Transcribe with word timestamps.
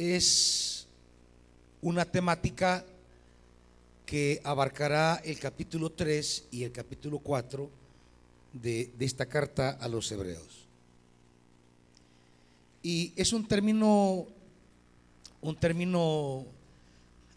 es 0.00 0.86
una 1.82 2.06
temática 2.06 2.84
que 4.06 4.40
abarcará 4.44 5.20
el 5.24 5.38
capítulo 5.38 5.90
3 5.90 6.44
y 6.50 6.64
el 6.64 6.72
capítulo 6.72 7.18
4 7.18 7.68
de, 8.54 8.90
de 8.98 9.04
esta 9.04 9.26
carta 9.26 9.70
a 9.70 9.88
los 9.88 10.10
hebreos. 10.10 10.66
Y 12.82 13.12
es 13.14 13.34
un 13.34 13.46
término, 13.46 14.26
un 15.42 15.56
término 15.56 16.46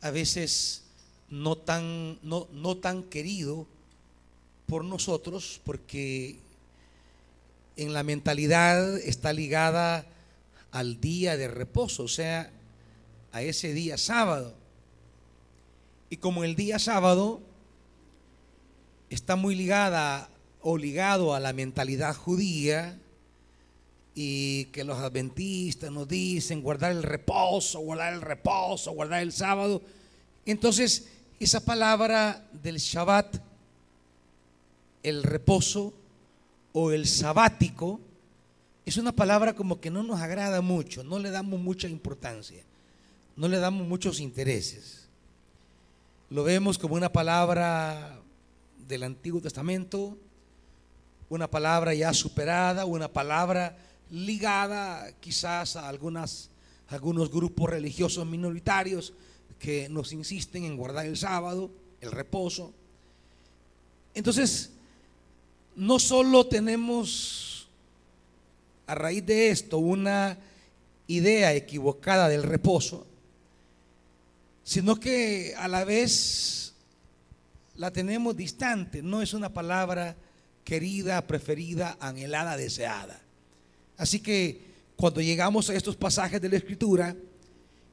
a 0.01 0.09
veces 0.09 0.83
no 1.29 1.57
tan, 1.57 2.17
no, 2.23 2.47
no 2.53 2.77
tan 2.77 3.03
querido 3.03 3.67
por 4.67 4.85
nosotros, 4.85 5.59
porque 5.65 6.37
en 7.75 7.91
la 7.91 8.03
mentalidad 8.03 8.97
está 8.99 9.33
ligada 9.33 10.05
al 10.73 10.99
día 10.99 11.37
de 11.37 11.47
reposo, 11.47 12.03
o 12.03 12.07
sea, 12.09 12.51
a 13.31 13.41
ese 13.41 13.73
día 13.73 13.97
sábado. 13.97 14.53
Y 16.09 16.17
como 16.17 16.43
el 16.43 16.55
día 16.55 16.79
sábado 16.79 17.41
está 19.09 19.37
muy 19.37 19.55
ligada 19.55 20.29
o 20.61 20.77
ligado 20.77 21.33
a 21.33 21.39
la 21.39 21.53
mentalidad 21.53 22.15
judía, 22.15 22.99
y 24.15 24.65
que 24.65 24.83
los 24.83 24.99
adventistas 24.99 25.91
nos 25.91 26.07
dicen 26.07 26.61
guardar 26.61 26.91
el 26.91 27.03
reposo, 27.03 27.79
guardar 27.79 28.13
el 28.13 28.21
reposo, 28.21 28.91
guardar 28.91 29.23
el 29.23 29.31
sábado. 29.31 29.81
Entonces, 30.45 31.07
esa 31.39 31.65
palabra 31.65 32.47
del 32.51 32.77
Shabbat, 32.77 33.37
el 35.01 35.23
reposo 35.23 35.93
o 36.73 36.91
el 36.91 37.07
sabático, 37.07 37.99
es 38.85 38.97
una 38.97 39.13
palabra 39.13 39.55
como 39.55 39.79
que 39.79 39.89
no 39.89 40.03
nos 40.03 40.19
agrada 40.19 40.61
mucho, 40.61 41.03
no 41.03 41.19
le 41.19 41.31
damos 41.31 41.59
mucha 41.59 41.87
importancia, 41.87 42.63
no 43.35 43.47
le 43.47 43.57
damos 43.57 43.87
muchos 43.87 44.19
intereses. 44.19 45.07
Lo 46.29 46.43
vemos 46.43 46.77
como 46.77 46.95
una 46.95 47.11
palabra 47.11 48.19
del 48.87 49.03
Antiguo 49.03 49.39
Testamento, 49.39 50.17
una 51.29 51.49
palabra 51.49 51.93
ya 51.93 52.13
superada, 52.13 52.85
una 52.85 53.07
palabra 53.07 53.77
ligada 54.11 55.11
quizás 55.19 55.75
a 55.75 55.87
algunas, 55.87 56.49
algunos 56.87 57.31
grupos 57.31 57.69
religiosos 57.69 58.25
minoritarios 58.25 59.13
que 59.59 59.87
nos 59.89 60.11
insisten 60.11 60.65
en 60.65 60.75
guardar 60.75 61.05
el 61.05 61.15
sábado, 61.15 61.71
el 62.01 62.11
reposo. 62.11 62.73
Entonces, 64.13 64.71
no 65.75 65.99
solo 65.99 66.45
tenemos 66.45 67.52
a 68.87 68.95
raíz 68.95 69.25
de 69.25 69.49
esto 69.49 69.77
una 69.77 70.37
idea 71.07 71.53
equivocada 71.53 72.29
del 72.29 72.43
reposo, 72.43 73.05
sino 74.63 74.99
que 74.99 75.53
a 75.57 75.67
la 75.67 75.83
vez 75.83 76.73
la 77.75 77.91
tenemos 77.91 78.35
distante, 78.35 79.01
no 79.01 79.21
es 79.21 79.33
una 79.33 79.53
palabra 79.53 80.15
querida, 80.63 81.25
preferida, 81.27 81.97
anhelada, 81.99 82.55
deseada. 82.55 83.19
Así 83.97 84.19
que 84.19 84.61
cuando 84.95 85.21
llegamos 85.21 85.69
a 85.69 85.75
estos 85.75 85.95
pasajes 85.95 86.41
de 86.41 86.49
la 86.49 86.57
Escritura 86.57 87.15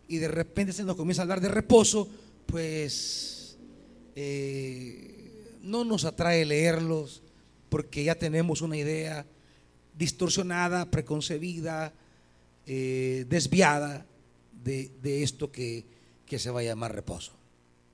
y 0.07 0.19
de 0.19 0.29
repente 0.29 0.73
se 0.73 0.85
nos 0.85 0.97
comienza 0.97 1.23
a 1.23 1.25
hablar 1.25 1.41
de 1.41 1.49
reposo, 1.49 2.09
pues 2.47 3.57
eh, 4.17 5.59
no 5.63 5.85
nos 5.85 6.05
atrae 6.05 6.45
leerlos 6.45 7.23
porque 7.69 8.05
ya 8.05 8.15
tenemos 8.15 8.61
una 8.61 8.77
idea 8.77 9.25
distorsionada, 10.01 10.91
preconcebida, 10.91 11.93
eh, 12.67 13.25
desviada 13.29 14.05
de, 14.65 15.23
esto 15.23 15.53
que, 15.53 15.85
que 16.27 16.41
se 16.41 16.51
va 16.51 16.61
a 16.61 16.65
llamar 16.65 16.93
reposo. 16.93 17.33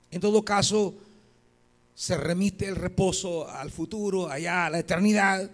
En 0.09 0.21
todo 0.21 0.43
caso, 0.43 0.95
se 1.93 2.17
remite 2.17 2.65
el 2.65 2.75
reposo 2.75 3.49
al 3.49 3.71
futuro, 3.71 4.29
allá 4.29 4.65
a 4.65 4.69
la 4.69 4.79
eternidad 4.79 5.51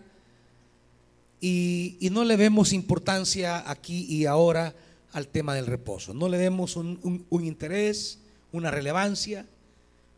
y, 1.46 1.98
no 2.12 2.24
le 2.24 2.38
vemos 2.38 2.72
importancia 2.72 3.70
aquí 3.70 4.06
y 4.08 4.26
ahora 4.26 4.74
al 5.12 5.28
tema 5.28 5.54
del 5.54 5.66
reposo. 5.66 6.14
No 6.14 6.30
le 6.30 6.38
vemos 6.38 6.78
un, 6.78 7.26
interés, 7.32 8.20
una 8.54 8.72
relevancia, 8.72 9.46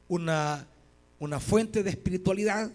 una, 0.07 0.67
una 1.17 1.39
fuente 1.39 1.81
de 1.81 1.89
espiritualidad. 1.89 2.69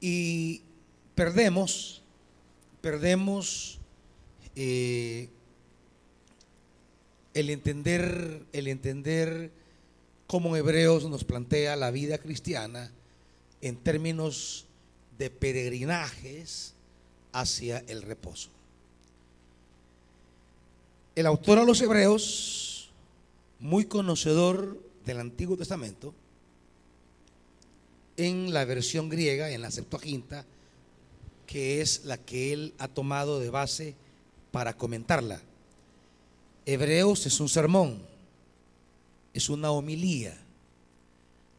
Y 0.00 0.62
perdemos, 1.14 2.02
perdemos 2.80 3.78
eh, 4.54 5.28
el 7.34 7.50
entender, 7.50 8.44
el 8.52 8.68
entender 8.68 9.50
como 10.26 10.56
Hebreos 10.56 11.08
nos 11.08 11.24
plantea 11.24 11.76
la 11.76 11.90
vida 11.90 12.18
cristiana 12.18 12.92
en 13.60 13.76
términos 13.76 14.66
de 15.18 15.30
peregrinajes 15.30 16.74
hacia 17.32 17.78
el 17.88 18.02
reposo. 18.02 18.50
El 21.14 21.26
autor 21.26 21.58
a 21.58 21.64
los 21.64 21.80
Hebreos, 21.80 22.90
muy 23.58 23.86
conocedor 23.86 24.78
del 25.04 25.18
Antiguo 25.18 25.56
Testamento, 25.56 26.14
en 28.18 28.52
la 28.52 28.66
versión 28.66 29.08
griega, 29.08 29.50
en 29.50 29.62
la 29.62 29.70
Septuaginta, 29.70 30.44
que 31.46 31.80
es 31.80 32.04
la 32.04 32.18
que 32.18 32.52
él 32.52 32.74
ha 32.78 32.88
tomado 32.88 33.40
de 33.40 33.48
base 33.48 33.94
para 34.50 34.76
comentarla. 34.76 35.40
Hebreos 36.66 37.24
es 37.24 37.40
un 37.40 37.48
sermón, 37.48 38.02
es 39.32 39.48
una 39.48 39.70
homilía. 39.70 40.36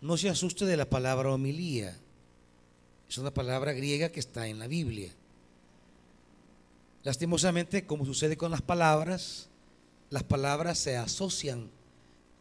No 0.02 0.18
se 0.18 0.30
asuste 0.30 0.66
de 0.66 0.78
la 0.78 0.86
palabra 0.86 1.31
homilía. 1.31 1.97
Es 3.09 3.18
una 3.18 3.34
palabra 3.34 3.74
griega 3.74 4.09
que 4.09 4.20
está 4.20 4.47
en 4.47 4.59
la 4.59 4.68
Biblia. 4.68 5.12
Lastimosamente, 7.03 7.86
como 7.86 8.06
sucede 8.06 8.38
con 8.38 8.52
las 8.52 8.62
palabras, 8.62 9.47
las 10.09 10.24
palabras 10.24 10.78
se 10.78 10.97
asocian 10.97 11.70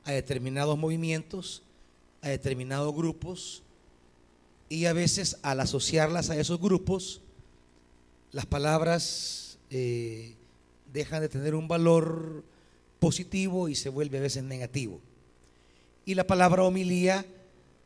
a 0.04 0.12
determinados 0.12 0.76
movimientos, 0.76 1.62
a 2.20 2.28
determinados 2.28 2.94
grupos, 2.94 3.62
y 4.68 4.86
a 4.86 4.92
veces 4.92 5.38
al 5.42 5.60
asociarlas 5.60 6.30
a 6.30 6.36
esos 6.36 6.60
grupos, 6.60 7.20
las 8.32 8.46
palabras 8.46 9.58
eh, 9.70 10.34
dejan 10.92 11.22
de 11.22 11.28
tener 11.28 11.54
un 11.54 11.68
valor 11.68 12.44
positivo 12.98 13.68
y 13.68 13.74
se 13.74 13.88
vuelve 13.88 14.18
a 14.18 14.22
veces 14.22 14.44
negativo. 14.44 15.00
Y 16.04 16.14
la 16.14 16.26
palabra 16.26 16.64
homilía 16.64 17.24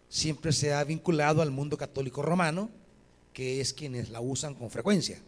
siempre 0.09 0.53
se 0.53 0.73
ha 0.73 0.83
vinculado 0.85 1.43
al 1.43 1.51
mundo 1.51 1.77
católico 1.77 2.23
romano, 2.23 2.71
que 3.33 3.61
es 3.61 3.73
quienes 3.73 4.11
la 4.11 4.21
usan 4.21 4.55
con 4.55 4.71
frecuencia. 4.71 5.19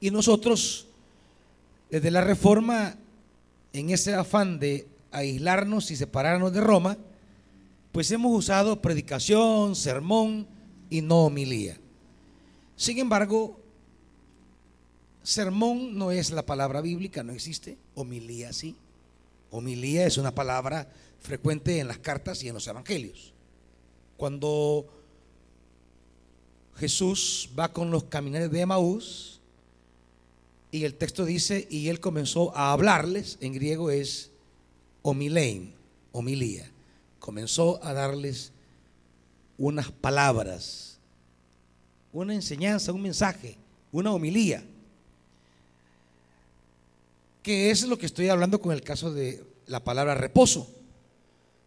Y 0.00 0.10
nosotros, 0.10 0.86
desde 1.90 2.10
la 2.10 2.22
Reforma, 2.22 2.96
en 3.72 3.90
ese 3.90 4.14
afán 4.14 4.58
de 4.58 4.86
aislarnos 5.12 5.90
y 5.90 5.96
separarnos 5.96 6.52
de 6.52 6.60
Roma, 6.60 6.98
pues 7.92 8.10
hemos 8.10 8.36
usado 8.36 8.80
predicación, 8.80 9.74
sermón 9.74 10.46
y 10.88 11.02
no 11.02 11.26
homilía. 11.26 11.78
Sin 12.76 12.98
embargo, 12.98 13.60
sermón 15.22 15.98
no 15.98 16.10
es 16.10 16.30
la 16.30 16.46
palabra 16.46 16.80
bíblica, 16.80 17.22
no 17.22 17.32
existe, 17.32 17.76
homilía 17.94 18.52
sí. 18.52 18.76
Homilía 19.50 20.06
es 20.06 20.16
una 20.16 20.34
palabra 20.34 20.88
frecuente 21.20 21.78
en 21.78 21.88
las 21.88 21.98
cartas 21.98 22.42
y 22.42 22.48
en 22.48 22.54
los 22.54 22.66
evangelios. 22.66 23.32
Cuando 24.16 24.86
Jesús 26.76 27.50
va 27.58 27.72
con 27.72 27.90
los 27.90 28.04
caminantes 28.04 28.50
de 28.52 28.60
Emaús 28.60 29.40
y 30.70 30.84
el 30.84 30.94
texto 30.94 31.24
dice, 31.24 31.66
y 31.68 31.88
él 31.88 31.98
comenzó 31.98 32.56
a 32.56 32.72
hablarles, 32.72 33.38
en 33.40 33.52
griego 33.52 33.90
es 33.90 34.30
homilein, 35.02 35.74
homilía. 36.12 36.70
Comenzó 37.20 37.78
a 37.84 37.92
darles 37.92 38.50
unas 39.56 39.92
palabras, 39.92 40.98
una 42.12 42.34
enseñanza, 42.34 42.92
un 42.92 43.02
mensaje, 43.02 43.56
una 43.92 44.10
homilía. 44.10 44.64
Que 47.44 47.70
es 47.70 47.86
lo 47.86 47.96
que 47.96 48.06
estoy 48.06 48.28
hablando 48.28 48.60
con 48.60 48.72
el 48.72 48.82
caso 48.82 49.14
de 49.14 49.44
la 49.66 49.84
palabra 49.84 50.16
reposo 50.16 50.68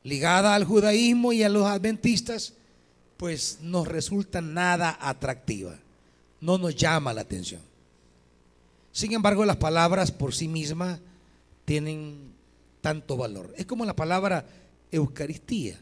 ligada 0.03 0.53
al 0.53 0.65
judaísmo 0.65 1.33
y 1.33 1.44
a 1.44 1.50
los 1.50 1.65
adventistas, 1.65 2.53
pues 3.17 3.59
nos 3.61 3.88
resulta 3.88 4.41
nada 4.41 4.97
atractiva, 5.01 5.79
no 6.41 6.57
nos 6.57 6.75
llama 6.75 7.13
la 7.13 7.21
atención. 7.21 7.61
Sin 8.91 9.13
embargo, 9.13 9.45
las 9.45 9.57
palabras 9.57 10.11
por 10.11 10.35
sí 10.35 10.47
mismas 10.47 10.99
tienen 11.65 12.33
tanto 12.81 13.17
valor. 13.17 13.53
Es 13.57 13.65
como 13.65 13.85
la 13.85 13.95
palabra 13.95 14.45
Eucaristía, 14.94 15.80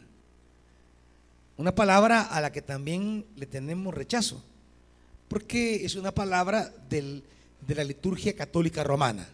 una 1.58 1.74
palabra 1.74 2.22
a 2.22 2.40
la 2.40 2.50
que 2.50 2.62
también 2.62 3.24
le 3.36 3.46
tenemos 3.46 3.94
rechazo, 3.94 4.42
Porque 5.28 5.84
es 5.84 5.94
una 5.94 6.12
palabra 6.12 6.72
del, 6.88 7.22
de 7.66 7.74
la 7.74 7.84
liturgia 7.84 8.34
católica 8.34 8.82
romana. 8.84 9.28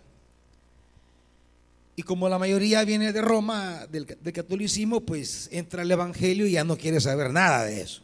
Y 1.97 2.03
como 2.03 2.29
la 2.29 2.39
mayoría 2.39 2.85
viene 2.85 3.13
de 3.13 3.23
Roma, 3.23 3.87
del, 3.91 4.07
del, 4.07 4.33
catolicismo, 4.33 5.01
pues 5.01 5.49
entra 5.51 5.83
el 5.83 5.91
Evangelio 5.91 6.47
y 6.47 6.53
ya 6.53 6.63
no 6.63 6.77
quiere 6.77 7.01
saber 7.01 7.33
nada 7.33 7.65
de 7.65 7.81
eso. 7.81 8.03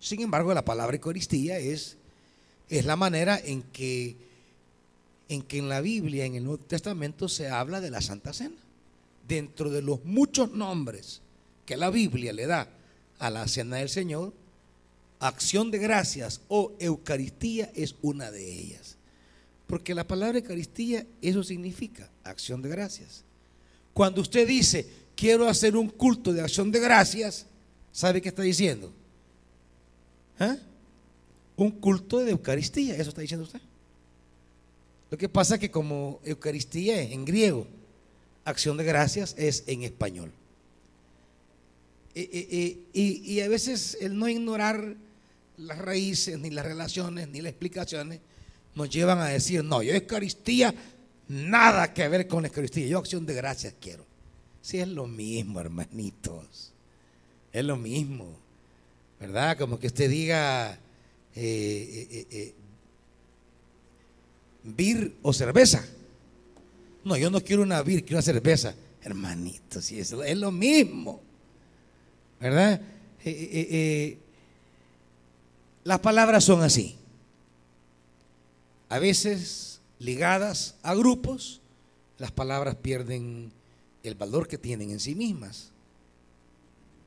Sin 0.00 0.22
embargo, 0.22 0.54
la 0.54 0.64
palabra 0.64 0.96
Eucaristía 0.96 1.58
es, 1.58 1.96
es 2.70 2.84
la 2.86 2.96
manera 2.96 3.38
en 3.38 3.62
que, 3.62 4.16
en 5.28 5.42
que 5.42 5.58
en 5.58 5.68
la 5.68 5.80
Biblia, 5.80 6.24
en 6.24 6.36
el 6.36 6.44
Nuevo 6.44 6.62
Testamento, 6.64 7.28
se 7.28 7.48
habla 7.48 7.80
de 7.80 7.90
la 7.90 8.00
Santa 8.00 8.32
Cena. 8.32 8.65
Dentro 9.26 9.70
de 9.70 9.82
los 9.82 10.04
muchos 10.04 10.52
nombres 10.52 11.20
que 11.64 11.76
la 11.76 11.90
Biblia 11.90 12.32
le 12.32 12.46
da 12.46 12.68
a 13.18 13.30
la 13.30 13.48
Cena 13.48 13.76
del 13.76 13.88
Señor, 13.88 14.32
acción 15.18 15.70
de 15.70 15.78
gracias 15.78 16.40
o 16.48 16.72
Eucaristía 16.78 17.70
es 17.74 17.96
una 18.02 18.30
de 18.30 18.52
ellas. 18.52 18.96
Porque 19.66 19.94
la 19.94 20.06
palabra 20.06 20.38
Eucaristía, 20.38 21.06
eso 21.20 21.42
significa 21.42 22.08
acción 22.22 22.62
de 22.62 22.68
gracias. 22.68 23.24
Cuando 23.92 24.20
usted 24.20 24.46
dice, 24.46 24.86
quiero 25.16 25.48
hacer 25.48 25.76
un 25.76 25.88
culto 25.88 26.32
de 26.32 26.42
acción 26.42 26.70
de 26.70 26.78
gracias, 26.78 27.46
¿sabe 27.90 28.22
qué 28.22 28.28
está 28.28 28.42
diciendo? 28.42 28.92
¿Ah? 30.38 30.56
Un 31.56 31.70
culto 31.70 32.18
de 32.20 32.30
Eucaristía, 32.30 32.94
eso 32.94 33.08
está 33.08 33.22
diciendo 33.22 33.44
usted. 33.44 33.60
Lo 35.10 35.16
que 35.16 35.28
pasa 35.28 35.54
es 35.54 35.60
que 35.60 35.70
como 35.70 36.20
Eucaristía 36.24 37.00
es 37.00 37.12
en 37.12 37.24
griego, 37.24 37.66
acción 38.46 38.76
de 38.76 38.84
gracias 38.84 39.34
es 39.36 39.64
en 39.66 39.82
español. 39.82 40.32
Y, 42.14 43.40
a 43.40 43.48
veces 43.48 43.98
el 44.00 44.18
no 44.18 44.26
ignorar 44.26 44.96
las 45.58 45.78
raíces, 45.78 46.38
ni 46.38 46.48
las 46.50 46.64
relaciones, 46.64 47.28
ni 47.28 47.42
las 47.42 47.50
explicaciones, 47.50 48.20
nos 48.74 48.88
llevan 48.88 49.18
a 49.18 49.26
decir, 49.26 49.62
no, 49.62 49.82
yo 49.82 49.92
Eucaristía, 49.92 50.74
nada 51.28 51.92
que 51.92 52.08
ver 52.08 52.26
con 52.26 52.42
la 52.42 52.48
Eucaristía, 52.48 52.86
yo 52.86 52.98
acción 52.98 53.26
de 53.26 53.34
gracias 53.34 53.74
quiero. 53.78 54.06
Sí, 54.62 54.78
es 54.78 54.88
lo 54.88 55.06
mismo, 55.06 55.60
hermanitos, 55.60 56.72
es 57.52 57.64
lo 57.64 57.76
mismo, 57.76 58.34
¿verdad? 59.20 59.58
Como 59.58 59.78
que 59.78 59.88
usted 59.88 60.08
diga 60.08 60.78
eh, 61.34 62.08
eh, 62.10 62.26
eh, 62.30 62.54
vir 64.64 65.16
o 65.22 65.32
cerveza. 65.32 65.86
No, 67.06 67.16
yo 67.16 67.30
no 67.30 67.40
quiero 67.40 67.62
una 67.62 67.80
vir, 67.82 68.02
quiero 68.02 68.16
una 68.16 68.22
cerveza. 68.22 68.74
Hermanitos, 69.00 69.84
sí, 69.84 70.00
es, 70.00 70.10
es 70.10 70.36
lo 70.36 70.50
mismo. 70.50 71.20
¿verdad? 72.40 72.80
Eh, 73.24 73.30
eh, 73.30 73.68
eh, 73.70 74.18
las 75.84 76.00
palabras 76.00 76.42
son 76.42 76.62
así. 76.62 76.96
A 78.88 78.98
veces 78.98 79.80
ligadas 80.00 80.74
a 80.82 80.96
grupos, 80.96 81.60
las 82.18 82.32
palabras 82.32 82.74
pierden 82.74 83.52
el 84.02 84.16
valor 84.16 84.48
que 84.48 84.58
tienen 84.58 84.90
en 84.90 84.98
sí 84.98 85.14
mismas. 85.14 85.70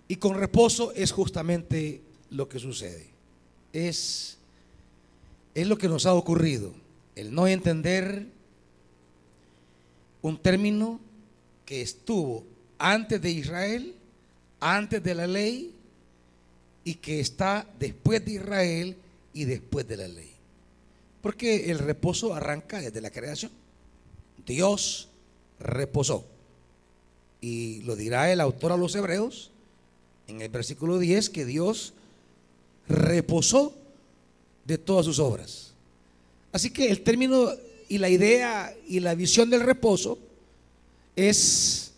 Y 0.07 0.15
con 0.15 0.35
reposo 0.35 0.93
es 0.93 1.11
justamente 1.11 2.01
lo 2.29 2.47
que 2.47 2.59
sucede. 2.59 3.07
Es, 3.73 4.37
es 5.53 5.67
lo 5.67 5.77
que 5.77 5.89
nos 5.89 6.05
ha 6.05 6.13
ocurrido. 6.13 6.73
El 7.17 7.35
no 7.35 7.47
entender 7.47 8.38
un 10.21 10.37
término 10.37 10.99
que 11.65 11.81
estuvo 11.81 12.45
antes 12.77 13.21
de 13.21 13.31
Israel 13.31 13.95
antes 14.59 15.01
de 15.03 15.15
la 15.15 15.27
ley 15.27 15.73
y 16.83 16.95
que 16.95 17.19
está 17.19 17.67
después 17.79 18.23
de 18.25 18.33
Israel 18.33 18.97
y 19.33 19.45
después 19.45 19.87
de 19.87 19.97
la 19.97 20.07
ley. 20.07 20.31
Porque 21.21 21.69
el 21.71 21.79
reposo 21.79 22.33
arranca 22.33 22.81
desde 22.81 23.01
la 23.01 23.11
creación. 23.11 23.51
Dios 24.45 25.09
reposó. 25.59 26.25
Y 27.41 27.81
lo 27.83 27.95
dirá 27.95 28.31
el 28.31 28.41
autor 28.41 28.71
a 28.71 28.77
los 28.77 28.95
hebreos 28.95 29.51
en 30.27 30.41
el 30.41 30.49
versículo 30.49 30.99
10 30.99 31.29
que 31.29 31.45
Dios 31.45 31.93
reposó 32.87 33.73
de 34.65 34.77
todas 34.77 35.05
sus 35.05 35.19
obras. 35.19 35.73
Así 36.51 36.71
que 36.71 36.89
el 36.89 37.01
término 37.01 37.49
y 37.89 37.97
la 37.97 38.09
idea 38.09 38.73
y 38.87 39.01
la 39.01 39.15
visión 39.15 39.49
del 39.49 39.61
reposo 39.61 40.17
es 41.15 41.89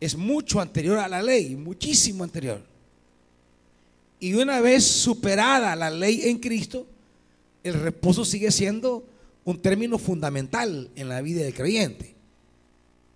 es 0.00 0.16
mucho 0.16 0.60
anterior 0.60 0.98
a 0.98 1.08
la 1.08 1.22
ley, 1.22 1.54
muchísimo 1.54 2.24
anterior. 2.24 2.62
Y 4.18 4.34
una 4.34 4.60
vez 4.60 4.84
superada 4.84 5.76
la 5.76 5.90
ley 5.90 6.22
en 6.24 6.38
Cristo, 6.38 6.86
el 7.62 7.74
reposo 7.74 8.24
sigue 8.24 8.50
siendo 8.50 9.04
un 9.44 9.60
término 9.60 9.98
fundamental 9.98 10.90
en 10.96 11.08
la 11.08 11.20
vida 11.20 11.42
del 11.42 11.54
creyente. 11.54 12.14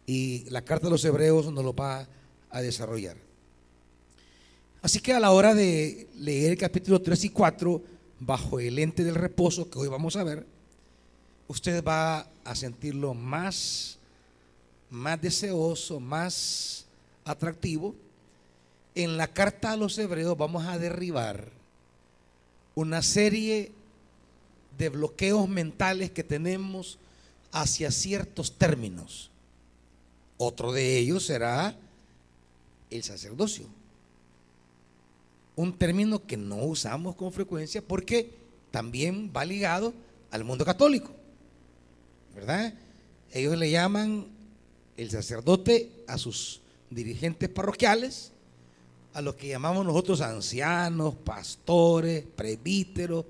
Y 0.06 0.44
la 0.50 0.62
carta 0.62 0.87
de 0.87 0.93
los 0.93 1.05
hebreos 1.05 1.50
nos 1.50 1.64
lo 1.64 1.75
va 1.75 2.06
a 2.50 2.60
desarrollar. 2.60 3.17
Así 4.82 5.00
que 5.00 5.14
a 5.14 5.20
la 5.20 5.31
hora 5.31 5.55
de 5.55 6.06
leer 6.19 6.52
el 6.52 6.58
capítulo 6.58 7.00
3 7.00 7.25
y 7.25 7.28
4, 7.31 7.82
bajo 8.20 8.60
el 8.60 8.78
ente 8.78 9.02
del 9.02 9.14
reposo 9.14 9.70
que 9.70 9.78
hoy 9.78 9.88
vamos 9.88 10.17
a 10.17 10.25
ver, 10.25 10.46
usted 11.49 11.85
va 11.85 12.26
a 12.44 12.55
sentirlo 12.55 13.14
más 13.14 13.99
más 14.94 15.20
deseoso, 15.20 15.99
más 15.99 16.87
atractivo, 17.25 17.94
en 18.94 19.17
la 19.17 19.26
carta 19.26 19.73
a 19.73 19.76
los 19.76 19.99
hebreos 19.99 20.37
vamos 20.38 20.64
a 20.67 20.79
derribar 20.79 21.49
una 22.76 23.02
serie 23.02 23.73
de 24.79 24.88
bloqueos 24.88 25.49
mentales 25.49 26.12
que 26.12 26.23
tenemos 26.23 26.99
hacia 27.50 27.91
ciertos 27.91 28.56
términos. 28.56 29.31
Otro 30.37 30.73
de 30.73 30.99
ellos 30.99 31.26
será 31.26 31.76
el 32.91 33.02
sacerdocio. 33.02 33.67
Un 35.56 35.76
término 35.76 36.25
que 36.25 36.37
no 36.37 36.56
usamos 36.56 37.17
con 37.17 37.32
frecuencia 37.32 37.82
porque 37.82 38.32
también 38.70 39.32
va 39.37 39.44
ligado 39.44 39.93
al 40.31 40.44
mundo 40.44 40.64
católico. 40.64 41.11
¿Verdad? 42.34 42.75
Ellos 43.32 43.56
le 43.56 43.70
llaman 43.70 44.26
el 44.96 45.10
sacerdote 45.10 45.90
a 46.06 46.19
sus 46.19 46.60
dirigentes 46.90 47.48
parroquiales, 47.48 48.32
a 49.12 49.22
los 49.22 49.34
que 49.36 49.48
llamamos 49.48 49.86
nosotros 49.86 50.20
ancianos, 50.20 51.14
pastores, 51.14 52.25
presbíteros 52.36 53.25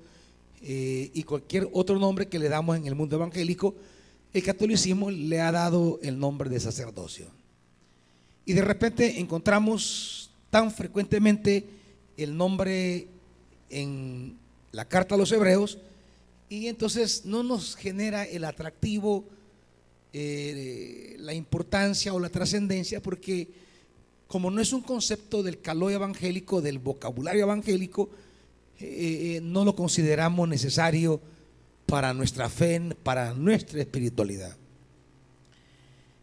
eh, 0.61 1.11
y 1.13 1.23
cualquier 1.23 1.69
otro 1.73 1.99
nombre 1.99 2.27
que 2.27 2.39
le 2.39 2.49
damos 2.49 2.75
en 2.77 2.87
el 2.87 2.95
mundo 2.95 3.15
evangélico, 3.15 3.75
el 4.33 4.43
catolicismo 4.43 5.11
le 5.11 5.39
ha 5.39 5.51
dado 5.51 5.99
el 6.01 6.19
nombre 6.19 6.49
de 6.49 6.59
sacerdocio. 6.59 7.27
Y 8.45 8.53
de 8.53 8.61
repente 8.61 9.19
encontramos 9.19 10.29
tan 10.49 10.71
frecuentemente 10.71 11.65
el 12.17 12.35
nombre 12.35 13.07
en 13.69 14.37
la 14.71 14.85
carta 14.85 15.15
a 15.15 15.17
los 15.17 15.31
hebreos 15.31 15.77
y 16.49 16.67
entonces 16.67 17.25
no 17.25 17.43
nos 17.43 17.75
genera 17.75 18.23
el 18.23 18.43
atractivo 18.43 19.25
eh, 20.17 21.17
la 21.19 21.33
importancia 21.33 22.13
o 22.13 22.19
la 22.21 22.29
trascendencia, 22.29 23.01
porque 23.01 23.49
como 24.27 24.49
no 24.49 24.61
es 24.61 24.71
un 24.71 24.79
concepto 24.79 25.43
del 25.43 25.59
calor 25.59 25.91
evangélico, 25.91 26.61
del 26.61 26.79
vocabulario 26.79 27.43
evangélico, 27.43 28.09
eh, 28.79 29.35
eh, 29.35 29.41
no 29.41 29.65
lo 29.65 29.75
consideramos 29.75 30.47
necesario 30.47 31.19
para 31.85 32.13
nuestra 32.13 32.47
fe, 32.49 32.81
para 33.03 33.33
nuestra 33.33 33.81
espiritualidad. 33.81 34.55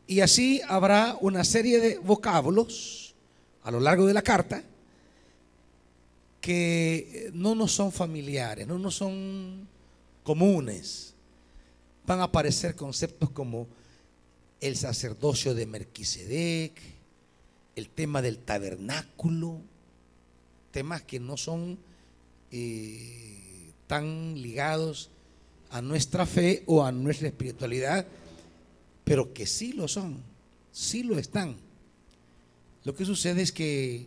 Y 0.07 0.21
así 0.21 0.63
habrá 0.69 1.19
una 1.21 1.45
serie 1.45 1.79
de 1.79 1.99
vocablos 1.99 3.15
a 3.63 3.71
lo 3.71 3.79
largo 3.79 4.07
de 4.07 4.15
la 4.15 4.23
carta 4.23 4.65
que 6.41 7.31
no 7.35 7.55
nos 7.55 7.73
son 7.73 7.93
familiares, 7.93 8.67
no 8.67 8.79
nos 8.79 8.95
son 8.95 9.69
comunes. 10.23 11.15
Van 12.07 12.21
a 12.21 12.25
aparecer 12.25 12.75
conceptos 12.75 13.31
como 13.31 13.69
el 14.61 14.77
sacerdocio 14.77 15.55
de 15.55 15.67
Melquisedec, 15.67 16.81
el 17.75 17.89
tema 17.89 18.23
del 18.23 18.39
tabernáculo, 18.39 19.61
temas 20.71 21.03
que 21.03 21.21
no 21.21 21.37
son 21.37 21.79
eh, 22.51 23.73
tan 23.87 24.41
ligados 24.41 25.11
a 25.71 25.81
nuestra 25.81 26.27
fe 26.27 26.63
o 26.67 26.85
a 26.85 26.93
nuestra 26.93 27.29
espiritualidad, 27.29 28.07
pero 29.05 29.33
que 29.33 29.47
sí 29.47 29.73
lo 29.73 29.89
son, 29.89 30.23
sí 30.71 31.03
lo 31.03 31.19
están. 31.19 31.57
Lo 32.85 32.95
que 32.95 33.05
sucede 33.05 33.43
es 33.43 33.53
que 33.53 34.07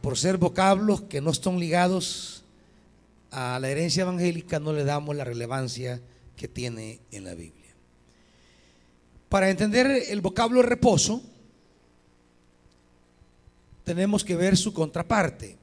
por 0.00 0.16
ser 0.16 0.36
vocablos 0.36 1.02
que 1.02 1.20
no 1.20 1.30
están 1.30 1.58
ligados 1.58 2.44
a 3.30 3.58
la 3.60 3.68
herencia 3.68 4.02
evangélica, 4.02 4.58
no 4.58 4.72
le 4.72 4.84
damos 4.84 5.14
la 5.16 5.24
relevancia 5.24 6.00
que 6.36 6.48
tiene 6.48 7.00
en 7.10 7.24
la 7.24 7.34
Biblia. 7.34 7.74
Para 9.28 9.50
entender 9.50 9.86
el 10.08 10.20
vocablo 10.20 10.62
reposo, 10.62 11.22
tenemos 13.84 14.24
que 14.24 14.36
ver 14.36 14.56
su 14.56 14.72
contraparte. 14.72 15.56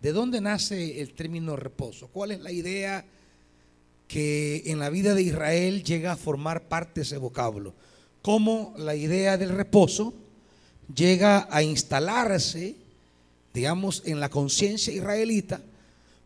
¿De 0.00 0.12
dónde 0.12 0.40
nace 0.40 1.00
el 1.00 1.14
término 1.14 1.56
reposo? 1.56 2.08
¿Cuál 2.08 2.32
es 2.32 2.40
la 2.40 2.52
idea 2.52 3.04
que 4.08 4.62
en 4.66 4.78
la 4.78 4.90
vida 4.90 5.14
de 5.14 5.22
Israel 5.22 5.82
llega 5.82 6.12
a 6.12 6.16
formar 6.16 6.68
parte 6.68 7.00
de 7.00 7.02
ese 7.02 7.16
vocablo? 7.16 7.74
¿Cómo 8.22 8.74
la 8.76 8.94
idea 8.94 9.36
del 9.38 9.50
reposo 9.50 10.14
llega 10.94 11.46
a 11.50 11.62
instalarse, 11.62 12.74
digamos, 13.52 14.02
en 14.04 14.20
la 14.20 14.30
conciencia 14.30 14.92
israelita? 14.92 15.60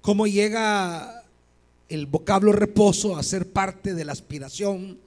¿Cómo 0.00 0.26
llega 0.26 1.25
el 1.88 2.07
vocablo 2.07 2.52
reposo 2.52 3.17
a 3.17 3.23
ser 3.23 3.50
parte 3.50 3.95
de 3.95 4.05
la 4.05 4.12
aspiración, 4.12 4.99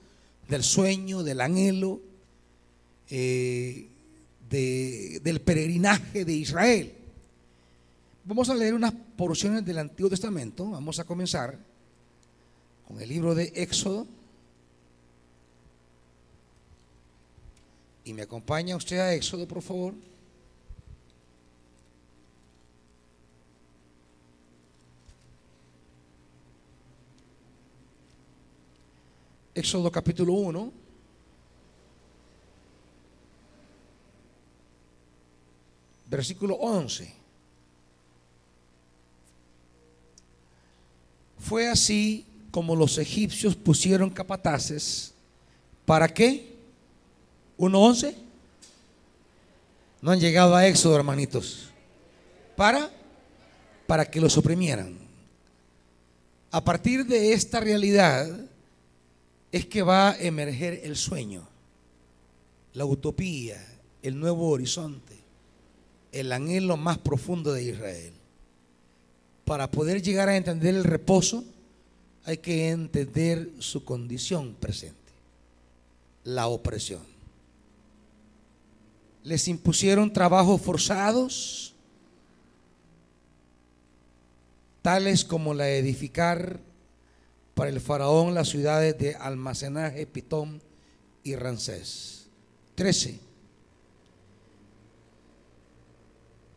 del 0.48 0.62
sueño, 0.62 1.22
del 1.22 1.40
anhelo, 1.40 2.00
eh, 3.08 3.88
del 4.50 5.40
peregrinaje 5.40 6.24
de 6.24 6.32
Israel? 6.32 6.92
Vamos 8.24 8.48
a 8.50 8.54
leer 8.54 8.74
unas 8.74 8.92
porciones 9.16 9.64
del 9.64 9.78
Antiguo 9.78 10.10
Testamento. 10.10 10.70
Vamos 10.70 10.98
a 11.00 11.04
comenzar 11.04 11.58
con 12.86 13.00
el 13.00 13.08
libro 13.08 13.34
de 13.34 13.52
Éxodo. 13.56 14.06
Y 18.04 18.12
me 18.12 18.22
acompaña 18.22 18.76
usted 18.76 18.98
a 18.98 19.14
Éxodo, 19.14 19.48
por 19.48 19.62
favor. 19.62 19.94
Éxodo 29.54 29.90
capítulo 29.90 30.32
1. 30.32 30.72
Versículo 36.06 36.54
11. 36.54 37.12
Fue 41.38 41.68
así 41.68 42.24
como 42.50 42.76
los 42.76 42.96
egipcios 42.98 43.56
pusieron 43.56 44.08
capataces. 44.10 45.12
¿Para 45.84 46.08
qué? 46.08 46.54
¿1.11? 47.58 48.14
No 50.00 50.10
han 50.10 50.20
llegado 50.20 50.54
a 50.54 50.66
Éxodo, 50.66 50.96
hermanitos. 50.96 51.70
¿Para? 52.56 52.90
Para 53.86 54.10
que 54.10 54.20
los 54.20 54.36
oprimieran. 54.38 54.98
A 56.50 56.62
partir 56.62 57.04
de 57.06 57.32
esta 57.32 57.60
realidad 57.60 58.28
es 59.52 59.66
que 59.66 59.82
va 59.82 60.10
a 60.10 60.18
emerger 60.18 60.80
el 60.82 60.96
sueño, 60.96 61.46
la 62.74 62.84
utopía, 62.84 63.64
el 64.02 64.18
nuevo 64.18 64.48
horizonte, 64.48 65.16
el 66.10 66.32
anhelo 66.32 66.76
más 66.76 66.98
profundo 66.98 67.52
de 67.52 67.62
Israel 67.62 68.12
para 69.44 69.70
poder 69.70 70.02
llegar 70.02 70.28
a 70.28 70.36
entender 70.36 70.74
el 70.74 70.84
reposo, 70.84 71.44
hay 72.24 72.38
que 72.38 72.70
entender 72.70 73.50
su 73.58 73.84
condición 73.84 74.54
presente, 74.58 74.96
la 76.24 76.46
opresión. 76.46 77.02
Les 79.24 79.48
impusieron 79.48 80.12
trabajos 80.12 80.60
forzados, 80.60 81.74
tales 84.80 85.24
como 85.24 85.54
la 85.54 85.68
edificar 85.68 86.58
para 87.54 87.70
el 87.70 87.80
faraón 87.80 88.34
las 88.34 88.48
ciudades 88.48 88.98
de 88.98 89.14
almacenaje 89.14 90.06
Pitón 90.06 90.62
y 91.22 91.36
Rancés. 91.36 92.26
13. 92.74 93.20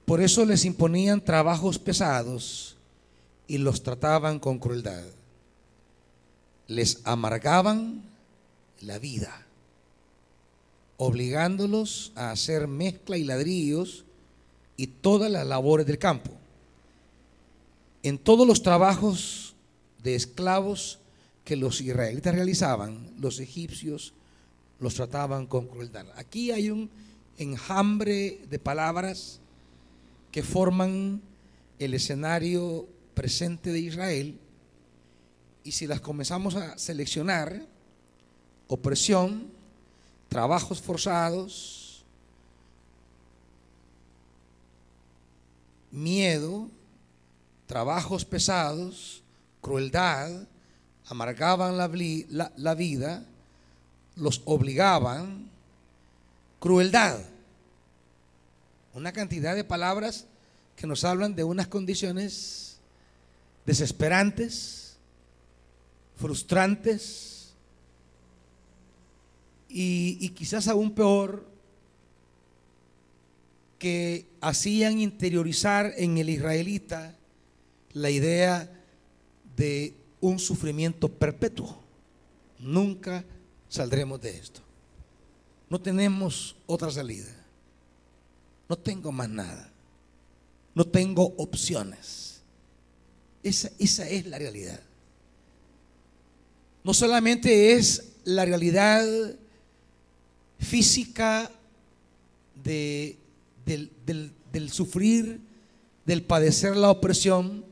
Por 0.06 0.22
eso 0.22 0.46
les 0.46 0.66
imponían 0.66 1.24
trabajos 1.24 1.80
pesados 1.80 2.78
y 3.48 3.58
los 3.58 3.84
trataban 3.84 4.40
con 4.40 4.60
crueldad. 4.60 5.04
Les 6.68 7.02
amargaban 7.04 8.04
la 8.82 9.00
vida, 9.00 9.46
obligándolos 10.98 12.12
a 12.16 12.32
hacer 12.32 12.68
mezcla 12.68 13.18
y 13.18 13.24
ladrillos 13.24 14.06
y 14.78 14.88
todas 14.88 15.32
las 15.32 15.46
labores 15.46 15.86
del 15.86 15.98
campo. 15.98 16.32
En 18.04 18.18
todos 18.18 18.48
los 18.48 18.62
trabajos 18.62 19.55
de 20.06 20.14
esclavos 20.14 21.00
que 21.44 21.56
los 21.56 21.82
israelitas 21.82 22.36
realizaban, 22.36 23.12
los 23.20 23.40
egipcios 23.40 24.14
los 24.80 24.94
trataban 24.94 25.48
con 25.48 25.68
crueldad. 25.68 26.06
Aquí 26.16 26.52
hay 26.52 26.70
un 26.70 26.92
enjambre 27.40 28.40
de 28.48 28.60
palabras 28.60 29.40
que 30.32 30.44
forman 30.44 31.24
el 31.80 31.96
escenario 31.96 32.88
presente 33.16 33.72
de 33.72 33.80
Israel 33.80 34.40
y 35.64 35.72
si 35.72 35.88
las 35.88 36.02
comenzamos 36.02 36.54
a 36.54 36.78
seleccionar, 36.78 37.66
opresión, 38.68 39.48
trabajos 40.30 40.80
forzados, 40.82 42.06
miedo, 45.90 46.70
trabajos 47.66 48.24
pesados, 48.24 49.25
crueldad, 49.66 50.48
amargaban 51.08 51.76
la, 51.76 52.52
la, 52.56 52.76
vida, 52.76 53.26
los 54.16 54.44
obligaban, 54.46 55.50
crueldad. 56.60 57.20
Una 58.94 59.12
cantidad 59.12 59.56
de 59.56 59.64
palabras 59.64 60.28
que 60.76 60.86
nos 60.86 61.04
hablan 61.04 61.34
de 61.34 61.44
unas 61.44 61.66
condiciones 61.66 62.78
desesperantes, 63.66 64.98
frustrantes 66.16 67.56
y, 69.68 70.30
quizás 70.30 70.68
aún 70.68 70.94
peor, 70.94 71.44
que 73.80 74.28
hacían 74.42 75.00
interiorizar 75.00 75.92
en 75.98 76.20
el 76.20 76.30
israelita 76.30 77.16
la 77.94 78.12
idea 78.12 78.75
de 79.56 79.96
un 80.22 80.40
sufrimiento 80.40 81.08
perpetuo. 81.08 81.78
Nunca 82.60 83.24
saldremos 83.70 84.22
de 84.22 84.38
esto. 84.38 84.62
No 85.70 85.80
tenemos 85.80 86.56
otra 86.66 86.92
salida. 86.92 87.32
No 88.70 88.78
tengo 88.78 89.12
más 89.12 89.30
nada. 89.30 89.72
No 90.74 90.86
tengo 90.86 91.34
opciones. 91.38 92.42
Esa, 93.44 93.70
es 94.10 94.26
la 94.26 94.40
realidad. 94.40 94.80
No 96.84 96.94
solamente 96.94 97.74
es 97.74 98.14
la 98.24 98.46
realidad 98.46 99.06
física 100.60 101.52
del, 102.64 103.18
del 103.66 104.72
sufrir, 104.72 105.40
del 106.06 106.24
padecer 106.24 106.76
la 106.76 106.92
opresión, 106.92 107.65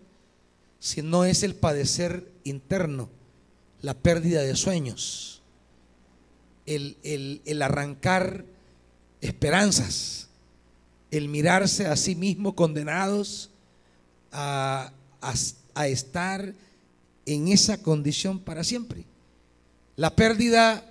sino 0.83 1.23
es 1.23 1.43
el 1.43 1.55
padecer 1.55 2.29
interno, 2.43 3.09
la 3.81 3.93
pérdida 3.93 4.41
de 4.41 4.53
sueños, 4.53 5.41
el, 6.65 6.97
el, 7.03 7.61
arrancar 7.61 8.43
esperanzas, 9.21 10.27
el 11.09 11.29
mirarse 11.29 11.87
a 11.87 11.95
sí 11.95 12.15
mismo 12.15 12.53
condenados 12.53 13.49
a, 14.33 14.91
a, 15.21 15.33
a 15.73 15.87
estar 15.87 16.53
en 17.25 17.47
esa 17.47 17.81
condición 17.81 18.37
para 18.37 18.65
siempre. 18.65 19.05
La 19.95 20.13
pérdida 20.13 20.83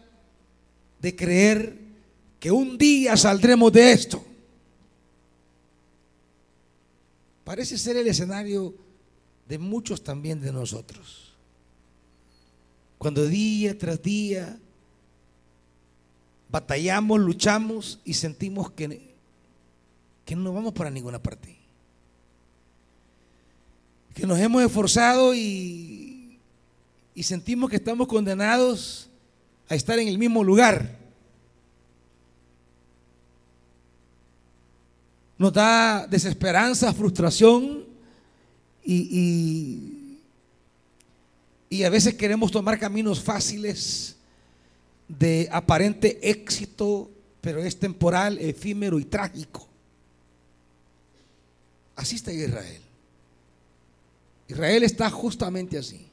de 1.03 1.15
creer 1.15 1.79
que 2.41 2.51
un 2.51 2.79
día 2.79 3.15
saldremos 3.19 3.71
de 3.71 3.93
esto. 3.93 4.25
Parece 7.45 7.77
ser 7.77 7.99
el 7.99 8.07
escenario 8.07 8.75
de 9.53 9.59
muchos 9.59 10.03
también 10.03 10.41
de 10.41 10.51
nosotros. 10.51 11.35
Cuando 12.97 13.27
día 13.27 13.77
tras 13.77 14.01
día 14.01 14.59
batallamos, 16.49 17.21
luchamos 17.21 18.01
y 18.03 18.15
sentimos 18.15 18.71
que, 18.71 19.15
que 20.25 20.37
no 20.37 20.55
vamos 20.55 20.73
para 20.73 20.89
ninguna 20.89 21.23
parte 21.23 21.59
que 24.15 24.27
nos 24.27 24.39
hemos 24.39 24.63
esforzado 24.63 25.35
y, 25.35 26.39
y 27.15 27.23
sentimos 27.23 27.69
que 27.69 27.77
estamos 27.77 28.09
condenados 28.09 29.11
a 29.69 29.75
estar 29.75 29.99
en 29.99 30.09
el 30.09 30.17
mismo 30.17 30.43
lugar. 30.43 30.99
Nos 35.37 35.53
da 35.53 36.07
desesperanza, 36.07 36.95
frustración 36.95 37.92
y, 38.85 40.19
y, 41.71 41.77
y 41.79 41.85
a 41.85 41.91
veces 41.91 42.15
queremos 42.15 42.51
tomar 42.51 42.79
caminos 42.79 43.23
fáciles 43.23 44.17
de 45.09 45.49
aparente 45.53 46.19
éxito, 46.29 47.11
pero 47.41 47.63
es 47.63 47.79
temporal, 47.79 48.39
efímero 48.39 48.99
y 48.99 49.05
trágico. 49.05 49.69
Así 51.97 52.17
está 52.17 52.33
Israel. 52.33 52.83
Israel 54.49 54.83
está 54.83 55.09
justamente 55.11 55.79
así. 55.79 56.07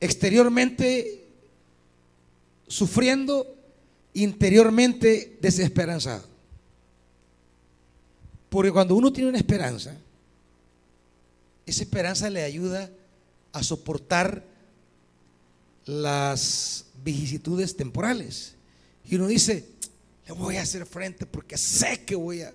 Exteriormente 0.00 1.24
sufriendo, 2.68 3.46
interiormente 4.14 5.38
desesperanzado. 5.40 6.27
Porque 8.48 8.72
cuando 8.72 8.94
uno 8.94 9.12
tiene 9.12 9.28
una 9.30 9.38
esperanza, 9.38 9.94
esa 11.66 11.82
esperanza 11.82 12.30
le 12.30 12.42
ayuda 12.42 12.90
a 13.52 13.62
soportar 13.62 14.42
las 15.84 16.86
vicisitudes 17.02 17.76
temporales. 17.76 18.54
Y 19.04 19.16
uno 19.16 19.26
dice, 19.26 19.66
le 20.26 20.32
voy 20.32 20.56
a 20.56 20.62
hacer 20.62 20.86
frente 20.86 21.26
porque 21.26 21.56
sé 21.56 22.04
que 22.04 22.14
voy 22.14 22.42
a... 22.42 22.54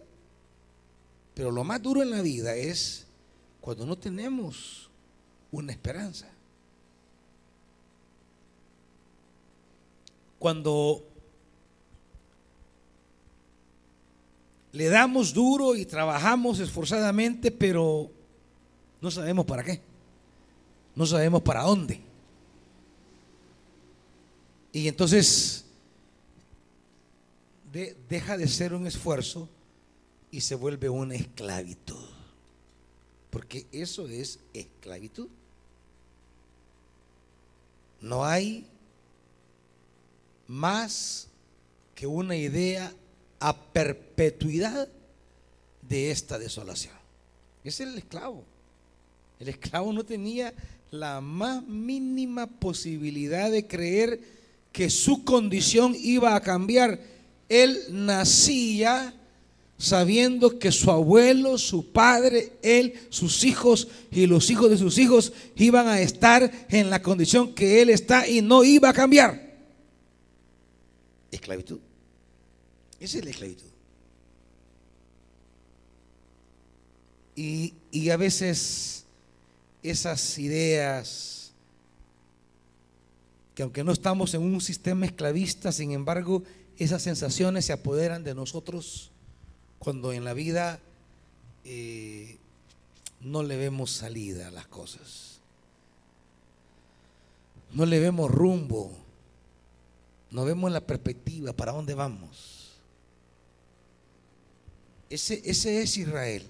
Pero 1.33 1.51
lo 1.51 1.63
más 1.63 1.81
duro 1.81 2.01
en 2.01 2.11
la 2.11 2.21
vida 2.21 2.55
es 2.55 3.05
cuando 3.61 3.85
no 3.85 3.97
tenemos 3.97 4.89
una 5.51 5.71
esperanza. 5.71 6.27
Cuando 10.37 11.03
le 14.73 14.89
damos 14.89 15.33
duro 15.33 15.75
y 15.75 15.85
trabajamos 15.85 16.59
esforzadamente, 16.59 17.51
pero 17.51 18.11
no 18.99 19.11
sabemos 19.11 19.45
para 19.45 19.63
qué. 19.63 19.79
No 20.95 21.05
sabemos 21.05 21.43
para 21.43 21.61
dónde. 21.61 22.01
Y 24.71 24.87
entonces 24.87 25.65
deja 28.09 28.35
de 28.35 28.47
ser 28.47 28.73
un 28.73 28.87
esfuerzo 28.87 29.47
y 30.31 30.41
se 30.41 30.55
vuelve 30.55 30.89
una 30.89 31.13
esclavitud. 31.13 32.09
Porque 33.29 33.67
eso 33.71 34.07
es 34.07 34.39
esclavitud. 34.53 35.27
No 38.01 38.25
hay 38.25 38.65
más 40.47 41.27
que 41.93 42.07
una 42.07 42.35
idea 42.35 42.91
a 43.43 43.53
perpetuidad 43.53 44.87
de 45.81 46.11
esta 46.11 46.39
desolación. 46.39 46.93
Es 47.61 47.81
el 47.81 47.97
esclavo. 47.97 48.45
El 49.37 49.49
esclavo 49.49 49.91
no 49.91 50.05
tenía 50.05 50.53
la 50.91 51.19
más 51.19 51.61
mínima 51.67 52.47
posibilidad 52.47 53.51
de 53.51 53.67
creer 53.67 54.21
que 54.71 54.89
su 54.89 55.25
condición 55.25 55.93
iba 55.99 56.35
a 56.35 56.41
cambiar. 56.41 57.01
Él 57.49 57.81
nacía 57.89 59.13
sabiendo 59.77 60.57
que 60.57 60.71
su 60.71 60.89
abuelo, 60.89 61.57
su 61.57 61.91
padre, 61.91 62.53
él, 62.61 62.93
sus 63.09 63.43
hijos 63.43 63.89
y 64.09 64.25
los 64.25 64.49
hijos 64.51 64.69
de 64.69 64.77
sus 64.77 64.97
hijos 64.97 65.33
iban 65.57 65.89
a 65.89 65.99
estar 65.99 66.49
en 66.69 66.89
la 66.89 67.01
condición 67.01 67.53
que 67.53 67.81
él 67.81 67.89
está 67.89 68.25
y 68.25 68.41
no 68.41 68.63
iba 68.63 68.87
a 68.87 68.93
cambiar. 68.93 69.53
Esclavitud. 71.29 71.79
Esa 73.03 73.17
es 73.17 73.25
la 73.25 73.31
esclavitud. 73.31 73.67
Y, 77.35 77.73
a 78.09 78.15
veces 78.15 79.03
esas 79.81 80.39
ideas 80.39 81.51
que 83.55 83.63
aunque 83.63 83.83
no 83.83 83.91
estamos 83.91 84.33
en 84.33 84.41
un 84.41 84.61
sistema 84.61 85.05
esclavista, 85.05 85.73
sin 85.73 85.91
embargo, 85.91 86.43
esas 86.77 87.01
sensaciones 87.01 87.65
se 87.65 87.73
apoderan 87.73 88.23
de 88.23 88.35
nosotros 88.35 89.11
cuando 89.79 90.13
en 90.13 90.23
la 90.23 90.33
vida 90.33 90.79
eh, 91.65 92.37
no 93.19 93.43
le 93.43 93.57
vemos 93.57 93.91
salida 93.91 94.47
a 94.47 94.51
las 94.51 94.67
cosas. 94.67 95.41
No 97.73 97.85
le 97.85 97.99
vemos 97.99 98.31
rumbo. 98.31 98.93
No 100.31 100.45
vemos 100.45 100.71
la 100.71 100.87
perspectiva 100.87 101.51
para 101.51 101.73
dónde 101.73 101.95
vamos. 101.95 102.52
Ese, 105.13 105.41
ese 105.45 105.81
es 105.81 105.97
Israel. 105.97 106.43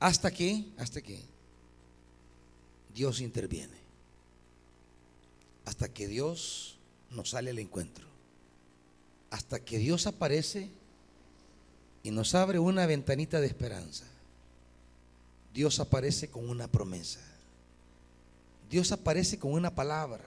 Hasta 0.00 0.30
que, 0.30 0.64
hasta 0.78 1.02
que 1.02 1.20
Dios 2.94 3.20
interviene. 3.20 3.78
Hasta 5.64 5.88
que 5.88 6.06
Dios 6.06 6.78
nos 7.10 7.30
sale 7.30 7.50
al 7.50 7.58
encuentro 7.58 8.08
hasta 9.30 9.60
que 9.60 9.78
Dios 9.78 10.06
aparece 10.06 10.68
y 12.02 12.10
nos 12.10 12.34
abre 12.34 12.58
una 12.58 12.86
ventanita 12.86 13.40
de 13.40 13.46
esperanza. 13.46 14.04
Dios 15.52 15.80
aparece 15.80 16.28
con 16.28 16.48
una 16.48 16.68
promesa. 16.68 17.20
Dios 18.70 18.92
aparece 18.92 19.38
con 19.38 19.52
una 19.52 19.74
palabra. 19.74 20.24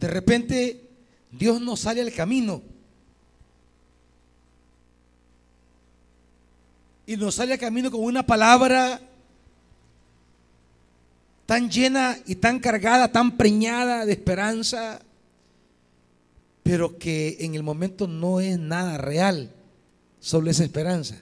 De 0.00 0.08
repente 0.08 0.83
Dios 1.38 1.60
nos 1.60 1.80
sale 1.80 2.00
al 2.00 2.12
camino. 2.12 2.62
Y 7.06 7.16
nos 7.16 7.34
sale 7.34 7.52
al 7.52 7.58
camino 7.58 7.90
con 7.90 8.02
una 8.02 8.24
palabra 8.24 9.00
tan 11.46 11.70
llena 11.70 12.18
y 12.26 12.36
tan 12.36 12.58
cargada, 12.58 13.12
tan 13.12 13.36
preñada 13.36 14.06
de 14.06 14.12
esperanza 14.12 15.00
pero 16.64 16.98
que 16.98 17.36
en 17.40 17.54
el 17.54 17.62
momento 17.62 18.08
no 18.08 18.40
es 18.40 18.58
nada 18.58 18.96
real, 18.96 19.50
solo 20.18 20.50
es 20.50 20.58
esperanza. 20.58 21.20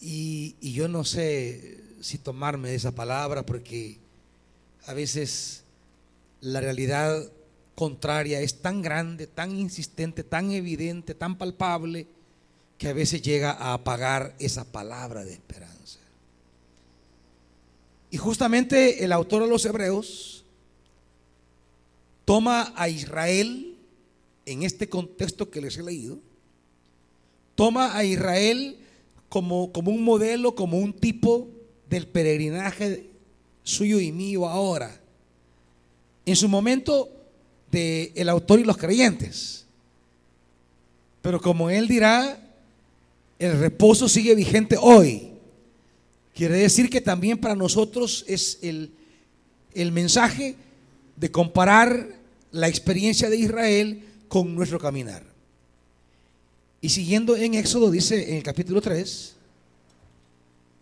Y, 0.00 0.54
yo 0.60 0.86
no 0.86 1.02
sé 1.02 1.82
si 2.00 2.18
tomarme 2.18 2.74
esa 2.74 2.94
palabra 2.94 3.44
porque 3.44 3.98
a 4.86 4.92
veces 4.92 5.64
la 6.40 6.60
realidad 6.60 7.30
contraria 7.74 8.40
es 8.40 8.60
tan 8.60 8.82
grande, 8.82 9.26
tan 9.26 9.56
insistente, 9.56 10.24
tan 10.24 10.50
evidente, 10.50 11.14
tan 11.14 11.38
palpable, 11.38 12.06
que 12.76 12.88
a 12.88 12.92
veces 12.92 13.22
llega 13.22 13.50
a 13.52 13.74
apagar 13.74 14.34
esa 14.38 14.64
palabra 14.64 15.24
de 15.24 15.32
esperanza. 15.32 15.98
Y 18.10 18.16
justamente 18.16 19.04
el 19.04 19.12
autor 19.12 19.42
de 19.42 19.48
los 19.48 19.64
Hebreos 19.64 20.44
toma 22.24 22.72
a 22.76 22.88
Israel 22.88 23.76
en 24.46 24.62
este 24.62 24.88
contexto 24.88 25.50
que 25.50 25.60
les 25.60 25.76
he 25.76 25.82
leído, 25.82 26.18
toma 27.54 27.96
a 27.96 28.04
Israel 28.04 28.78
como, 29.28 29.72
como 29.72 29.90
un 29.90 30.02
modelo, 30.02 30.54
como 30.54 30.78
un 30.78 30.92
tipo 30.92 31.48
del 31.90 32.06
peregrinaje 32.06 33.10
suyo 33.62 34.00
y 34.00 34.12
mío 34.12 34.46
ahora. 34.46 35.00
En 36.28 36.36
su 36.36 36.46
momento 36.46 37.08
de 37.70 38.12
el 38.14 38.28
autor 38.28 38.60
y 38.60 38.64
los 38.64 38.76
creyentes. 38.76 39.64
Pero 41.22 41.40
como 41.40 41.70
él 41.70 41.88
dirá, 41.88 42.38
el 43.38 43.58
reposo 43.58 44.10
sigue 44.10 44.34
vigente 44.34 44.76
hoy. 44.78 45.30
Quiere 46.34 46.58
decir 46.58 46.90
que 46.90 47.00
también 47.00 47.38
para 47.38 47.56
nosotros 47.56 48.26
es 48.28 48.58
el, 48.60 48.90
el 49.72 49.90
mensaje 49.90 50.56
de 51.16 51.30
comparar 51.30 52.06
la 52.52 52.68
experiencia 52.68 53.30
de 53.30 53.38
Israel 53.38 54.04
con 54.28 54.54
nuestro 54.54 54.78
caminar. 54.78 55.22
Y 56.82 56.90
siguiendo 56.90 57.36
en 57.36 57.54
Éxodo, 57.54 57.90
dice 57.90 58.32
en 58.32 58.36
el 58.36 58.42
capítulo 58.42 58.82
3, 58.82 59.34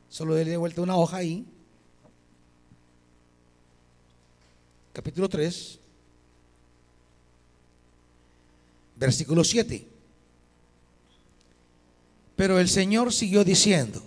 solo 0.08 0.34
déle 0.34 0.56
vuelta 0.56 0.82
una 0.82 0.96
hoja 0.96 1.18
ahí, 1.18 1.44
capítulo 4.96 5.28
3, 5.28 5.78
versículo 8.96 9.44
7. 9.44 9.86
Pero 12.34 12.58
el 12.58 12.66
Señor 12.66 13.12
siguió 13.12 13.44
diciendo, 13.44 14.02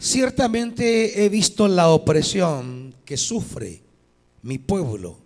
ciertamente 0.00 1.24
he 1.24 1.28
visto 1.28 1.68
la 1.68 1.90
opresión 1.90 2.92
que 3.04 3.16
sufre 3.16 3.82
mi 4.42 4.58
pueblo 4.58 5.16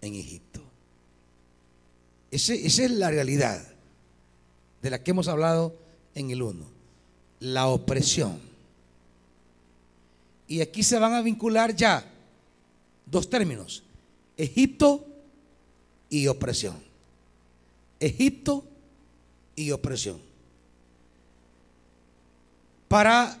en 0.00 0.14
Egipto. 0.14 0.62
esa 2.30 2.54
es 2.54 2.90
la 2.92 3.10
realidad 3.10 3.62
de 4.80 4.88
la 4.88 5.02
que 5.02 5.10
hemos 5.10 5.28
hablado 5.28 5.76
en 6.14 6.30
el 6.30 6.40
1. 6.40 6.64
La 7.40 7.66
opresión. 7.66 8.40
Y 10.48 10.62
aquí 10.62 10.82
se 10.82 10.98
van 10.98 11.12
a 11.12 11.20
vincular 11.20 11.76
ya 11.76 12.09
dos 13.10 13.28
términos. 13.28 13.82
Egipto 14.36 15.06
y 16.08 16.26
opresión. 16.26 16.76
Egipto 17.98 18.64
y 19.56 19.70
opresión. 19.70 20.20
Para 22.88 23.38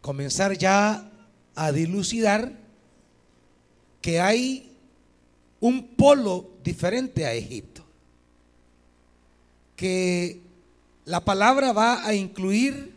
comenzar 0.00 0.56
ya 0.58 1.10
a 1.54 1.72
dilucidar 1.72 2.52
que 4.00 4.20
hay 4.20 4.70
un 5.60 5.86
polo 5.96 6.50
diferente 6.62 7.24
a 7.24 7.32
Egipto. 7.32 7.82
que 9.76 10.40
la 11.04 11.24
palabra 11.24 11.72
va 11.72 12.06
a 12.06 12.14
incluir 12.14 12.94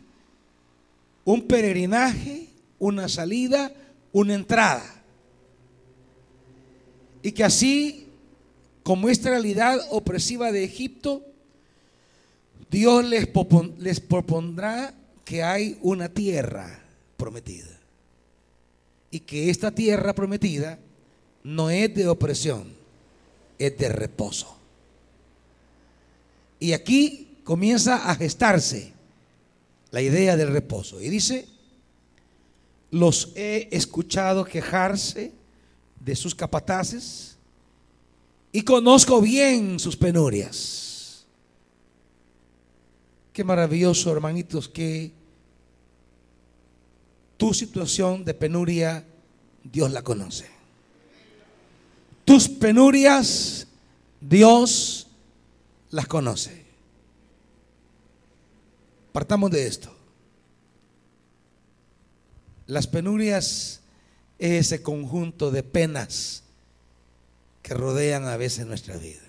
un 1.24 1.42
peregrinaje, 1.46 2.48
una 2.78 3.08
salida, 3.08 3.72
una 4.12 4.34
entrada. 4.34 4.97
Y 7.28 7.32
que 7.32 7.44
así, 7.44 8.06
como 8.82 9.10
esta 9.10 9.28
realidad 9.28 9.86
opresiva 9.90 10.50
de 10.50 10.64
Egipto, 10.64 11.22
Dios 12.70 13.04
les, 13.04 13.28
les 13.76 14.00
propondrá 14.00 14.94
que 15.26 15.42
hay 15.42 15.76
una 15.82 16.08
tierra 16.08 16.82
prometida. 17.18 17.68
Y 19.10 19.20
que 19.20 19.50
esta 19.50 19.70
tierra 19.70 20.14
prometida 20.14 20.78
no 21.44 21.68
es 21.68 21.94
de 21.94 22.08
opresión, 22.08 22.72
es 23.58 23.76
de 23.76 23.90
reposo. 23.90 24.56
Y 26.58 26.72
aquí 26.72 27.40
comienza 27.44 28.10
a 28.10 28.14
gestarse 28.14 28.94
la 29.90 30.00
idea 30.00 30.34
del 30.34 30.48
reposo. 30.48 30.98
Y 30.98 31.10
dice, 31.10 31.46
los 32.90 33.32
he 33.36 33.68
escuchado 33.70 34.46
quejarse 34.46 35.36
de 36.08 36.16
sus 36.16 36.34
capataces 36.34 37.36
y 38.50 38.62
conozco 38.62 39.20
bien 39.20 39.78
sus 39.78 39.94
penurias. 39.94 41.26
Qué 43.30 43.44
maravilloso, 43.44 44.10
hermanitos, 44.10 44.70
que 44.70 45.12
tu 47.36 47.52
situación 47.52 48.24
de 48.24 48.32
penuria 48.32 49.04
Dios 49.62 49.92
la 49.92 50.00
conoce. 50.00 50.48
Tus 52.24 52.48
penurias 52.48 53.66
Dios 54.18 55.08
las 55.90 56.06
conoce. 56.06 56.64
Partamos 59.12 59.50
de 59.50 59.66
esto. 59.66 59.94
Las 62.66 62.86
penurias 62.86 63.82
es 64.38 64.66
ese 64.66 64.82
conjunto 64.82 65.50
de 65.50 65.62
penas 65.62 66.44
que 67.62 67.74
rodean 67.74 68.26
a 68.26 68.36
veces 68.36 68.66
nuestra 68.66 68.96
vida. 68.96 69.20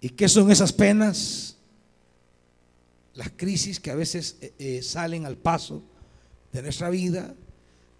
¿Y 0.00 0.10
qué 0.10 0.28
son 0.28 0.50
esas 0.50 0.72
penas? 0.72 1.56
Las 3.14 3.30
crisis 3.36 3.78
que 3.78 3.90
a 3.90 3.94
veces 3.94 4.36
eh, 4.40 4.52
eh, 4.58 4.82
salen 4.82 5.26
al 5.26 5.36
paso 5.36 5.82
de 6.52 6.62
nuestra 6.62 6.90
vida, 6.90 7.34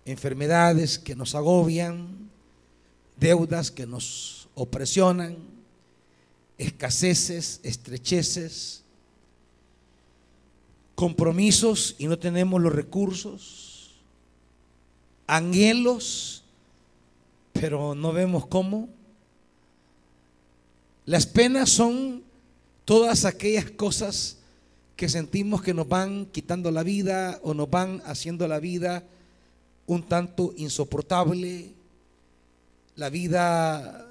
enfermedades 0.04 0.98
que 0.98 1.14
nos 1.14 1.34
agobian, 1.34 2.30
deudas 3.18 3.70
que 3.70 3.86
nos 3.86 4.48
opresionan, 4.54 5.36
escaseces, 6.58 7.60
estrecheces, 7.62 8.82
compromisos 10.94 11.94
y 11.98 12.06
no 12.08 12.18
tenemos 12.18 12.60
los 12.60 12.72
recursos 12.72 13.71
anhelos, 15.26 16.44
pero 17.52 17.94
no 17.94 18.12
vemos 18.12 18.46
cómo. 18.46 18.88
Las 21.04 21.26
penas 21.26 21.70
son 21.70 22.22
todas 22.84 23.24
aquellas 23.24 23.70
cosas 23.70 24.38
que 24.96 25.08
sentimos 25.08 25.62
que 25.62 25.74
nos 25.74 25.88
van 25.88 26.26
quitando 26.26 26.70
la 26.70 26.82
vida 26.82 27.40
o 27.42 27.54
nos 27.54 27.68
van 27.68 28.02
haciendo 28.04 28.46
la 28.46 28.60
vida 28.60 29.04
un 29.86 30.02
tanto 30.04 30.54
insoportable. 30.56 31.72
La 32.96 33.08
vida 33.08 34.06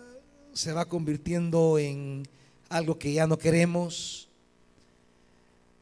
se 0.54 0.74
va 0.74 0.86
convirtiendo 0.86 1.78
en 1.78 2.28
algo 2.70 2.98
que 3.00 3.14
ya 3.14 3.28
no 3.28 3.38
queremos. 3.38 4.28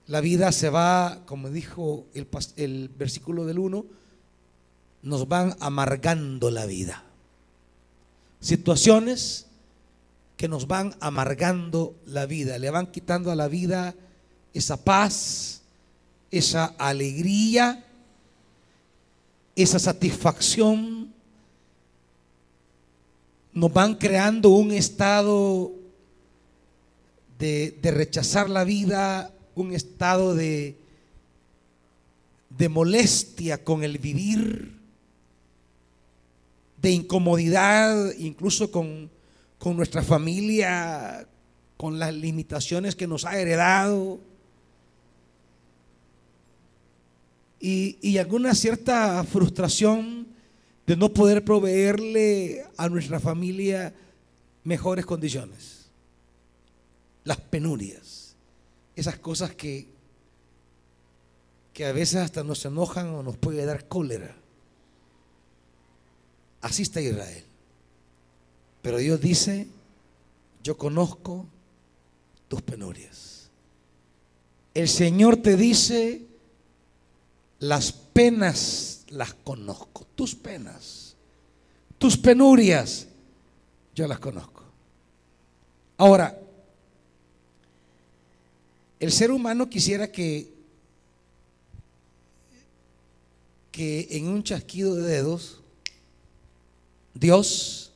La 0.08 0.22
vida 0.22 0.52
se 0.52 0.70
va, 0.70 1.24
como 1.26 1.50
dijo 1.50 2.06
el, 2.14 2.28
el 2.56 2.90
versículo 2.90 3.46
del 3.46 3.60
1, 3.60 3.86
nos 5.02 5.28
van 5.28 5.56
amargando 5.60 6.52
la 6.52 6.66
vida. 6.66 7.04
Situaciones 8.40 9.48
que 10.38 10.48
nos 10.48 10.68
van 10.68 10.96
amargando 11.00 11.96
la 12.06 12.26
vida, 12.26 12.58
le 12.58 12.70
van 12.70 12.88
quitando 12.88 13.32
a 13.32 13.36
la 13.36 13.48
vida 13.48 13.96
esa 14.54 14.84
paz, 14.84 15.62
esa 16.32 16.66
alegría, 16.78 17.86
esa 19.56 19.80
satisfacción. 19.80 21.14
Nos 23.52 23.74
van 23.74 23.96
creando 23.96 24.50
un 24.50 24.72
estado 24.72 25.74
de, 27.38 27.78
rechazar 27.84 28.50
la 28.50 28.64
vida, 28.64 29.34
un 29.56 29.74
estado 29.74 30.36
de, 30.36 30.78
de 32.58 32.70
molestia 32.70 33.64
con 33.64 33.84
el 33.84 33.98
vivir 33.98 34.79
de 36.82 36.92
incomodidad, 36.92 38.14
incluso 38.18 38.72
con, 38.72 39.10
nuestra 39.76 40.02
familia, 40.02 41.28
con 41.78 42.00
las 42.00 42.14
limitaciones 42.14 42.96
que 42.96 43.08
nos 43.08 43.26
ha 43.26 43.40
heredado. 43.40 44.20
Y, 47.60 47.98
y, 48.02 48.18
alguna 48.18 48.56
cierta 48.56 49.22
frustración 49.26 50.28
de 50.88 50.96
no 50.96 51.10
poder 51.10 51.44
proveerle 51.44 52.66
a 52.78 52.88
nuestra 52.88 53.20
familia 53.20 53.94
mejores 54.64 55.06
condiciones. 55.06 55.90
Las 57.26 57.38
penurias, 57.38 58.36
esas 58.96 59.20
cosas 59.20 59.54
que, 59.54 59.88
que 61.74 61.86
a 61.86 61.92
veces 61.92 62.16
hasta 62.18 62.44
nos 62.44 62.64
enojan 62.66 63.10
o 63.10 63.24
nos 63.24 63.38
puede 63.38 63.66
dar 63.66 63.88
cólera. 63.88 64.36
Así 66.62 66.84
está 66.84 67.02
Israel. 67.02 67.44
Pero 68.82 68.98
Dios 68.98 69.20
dice, 69.20 69.68
yo 70.64 70.78
conozco 70.78 71.46
tus 72.48 72.62
penurias. 72.62 73.50
El 74.74 74.88
Señor 74.88 75.38
te 75.38 75.56
dice, 75.56 76.26
las 77.60 77.92
penas 77.92 79.06
las 79.10 79.34
conozco, 79.34 80.06
tus 80.16 80.36
penas, 80.36 81.16
tus 81.98 82.18
penurias, 82.18 83.08
yo 83.96 84.08
las 84.08 84.20
conozco. 84.20 84.64
Ahora, 85.98 86.40
el 89.00 89.12
ser 89.12 89.32
humano 89.32 89.70
quisiera 89.70 90.12
que, 90.12 90.54
que 93.72 94.08
en 94.12 94.28
un 94.28 94.44
chasquido 94.44 94.96
de 94.96 95.04
dedos 95.04 95.62
Dios 97.20 97.92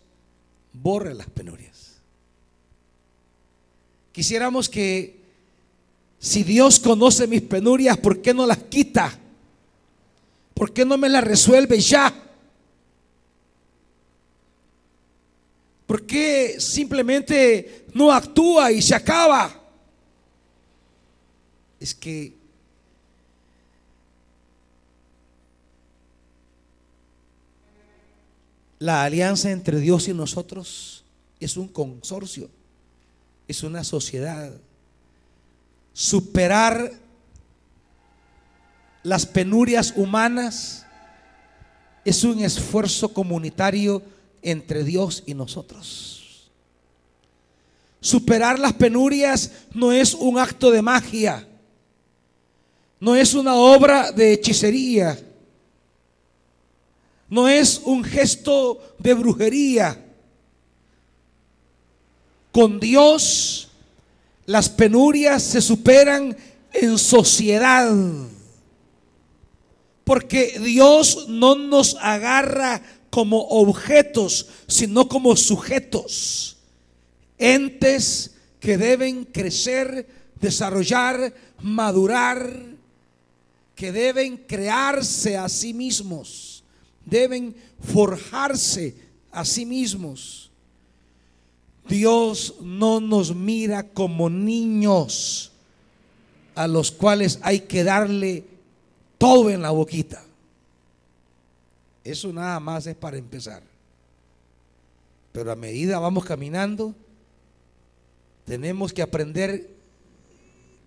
borre 0.74 1.14
las 1.14 1.30
penurias. 1.30 1.94
Quisiéramos 4.12 4.68
que 4.68 5.22
si 6.20 6.44
Dios 6.44 6.80
conoce 6.80 7.28
mis 7.28 7.42
penurias, 7.42 7.98
¿por 7.98 8.22
qué 8.22 8.34
no 8.34 8.46
las 8.46 8.58
quita? 8.58 9.18
¿Por 10.54 10.74
qué 10.74 10.86
no 10.86 10.98
me 10.98 11.10
las 11.10 11.24
resuelve 11.24 11.80
ya? 11.80 12.14
¿Por 15.88 16.06
qué 16.06 16.60
simplemente 16.60 17.86
no 17.94 18.12
actúa 18.12 18.72
y 18.72 18.82
se 18.82 18.96
acaba? 18.96 19.62
Es 21.80 21.94
que 21.96 22.34
La 28.84 29.06
alianza 29.06 29.50
entre 29.50 29.80
Dios 29.80 30.10
y 30.10 30.14
nosotros 30.14 31.06
es 31.40 31.56
un 31.56 31.70
consorcio, 31.70 32.50
es 33.48 33.64
una 33.64 33.82
sociedad. 33.82 34.52
Superar 35.94 36.92
las 39.02 39.26
penurias 39.26 39.94
humanas 39.96 40.86
es 42.04 42.26
un 42.26 42.44
esfuerzo 42.44 43.14
comunitario 43.14 44.04
entre 44.42 44.84
Dios 44.84 45.24
y 45.26 45.34
nosotros. 45.34 46.52
Superar 48.02 48.60
las 48.60 48.74
penurias 48.74 49.50
no 49.74 49.94
es 49.94 50.14
un 50.14 50.38
acto 50.38 50.72
de 50.72 50.82
magia, 50.82 51.48
no 53.00 53.16
es 53.16 53.34
una 53.34 53.56
obra 53.56 54.12
de 54.12 54.34
hechicería 54.34 55.18
no 57.34 57.48
es 57.48 57.82
un 57.84 58.04
gesto 58.04 58.96
de 59.00 59.16
brujería. 59.16 60.00
Con 62.52 62.80
Dios 62.80 63.70
las 64.46 64.70
penurias 64.70 65.42
se 65.42 65.60
superan 65.60 66.38
en 66.72 67.00
sociedad. 67.00 67.92
Porque 70.04 70.60
Dios 70.64 71.28
no 71.28 71.56
nos 71.56 71.96
agarra 72.00 72.84
como 73.10 73.40
objetos, 73.48 74.46
sino 74.68 75.10
como 75.10 75.36
sujetos, 75.36 76.58
entes 77.40 78.36
que 78.60 78.78
deben 78.78 79.26
crecer, 79.26 80.08
desarrollar, 80.40 81.34
madurar, 81.64 82.64
que 83.74 83.92
deben 83.92 84.38
crearse 84.38 85.36
a 85.36 85.50
sí 85.50 85.74
mismos, 85.74 86.53
deben 87.06 87.56
forjarse 87.80 88.96
a 89.32 89.46
sí 89.46 89.66
mismos. 89.66 90.52
Dios 91.88 92.56
no 92.62 93.00
nos 93.00 93.36
mira 93.36 93.84
como 93.84 94.30
niños 94.30 95.52
a 96.56 96.68
los 96.68 96.92
cuales 96.92 97.40
hay 97.42 97.62
que 97.62 97.84
darle 97.84 98.46
todo 99.18 99.50
en 99.50 99.62
la 99.62 99.72
boquita. 99.72 100.24
Eso 102.04 102.32
nada 102.32 102.60
más 102.60 102.86
es 102.88 102.96
para 102.96 103.18
empezar. 103.18 103.64
Pero 105.32 105.52
a 105.52 105.56
medida 105.56 106.00
vamos 106.00 106.26
caminando, 106.26 106.94
tenemos 108.46 108.94
que 108.94 109.02
aprender 109.02 109.70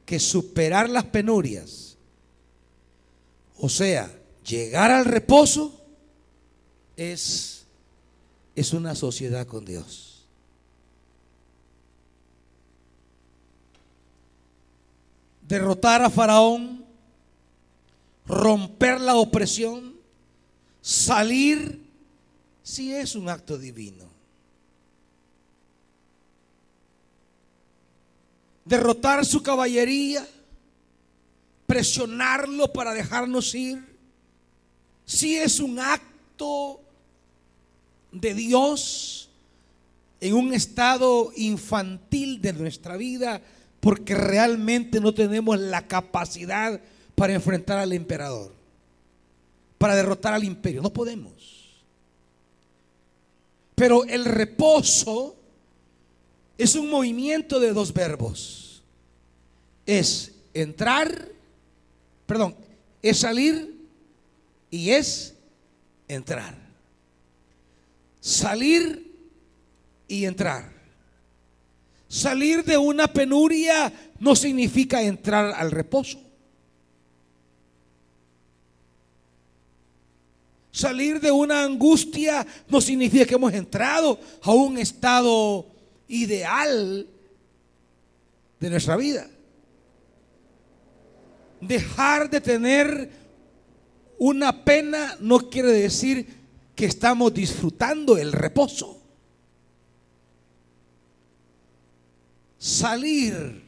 que 0.05 0.21
superar 0.21 0.89
las 0.89 1.05
penurias, 1.05 1.97
o 3.59 3.69
sea, 3.69 4.15
llegar 4.47 4.93
al 4.93 5.05
reposo, 5.05 5.86
es, 6.97 7.67
es 8.55 8.73
una 8.73 8.95
sociedad 8.95 9.47
con 9.47 9.65
Dios. 9.65 10.27
Derrotar 15.43 16.03
a 16.03 16.11
Faraón, 16.11 16.85
romper 18.27 19.01
la 19.01 19.15
opresión, 19.15 19.95
salir, 20.81 21.81
si 22.63 22.93
es 22.93 23.15
un 23.15 23.29
acto 23.29 23.57
divino. 23.57 24.17
derrotar 28.67 29.25
su 29.25 29.43
caballería, 29.43 30.29
presionarlo 31.67 32.73
para 32.73 32.93
dejarnos 32.93 33.55
ir, 33.55 33.83
si 35.07 35.37
es 35.37 35.61
un 35.61 35.79
acto 35.79 36.81
de 38.21 38.35
Dios 38.35 39.29
en 40.21 40.35
un 40.35 40.55
estado 40.55 41.31
infantil 41.37 42.41
de 42.41 42.53
nuestra 42.53 42.97
vida, 42.97 43.43
porque 43.81 44.15
realmente 44.15 45.01
no 45.01 45.15
tenemos 45.15 45.59
la 45.59 45.87
capacidad 45.87 46.81
para 47.15 47.35
enfrentar 47.35 47.79
al 47.79 47.93
emperador, 47.93 48.53
para 49.79 49.95
derrotar 49.95 50.35
al 50.35 50.45
imperio, 50.45 50.83
no 50.83 50.93
podemos. 50.93 51.33
Pero 53.75 54.05
el 54.05 54.25
reposo 54.25 55.37
es 56.59 56.75
un 56.75 56.91
movimiento 56.91 57.61
de 57.61 57.73
dos 57.73 57.93
verbos. 57.93 58.83
Es 59.85 60.33
entrar, 60.55 61.29
perdón, 62.27 62.57
es 63.03 63.19
salir 63.19 63.77
y 64.71 64.91
es 64.91 65.35
entrar. 66.09 66.66
Salir 68.27 69.07
y 70.09 70.25
entrar. 70.25 70.73
Salir 72.09 72.65
de 72.65 72.77
una 72.77 73.07
penuria 73.07 73.93
no 74.19 74.35
significa 74.35 75.01
entrar 75.01 75.55
al 75.55 75.71
reposo. 75.71 76.19
Salir 80.73 81.21
de 81.21 81.31
una 81.31 81.63
angustia 81.63 82.45
no 82.69 82.81
significa 82.81 83.27
que 83.27 83.37
hemos 83.37 83.53
entrado 83.53 84.19
a 84.43 84.51
un 84.51 84.77
estado 84.77 85.65
ideal 86.09 87.07
de 88.59 88.71
nuestra 88.71 88.97
vida. 88.97 89.31
Dejar 91.61 92.29
de 92.29 92.41
tener 92.41 93.09
una 94.19 94.65
pena 94.65 95.17
no 95.21 95.49
quiere 95.49 95.71
decir 95.71 96.46
que 96.77 96.85
estamos 96.85 97.33
disfrutando 97.33 98.19
el 98.19 98.33
reposo. 98.33 99.01
Salir, 102.59 103.65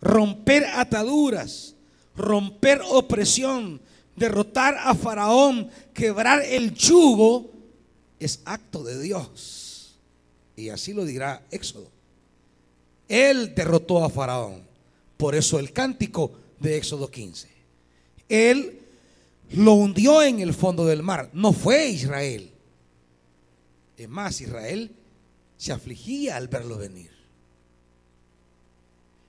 romper 0.00 0.66
ataduras, 0.66 1.74
romper 2.14 2.82
opresión, 2.88 3.80
derrotar 4.14 4.76
a 4.78 4.94
Faraón, 4.94 5.70
quebrar 5.94 6.42
el 6.42 6.74
yugo, 6.74 7.50
es 8.20 8.40
acto 8.44 8.84
de 8.84 9.00
Dios. 9.00 9.96
Y 10.56 10.68
así 10.68 10.92
lo 10.92 11.04
dirá 11.04 11.42
Éxodo. 11.50 11.90
Él 13.08 13.54
derrotó 13.54 14.04
a 14.04 14.10
Faraón. 14.10 14.62
Por 15.16 15.34
eso 15.34 15.58
el 15.58 15.72
cántico 15.72 16.32
de 16.60 16.76
Éxodo 16.76 17.10
15. 17.10 17.48
Él 18.28 18.75
lo 19.52 19.74
hundió 19.74 20.22
en 20.22 20.40
el 20.40 20.54
fondo 20.54 20.84
del 20.86 21.02
mar. 21.02 21.30
No 21.32 21.52
fue 21.52 21.88
Israel. 21.88 22.50
Es 23.96 24.08
más, 24.08 24.40
Israel 24.40 24.94
se 25.56 25.72
afligía 25.72 26.36
al 26.36 26.48
verlo 26.48 26.76
venir. 26.76 27.10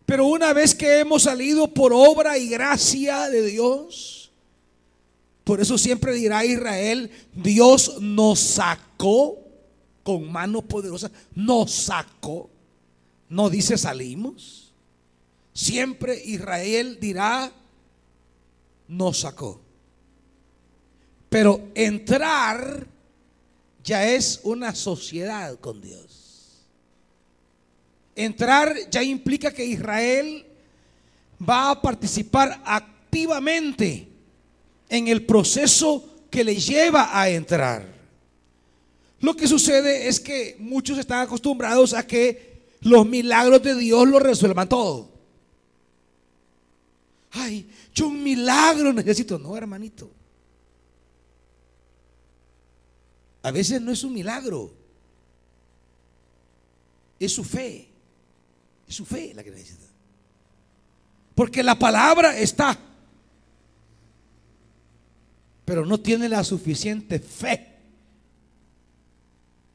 Pero 0.05 0.25
una 0.25 0.53
vez 0.53 0.73
que 0.73 0.99
hemos 0.99 1.23
salido 1.23 1.67
por 1.67 1.91
obra 1.93 2.37
y 2.37 2.47
gracia 2.47 3.29
de 3.29 3.45
Dios, 3.45 4.31
por 5.43 5.61
eso 5.61 5.77
siempre 5.77 6.13
dirá 6.13 6.45
Israel, 6.45 7.11
Dios 7.33 8.01
nos 8.01 8.39
sacó 8.39 9.37
con 10.03 10.31
mano 10.31 10.61
poderosa, 10.61 11.11
nos 11.35 11.71
sacó. 11.71 12.49
No 13.29 13.49
dice 13.49 13.77
salimos. 13.77 14.71
Siempre 15.53 16.21
Israel 16.23 16.97
dirá, 17.01 17.51
nos 18.87 19.19
sacó. 19.19 19.66
Pero 21.29 21.69
entrar 21.75 22.87
ya 23.83 24.07
es 24.07 24.39
una 24.43 24.73
sociedad 24.75 25.59
con 25.59 25.81
Dios. 25.81 26.65
Entrar 28.15 28.75
ya 28.89 29.03
implica 29.03 29.53
que 29.53 29.65
Israel 29.65 30.45
va 31.47 31.71
a 31.71 31.81
participar 31.81 32.61
activamente 32.65 34.07
en 34.89 35.07
el 35.07 35.25
proceso 35.25 36.25
que 36.29 36.43
le 36.43 36.55
lleva 36.55 37.19
a 37.19 37.29
entrar. 37.29 37.85
Lo 39.19 39.35
que 39.35 39.47
sucede 39.47 40.07
es 40.07 40.19
que 40.19 40.55
muchos 40.59 40.97
están 40.97 41.21
acostumbrados 41.21 41.93
a 41.93 42.05
que 42.05 42.57
los 42.81 43.07
milagros 43.07 43.61
de 43.63 43.75
Dios 43.75 44.07
lo 44.07 44.19
resuelvan 44.19 44.69
todo. 44.69 45.09
Ay, 47.31 47.67
yo 47.93 48.07
un 48.07 48.23
milagro 48.23 48.93
necesito. 48.93 49.37
No, 49.37 49.55
hermanito. 49.57 50.09
A 53.43 53.51
veces 53.51 53.81
no 53.81 53.91
es 53.91 54.03
un 54.03 54.13
milagro. 54.13 54.73
Es 57.19 57.33
su 57.33 57.43
fe. 57.43 57.87
Es 58.87 58.95
su 58.95 59.05
fe 59.05 59.33
la 59.33 59.43
que 59.43 59.51
necesita. 59.51 59.85
Porque 61.35 61.63
la 61.63 61.77
palabra 61.77 62.37
está. 62.37 62.77
Pero 65.65 65.85
no 65.85 65.99
tiene 65.99 66.29
la 66.29 66.43
suficiente 66.43 67.19
fe 67.19 67.75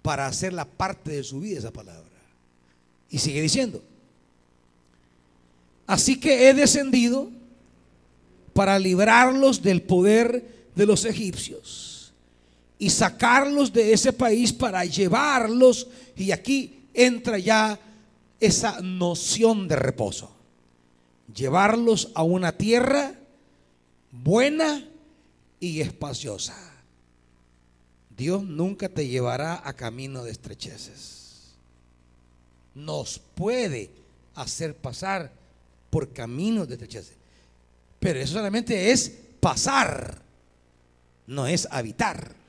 para 0.00 0.26
hacer 0.26 0.52
la 0.52 0.64
parte 0.64 1.12
de 1.12 1.22
su 1.22 1.40
vida 1.40 1.58
esa 1.58 1.70
palabra. 1.70 2.02
Y 3.10 3.18
sigue 3.18 3.42
diciendo, 3.42 3.82
así 5.86 6.18
que 6.18 6.48
he 6.48 6.54
descendido 6.54 7.30
para 8.54 8.78
librarlos 8.78 9.62
del 9.62 9.82
poder 9.82 10.70
de 10.74 10.86
los 10.86 11.04
egipcios 11.04 11.91
y 12.82 12.90
sacarlos 12.90 13.72
de 13.72 13.92
ese 13.92 14.12
país 14.12 14.52
para 14.52 14.84
llevarlos, 14.84 15.86
y 16.16 16.32
aquí 16.32 16.88
entra 16.92 17.38
ya 17.38 17.78
esa 18.40 18.80
noción 18.80 19.68
de 19.68 19.76
reposo, 19.76 20.32
llevarlos 21.32 22.10
a 22.16 22.24
una 22.24 22.50
tierra 22.50 23.14
buena 24.10 24.84
y 25.60 25.80
espaciosa. 25.80 26.56
Dios 28.16 28.42
nunca 28.42 28.88
te 28.88 29.06
llevará 29.06 29.62
a 29.64 29.74
camino 29.74 30.24
de 30.24 30.32
estrecheces. 30.32 31.52
Nos 32.74 33.20
puede 33.36 33.92
hacer 34.34 34.74
pasar 34.74 35.30
por 35.88 36.12
caminos 36.12 36.66
de 36.66 36.74
estrecheces. 36.74 37.14
Pero 38.00 38.18
eso 38.18 38.32
solamente 38.32 38.90
es 38.90 39.08
pasar, 39.38 40.20
no 41.28 41.46
es 41.46 41.68
habitar. 41.70 42.41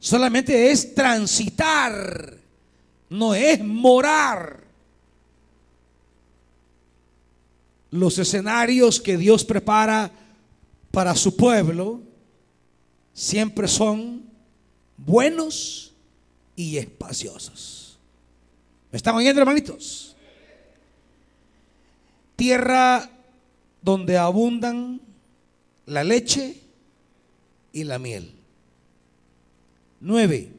Solamente 0.00 0.70
es 0.70 0.94
transitar, 0.94 2.36
no 3.10 3.34
es 3.34 3.62
morar. 3.64 4.64
Los 7.90 8.18
escenarios 8.18 9.00
que 9.00 9.16
Dios 9.16 9.44
prepara 9.44 10.10
para 10.90 11.14
su 11.14 11.36
pueblo 11.36 12.02
siempre 13.12 13.66
son 13.66 14.22
buenos 14.96 15.92
y 16.54 16.76
espaciosos. 16.76 17.98
¿Me 18.92 18.96
están 18.96 19.16
oyendo, 19.16 19.40
hermanitos? 19.40 20.16
Tierra 22.36 23.10
donde 23.82 24.16
abundan 24.16 25.00
la 25.86 26.04
leche 26.04 26.60
y 27.72 27.84
la 27.84 27.98
miel. 27.98 28.37
Nueve. 30.00 30.52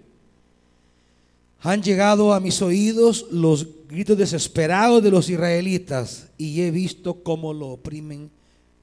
Han 1.62 1.84
llegado 1.84 2.34
a 2.34 2.40
mis 2.40 2.62
oídos 2.62 3.28
los 3.32 3.68
gritos 3.88 4.18
desesperados 4.18 5.04
de 5.04 5.12
los 5.12 5.30
israelitas 5.30 6.30
y 6.38 6.62
he 6.62 6.72
visto 6.72 7.24
cómo 7.24 7.54
lo 7.54 7.68
oprimen 7.68 8.30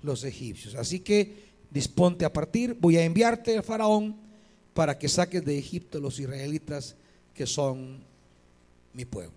los 0.03 0.25
egipcios. 0.25 0.75
Así 0.75 1.01
que 1.01 1.47
disponte 1.71 2.25
a 2.25 2.33
partir, 2.33 2.77
voy 2.79 2.97
a 2.97 3.05
enviarte 3.05 3.57
al 3.57 3.63
faraón 3.63 4.17
para 4.75 4.99
que 4.99 5.09
saques 5.09 5.45
de 5.45 5.59
Egipto 5.59 6.01
los 6.01 6.19
israelitas 6.21 6.97
que 7.35 7.47
son 7.47 7.99
mi 8.93 9.05
pueblo. 9.05 9.33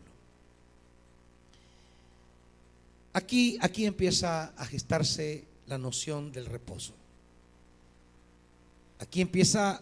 Aquí, 3.14 3.58
aquí 3.62 3.86
empieza 3.86 4.54
a 4.56 4.66
gestarse 4.66 5.46
la 5.68 5.78
noción 5.78 6.32
del 6.32 6.46
reposo. 6.46 6.94
Aquí 9.00 9.22
empieza 9.22 9.82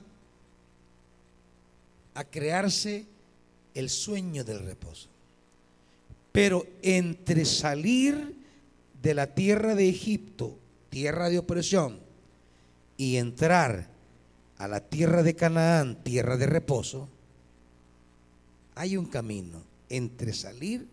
a 2.18 2.24
crearse 2.24 3.06
el 3.76 3.92
sueño 3.92 4.44
del 4.44 4.60
reposo. 4.66 5.08
Pero 6.32 6.66
entre 6.82 7.46
salir 7.46 8.36
de 9.04 9.14
la 9.14 9.36
tierra 9.36 9.76
de 9.76 9.88
Egipto, 9.88 10.58
tierra 10.90 11.30
de 11.30 11.38
opresión, 11.38 12.00
y 12.98 13.18
entrar 13.18 13.88
a 14.58 14.68
la 14.68 14.80
tierra 14.80 15.22
de 15.22 15.36
Canaán, 15.36 16.04
tierra 16.04 16.38
de 16.38 16.48
reposo, 16.48 17.08
hay 18.74 18.98
un 18.98 19.06
camino 19.06 19.62
entre 19.88 20.34
salir 20.34 20.88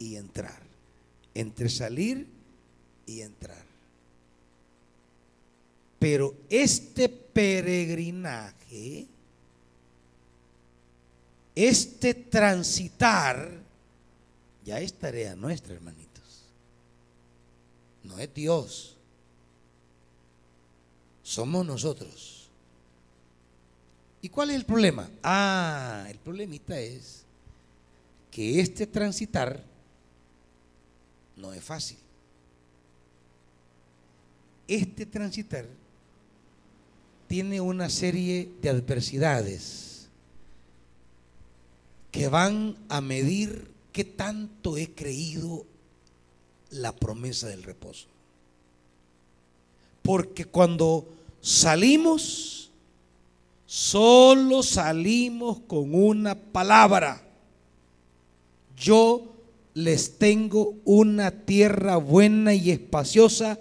y 0.00 0.16
entrar. 0.16 0.60
Entre 1.34 1.68
salir 1.68 2.26
y 3.06 3.20
entrar. 3.20 3.62
Pero 6.00 6.34
este 6.50 7.08
peregrinaje 7.08 9.06
este 11.54 12.14
transitar 12.14 13.60
ya 14.64 14.80
es 14.80 14.94
tarea 14.94 15.34
nuestra, 15.34 15.74
hermanitos. 15.74 16.44
No 18.04 18.18
es 18.18 18.32
Dios. 18.32 18.96
Somos 21.22 21.66
nosotros. 21.66 22.48
¿Y 24.20 24.28
cuál 24.28 24.50
es 24.50 24.56
el 24.56 24.64
problema? 24.64 25.10
Ah, 25.22 26.06
el 26.08 26.18
problemita 26.18 26.78
es 26.78 27.24
que 28.30 28.60
este 28.60 28.86
transitar 28.86 29.62
no 31.36 31.52
es 31.52 31.62
fácil. 31.62 31.98
Este 34.68 35.04
transitar 35.06 35.66
tiene 37.26 37.60
una 37.60 37.90
serie 37.90 38.48
de 38.62 38.70
adversidades 38.70 39.91
que 42.12 42.28
van 42.28 42.76
a 42.88 43.00
medir 43.00 43.72
qué 43.90 44.04
tanto 44.04 44.76
he 44.76 44.94
creído 44.94 45.66
la 46.70 46.94
promesa 46.94 47.48
del 47.48 47.62
reposo. 47.62 48.06
Porque 50.02 50.44
cuando 50.44 51.08
salimos, 51.40 52.70
solo 53.66 54.62
salimos 54.62 55.60
con 55.60 55.94
una 55.94 56.34
palabra. 56.34 57.22
Yo 58.76 59.32
les 59.74 60.18
tengo 60.18 60.74
una 60.84 61.30
tierra 61.30 61.96
buena 61.96 62.52
y 62.52 62.70
espaciosa 62.70 63.58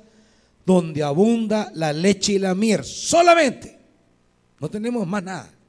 donde 0.66 1.04
abunda 1.04 1.72
la 1.74 1.94
leche 1.94 2.34
y 2.34 2.40
la 2.40 2.54
miel. 2.54 2.84
Solamente. 2.84 3.80
No 4.60 4.70
tenemos 4.70 5.08
más 5.08 5.24
nada. 5.24 5.61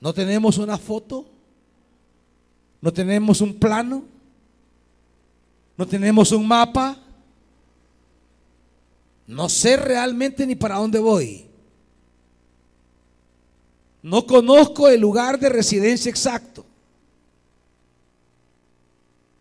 No 0.00 0.12
tenemos 0.12 0.58
una 0.58 0.76
foto, 0.76 1.26
no 2.80 2.92
tenemos 2.92 3.40
un 3.40 3.54
plano, 3.54 4.04
no 5.76 5.86
tenemos 5.86 6.32
un 6.32 6.46
mapa. 6.46 6.96
No 9.26 9.48
sé 9.48 9.76
realmente 9.76 10.46
ni 10.46 10.54
para 10.54 10.76
dónde 10.76 10.98
voy. 10.98 11.46
No 14.02 14.24
conozco 14.24 14.88
el 14.88 15.00
lugar 15.00 15.38
de 15.38 15.48
residencia 15.48 16.08
exacto. 16.08 16.64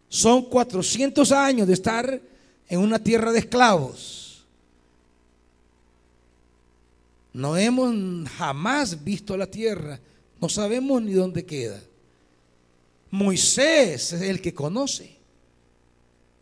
Son 0.10 0.44
400 0.44 1.32
años 1.32 1.68
de 1.68 1.74
estar 1.74 2.22
en 2.68 2.80
una 2.80 2.98
tierra 2.98 3.32
de 3.32 3.40
esclavos. 3.40 4.44
No 7.32 7.56
hemos 7.58 8.28
jamás 8.30 9.04
visto 9.04 9.38
la 9.38 9.46
tierra 9.46 10.00
no 10.42 10.50
sabemos 10.50 11.02
ni 11.02 11.14
dónde 11.14 11.46
queda. 11.46 11.82
Moisés 13.12 14.14
es 14.14 14.22
el 14.22 14.42
que 14.42 14.54
conoce. 14.54 15.16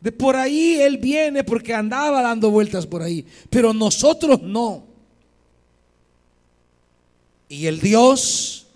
De 0.02 0.12
por 0.12 0.36
ahí 0.36 0.82
él 0.82 0.98
viene 0.98 1.44
porque 1.44 1.74
andaba 1.74 2.22
dando 2.22 2.52
vueltas 2.52 2.86
por 2.86 3.02
ahí, 3.02 3.26
pero 3.50 3.74
nosotros 3.74 4.42
no. 4.42 4.86
Y 7.48 7.68
el 7.68 7.80
Dios 7.80 8.68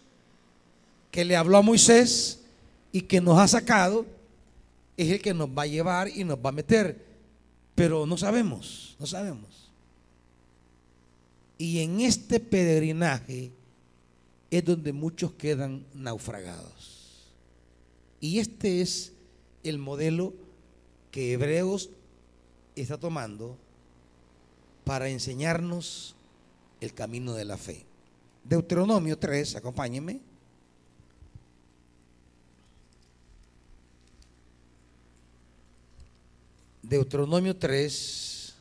que 1.11 1.25
le 1.25 1.35
habló 1.35 1.57
a 1.57 1.61
Moisés 1.61 2.41
y 2.91 3.01
que 3.01 3.19
nos 3.19 3.39
ha 3.39 3.47
sacado 3.47 4.05
es 4.95 5.11
el 5.11 5.21
que 5.21 5.33
nos 5.33 5.49
va 5.49 5.63
a 5.63 5.67
llevar 5.67 6.07
y 6.07 6.23
nos 6.23 6.37
va 6.37 6.49
a 6.49 6.53
meter, 6.53 7.03
pero 7.75 8.05
no 8.05 8.17
sabemos, 8.17 8.95
no 8.99 9.05
sabemos. 9.05 9.71
Y 11.57 11.79
en 11.79 12.01
este 12.01 12.39
peregrinaje 12.39 13.51
es 14.49 14.63
donde 14.63 14.93
muchos 14.93 15.33
quedan 15.33 15.85
naufragados. 15.93 17.31
Y 18.19 18.39
este 18.39 18.81
es 18.81 19.13
el 19.63 19.77
modelo 19.77 20.33
que 21.11 21.33
Hebreos 21.33 21.89
está 22.75 22.97
tomando 22.97 23.57
para 24.83 25.09
enseñarnos 25.09 26.15
el 26.79 26.93
camino 26.93 27.33
de 27.33 27.45
la 27.45 27.57
fe. 27.57 27.85
Deuteronomio 28.43 29.17
3, 29.17 29.57
acompáñenme. 29.57 30.21
Deuteronomio 36.81 37.57
3 37.57 38.55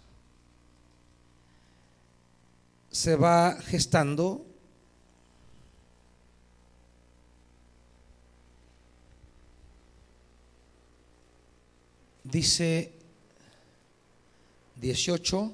se 2.91 3.15
va 3.15 3.57
gestando 3.61 4.45
dice 12.31 12.93
18, 14.81 15.53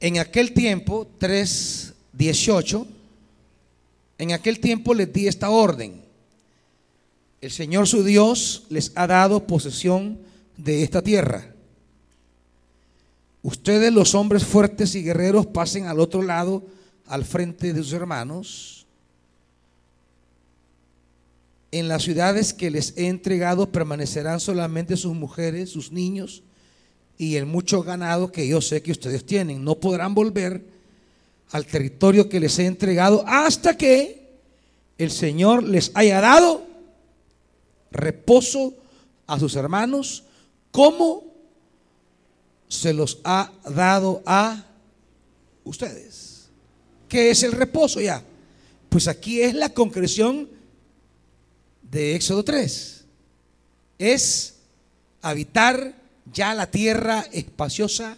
en 0.00 0.18
aquel 0.18 0.52
tiempo, 0.52 1.08
3, 1.18 1.94
18, 2.12 2.86
en 4.18 4.32
aquel 4.32 4.60
tiempo 4.60 4.94
les 4.94 5.12
di 5.12 5.26
esta 5.26 5.50
orden. 5.50 6.00
El 7.40 7.50
Señor 7.50 7.88
su 7.88 8.04
Dios 8.04 8.64
les 8.68 8.92
ha 8.94 9.06
dado 9.06 9.46
posesión 9.46 10.18
de 10.56 10.82
esta 10.82 11.02
tierra. 11.02 11.52
Ustedes 13.42 13.92
los 13.92 14.14
hombres 14.14 14.44
fuertes 14.44 14.94
y 14.94 15.02
guerreros 15.02 15.46
pasen 15.46 15.86
al 15.86 15.98
otro 15.98 16.22
lado, 16.22 16.62
al 17.06 17.24
frente 17.24 17.72
de 17.72 17.82
sus 17.82 17.92
hermanos 17.94 18.81
en 21.72 21.88
las 21.88 22.02
ciudades 22.02 22.52
que 22.52 22.70
les 22.70 22.96
he 22.98 23.08
entregado 23.08 23.72
permanecerán 23.72 24.40
solamente 24.40 24.96
sus 24.96 25.14
mujeres, 25.14 25.70
sus 25.70 25.90
niños 25.90 26.42
y 27.16 27.36
el 27.36 27.46
mucho 27.46 27.82
ganado 27.82 28.30
que 28.30 28.46
yo 28.46 28.60
sé 28.60 28.82
que 28.82 28.92
ustedes 28.92 29.24
tienen. 29.24 29.64
No 29.64 29.76
podrán 29.76 30.14
volver 30.14 30.64
al 31.50 31.64
territorio 31.66 32.28
que 32.28 32.40
les 32.40 32.58
he 32.58 32.66
entregado 32.66 33.24
hasta 33.26 33.76
que 33.76 34.22
el 34.98 35.10
Señor 35.10 35.62
les 35.62 35.90
haya 35.94 36.20
dado 36.20 36.66
reposo 37.90 38.74
a 39.26 39.38
sus 39.38 39.56
hermanos 39.56 40.24
como 40.70 41.24
se 42.68 42.92
los 42.92 43.18
ha 43.24 43.50
dado 43.64 44.22
a 44.26 44.64
ustedes. 45.64 46.48
¿Qué 47.08 47.30
es 47.30 47.42
el 47.42 47.52
reposo 47.52 48.00
ya? 48.00 48.22
Pues 48.90 49.08
aquí 49.08 49.40
es 49.40 49.54
la 49.54 49.70
concreción 49.70 50.48
de 51.92 52.16
Éxodo 52.16 52.42
3. 52.42 53.04
Es 53.98 54.56
habitar 55.20 55.94
ya 56.32 56.54
la 56.54 56.70
tierra 56.70 57.20
espaciosa 57.30 58.16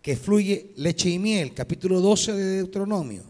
que 0.00 0.16
fluye 0.16 0.72
leche 0.76 1.10
y 1.10 1.18
miel, 1.18 1.52
capítulo 1.52 2.00
12 2.00 2.32
de 2.32 2.56
Deuteronomio. 2.58 3.24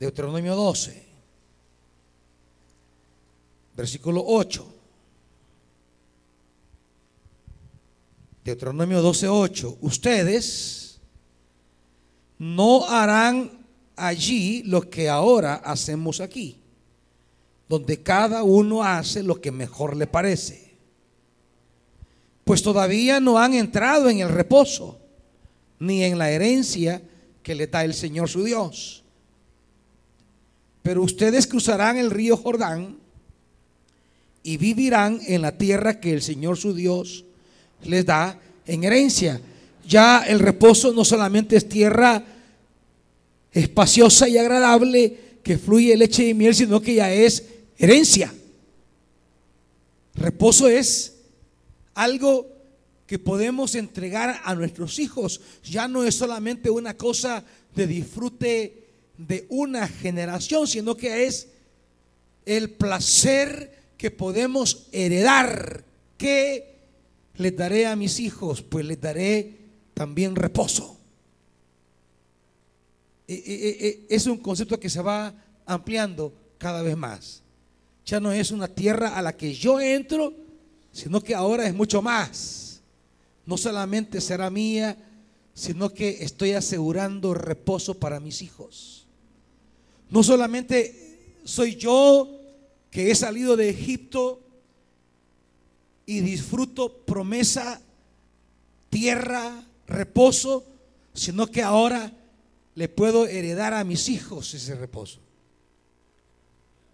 Deuteronomio 0.00 0.56
12, 0.56 1.06
versículo 3.76 4.24
8. 4.26 4.74
Deuteronomio 8.44 9.00
12, 9.00 9.28
8. 9.28 9.78
Ustedes 9.80 10.98
no 12.40 12.84
harán 12.88 13.61
allí 14.06 14.62
lo 14.64 14.90
que 14.90 15.08
ahora 15.08 15.54
hacemos 15.54 16.20
aquí, 16.20 16.56
donde 17.68 18.02
cada 18.02 18.42
uno 18.42 18.82
hace 18.82 19.22
lo 19.22 19.40
que 19.40 19.52
mejor 19.52 19.96
le 19.96 20.06
parece. 20.06 20.72
Pues 22.44 22.62
todavía 22.62 23.20
no 23.20 23.38
han 23.38 23.54
entrado 23.54 24.10
en 24.10 24.18
el 24.18 24.28
reposo, 24.28 24.98
ni 25.78 26.02
en 26.02 26.18
la 26.18 26.30
herencia 26.30 27.00
que 27.42 27.54
le 27.54 27.68
da 27.68 27.84
el 27.84 27.94
Señor 27.94 28.28
su 28.28 28.42
Dios. 28.42 29.04
Pero 30.82 31.02
ustedes 31.02 31.46
cruzarán 31.46 31.96
el 31.96 32.10
río 32.10 32.36
Jordán 32.36 32.96
y 34.42 34.56
vivirán 34.56 35.20
en 35.26 35.42
la 35.42 35.56
tierra 35.56 36.00
que 36.00 36.12
el 36.12 36.22
Señor 36.22 36.56
su 36.56 36.74
Dios 36.74 37.24
les 37.84 38.04
da 38.04 38.38
en 38.66 38.82
herencia. 38.82 39.40
Ya 39.86 40.24
el 40.26 40.40
reposo 40.40 40.92
no 40.92 41.04
solamente 41.04 41.56
es 41.56 41.68
tierra 41.68 42.24
espaciosa 43.52 44.28
y 44.28 44.38
agradable 44.38 45.38
que 45.42 45.58
fluye 45.58 45.96
leche 45.96 46.28
y 46.28 46.34
miel, 46.34 46.54
sino 46.54 46.80
que 46.80 46.94
ya 46.94 47.12
es 47.12 47.44
herencia. 47.76 48.32
Reposo 50.14 50.68
es 50.68 51.14
algo 51.94 52.48
que 53.06 53.18
podemos 53.18 53.74
entregar 53.74 54.40
a 54.44 54.54
nuestros 54.54 54.98
hijos. 54.98 55.40
Ya 55.64 55.88
no 55.88 56.04
es 56.04 56.14
solamente 56.14 56.70
una 56.70 56.96
cosa 56.96 57.44
de 57.74 57.86
disfrute 57.86 58.86
de 59.18 59.46
una 59.48 59.88
generación, 59.88 60.66
sino 60.66 60.96
que 60.96 61.26
es 61.26 61.48
el 62.46 62.70
placer 62.70 63.82
que 63.96 64.10
podemos 64.10 64.88
heredar. 64.92 65.84
¿Qué 66.16 66.78
les 67.36 67.56
daré 67.56 67.86
a 67.86 67.96
mis 67.96 68.20
hijos? 68.20 68.62
Pues 68.62 68.84
les 68.84 69.00
daré 69.00 69.56
también 69.94 70.36
reposo. 70.36 70.96
E, 73.32 73.42
e, 73.46 73.88
e, 73.88 74.06
es 74.14 74.26
un 74.26 74.36
concepto 74.36 74.78
que 74.78 74.90
se 74.90 75.00
va 75.00 75.34
ampliando 75.64 76.34
cada 76.58 76.82
vez 76.82 76.96
más. 76.96 77.42
Ya 78.04 78.20
no 78.20 78.32
es 78.32 78.50
una 78.50 78.68
tierra 78.68 79.16
a 79.16 79.22
la 79.22 79.36
que 79.36 79.54
yo 79.54 79.80
entro, 79.80 80.34
sino 80.92 81.20
que 81.20 81.34
ahora 81.34 81.66
es 81.66 81.74
mucho 81.74 82.02
más. 82.02 82.82
No 83.46 83.56
solamente 83.56 84.20
será 84.20 84.50
mía, 84.50 84.96
sino 85.54 85.90
que 85.90 86.22
estoy 86.24 86.52
asegurando 86.52 87.32
reposo 87.34 87.98
para 87.98 88.20
mis 88.20 88.42
hijos. 88.42 89.06
No 90.10 90.22
solamente 90.22 91.38
soy 91.44 91.76
yo 91.76 92.28
que 92.90 93.10
he 93.10 93.14
salido 93.14 93.56
de 93.56 93.70
Egipto 93.70 94.40
y 96.04 96.20
disfruto 96.20 97.04
promesa, 97.06 97.80
tierra, 98.90 99.64
reposo, 99.86 100.66
sino 101.14 101.46
que 101.46 101.62
ahora 101.62 102.12
le 102.74 102.88
puedo 102.88 103.26
heredar 103.26 103.74
a 103.74 103.84
mis 103.84 104.08
hijos 104.08 104.54
ese 104.54 104.74
reposo. 104.74 105.20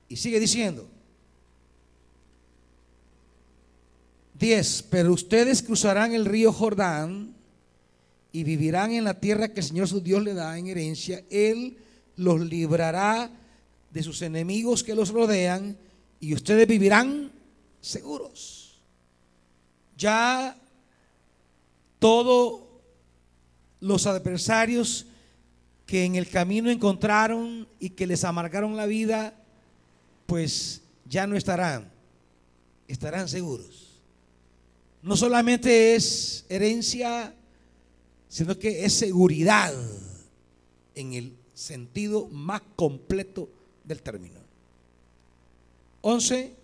Y 0.09 0.17
sigue 0.17 0.41
diciendo, 0.41 0.89
10, 4.39 4.85
pero 4.91 5.13
ustedes 5.13 5.63
cruzarán 5.63 6.15
el 6.15 6.25
río 6.25 6.53
Jordán 6.53 7.35
y 8.33 8.45
vivirán 8.45 8.93
en 8.93 9.05
la 9.05 9.21
tierra 9.21 9.49
que 9.49 9.61
el 9.61 9.67
Señor 9.67 9.89
su 9.89 10.01
Dios 10.01 10.23
le 10.23 10.35
da 10.35 10.57
en 10.59 10.69
herencia. 10.69 11.25
Él 11.31 11.77
los 12.17 12.41
librará 12.41 13.31
de 13.91 14.03
sus 14.03 14.23
enemigos 14.23 14.85
que 14.85 14.95
los 14.95 15.11
rodean 15.11 15.77
y 16.21 16.35
ustedes 16.35 16.67
vivirán 16.67 17.33
seguros. 17.81 18.81
Ya 19.97 20.57
todos 21.99 22.63
los 23.81 24.07
adversarios 24.07 25.07
que 25.89 26.05
en 26.05 26.17
el 26.17 26.29
camino 26.29 26.71
encontraron 26.71 27.67
y 27.81 27.89
que 27.89 28.07
les 28.07 28.23
amargaron 28.23 28.77
la 28.77 28.85
vida, 28.85 29.33
pues 30.27 30.83
ya 31.07 31.27
no 31.27 31.35
estarán, 31.35 31.91
estarán 32.87 33.27
seguros. 33.27 34.03
No 35.03 35.17
solamente 35.17 35.95
es 35.95 36.45
herencia, 36.51 37.35
sino 38.29 38.59
que 38.59 38.85
es 38.85 38.93
seguridad 38.93 39.73
en 40.95 41.15
el 41.15 41.33
sentido 41.55 42.29
más 42.33 42.61
completo 42.77 43.49
del 43.83 44.03
término. 44.03 44.41
11. 46.03 46.55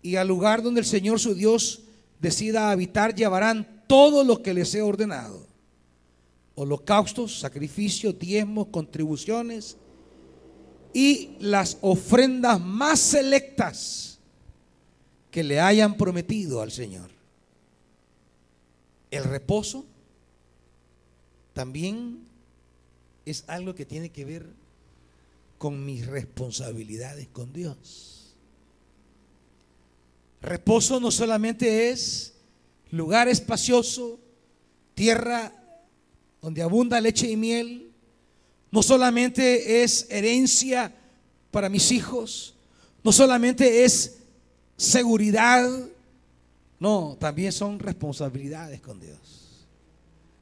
Y 0.00 0.16
al 0.16 0.28
lugar 0.28 0.62
donde 0.62 0.80
el 0.80 0.86
Señor 0.86 1.20
su 1.20 1.34
Dios 1.34 1.82
decida 2.20 2.70
habitar, 2.70 3.14
llevarán 3.14 3.84
todo 3.86 4.24
lo 4.24 4.42
que 4.42 4.54
les 4.54 4.74
he 4.74 4.80
ordenado. 4.80 5.49
Holocaustos, 6.60 7.40
sacrificios, 7.40 8.18
diezmos, 8.18 8.66
contribuciones 8.66 9.78
y 10.92 11.30
las 11.40 11.78
ofrendas 11.80 12.60
más 12.60 13.00
selectas 13.00 14.18
que 15.30 15.42
le 15.42 15.58
hayan 15.58 15.96
prometido 15.96 16.60
al 16.60 16.70
Señor. 16.70 17.10
El 19.10 19.24
reposo 19.24 19.86
también 21.54 22.24
es 23.24 23.42
algo 23.46 23.74
que 23.74 23.86
tiene 23.86 24.10
que 24.10 24.26
ver 24.26 24.46
con 25.56 25.82
mis 25.82 26.06
responsabilidades 26.06 27.26
con 27.28 27.54
Dios. 27.54 28.34
Reposo 30.42 31.00
no 31.00 31.10
solamente 31.10 31.88
es 31.88 32.34
lugar 32.90 33.28
espacioso, 33.28 34.20
tierra 34.94 35.54
donde 36.40 36.62
abunda 36.62 37.00
leche 37.00 37.30
y 37.30 37.36
miel, 37.36 37.90
no 38.70 38.82
solamente 38.82 39.82
es 39.82 40.06
herencia 40.10 40.94
para 41.50 41.68
mis 41.68 41.90
hijos, 41.92 42.54
no 43.02 43.12
solamente 43.12 43.84
es 43.84 44.18
seguridad, 44.76 45.68
no, 46.78 47.16
también 47.20 47.52
son 47.52 47.78
responsabilidades 47.78 48.80
con 48.80 49.00
Dios. 49.00 49.66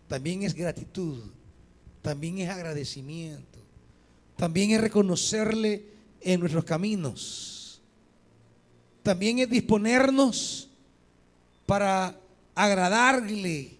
También 0.06 0.42
es 0.42 0.54
gratitud, 0.54 1.22
también 2.02 2.38
es 2.38 2.48
agradecimiento 2.48 3.58
también 4.38 4.70
es 4.70 4.80
reconocerle 4.80 5.84
en 6.20 6.38
nuestros 6.38 6.64
caminos. 6.64 7.82
También 9.02 9.40
es 9.40 9.50
disponernos 9.50 10.68
para 11.66 12.16
agradarle. 12.54 13.76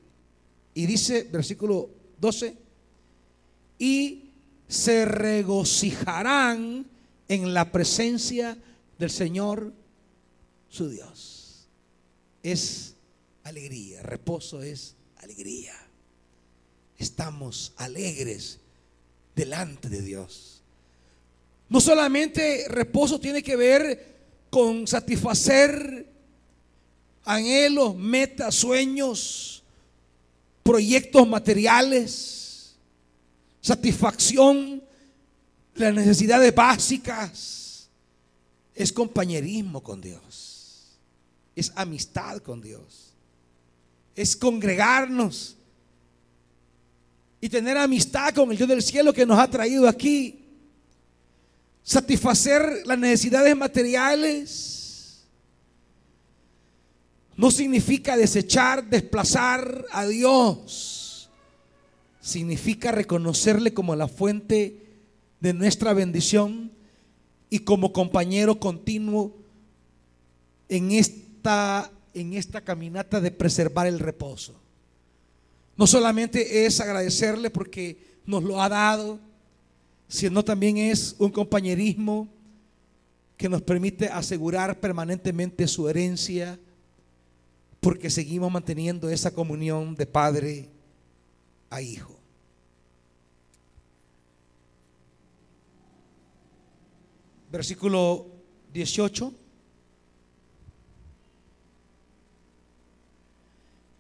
Y 0.74 0.86
dice, 0.86 1.28
versículo 1.30 1.90
12, 2.20 2.56
y 3.78 4.30
se 4.66 5.04
regocijarán 5.04 6.86
en 7.28 7.54
la 7.54 7.70
presencia 7.70 8.56
del 8.98 9.10
Señor 9.10 9.72
su 10.68 10.88
Dios. 10.88 11.68
Es 12.42 12.94
alegría, 13.44 14.02
reposo 14.02 14.62
es 14.62 14.94
alegría. 15.16 15.74
Estamos 16.96 17.72
alegres 17.76 18.58
delante 19.34 19.88
de 19.88 20.02
Dios. 20.02 20.62
No 21.68 21.80
solamente 21.80 22.66
reposo 22.68 23.20
tiene 23.20 23.42
que 23.42 23.56
ver 23.56 24.16
con 24.50 24.86
satisfacer 24.86 26.06
anhelos, 27.24 27.94
metas, 27.94 28.54
sueños, 28.54 29.57
proyectos 30.68 31.26
materiales, 31.26 32.76
satisfacción 33.62 34.82
las 35.74 35.94
necesidades 35.94 36.54
básicas. 36.54 37.88
Es 38.74 38.92
compañerismo 38.92 39.82
con 39.82 40.02
Dios. 40.02 40.98
Es 41.56 41.72
amistad 41.74 42.36
con 42.42 42.60
Dios. 42.60 43.14
Es 44.14 44.36
congregarnos 44.36 45.56
y 47.40 47.48
tener 47.48 47.78
amistad 47.78 48.34
con 48.34 48.50
el 48.50 48.58
Dios 48.58 48.68
del 48.68 48.82
cielo 48.82 49.14
que 49.14 49.24
nos 49.24 49.38
ha 49.38 49.48
traído 49.48 49.88
aquí. 49.88 50.44
Satisfacer 51.82 52.82
las 52.84 52.98
necesidades 52.98 53.56
materiales 53.56 54.77
no 57.38 57.52
significa 57.52 58.16
desechar, 58.16 58.90
desplazar 58.90 59.86
a 59.92 60.04
Dios. 60.06 61.30
Significa 62.20 62.90
reconocerle 62.90 63.72
como 63.72 63.94
la 63.94 64.08
fuente 64.08 64.88
de 65.38 65.54
nuestra 65.54 65.92
bendición 65.92 66.72
y 67.48 67.60
como 67.60 67.92
compañero 67.92 68.58
continuo 68.58 69.36
en 70.68 70.90
esta, 70.90 71.92
en 72.12 72.32
esta 72.32 72.60
caminata 72.62 73.20
de 73.20 73.30
preservar 73.30 73.86
el 73.86 74.00
reposo. 74.00 74.60
No 75.76 75.86
solamente 75.86 76.66
es 76.66 76.80
agradecerle 76.80 77.50
porque 77.50 78.18
nos 78.26 78.42
lo 78.42 78.60
ha 78.60 78.68
dado, 78.68 79.20
sino 80.08 80.44
también 80.44 80.76
es 80.76 81.14
un 81.20 81.30
compañerismo 81.30 82.26
que 83.36 83.48
nos 83.48 83.62
permite 83.62 84.08
asegurar 84.08 84.80
permanentemente 84.80 85.68
su 85.68 85.88
herencia, 85.88 86.58
porque 87.80 88.10
seguimos 88.10 88.50
manteniendo 88.50 89.08
esa 89.08 89.32
comunión 89.32 89.94
de 89.94 90.06
padre 90.06 90.68
a 91.70 91.80
hijo. 91.80 92.18
Versículo 97.50 98.26
18. 98.72 99.32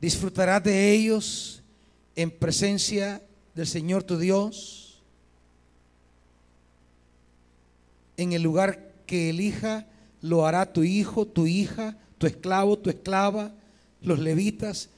Disfrutarás 0.00 0.62
de 0.62 0.92
ellos 0.92 1.62
en 2.14 2.30
presencia 2.30 3.22
del 3.54 3.66
Señor 3.66 4.04
tu 4.04 4.18
Dios, 4.18 5.02
en 8.16 8.32
el 8.32 8.42
lugar 8.42 8.92
que 9.06 9.30
elija, 9.30 9.86
lo 10.20 10.46
hará 10.46 10.72
tu 10.72 10.82
hijo, 10.82 11.26
tu 11.26 11.46
hija, 11.46 11.96
tu 12.18 12.26
esclavo, 12.26 12.78
tu 12.78 12.90
esclava, 12.90 13.52
los 14.02 14.18
levitas, 14.18 14.90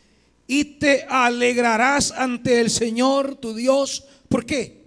y 0.47 0.65
te 0.65 1.05
alegrarás 1.09 2.11
ante 2.11 2.61
el 2.61 2.71
Señor 2.71 3.37
tu 3.37 3.55
Dios. 3.55 4.05
¿Por 4.29 4.45
qué? 4.45 4.85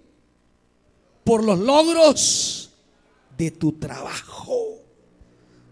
Por 1.24 1.44
los 1.44 1.60
logros 1.60 2.72
de 3.38 3.52
tu 3.52 3.74
trabajo. 3.74 4.80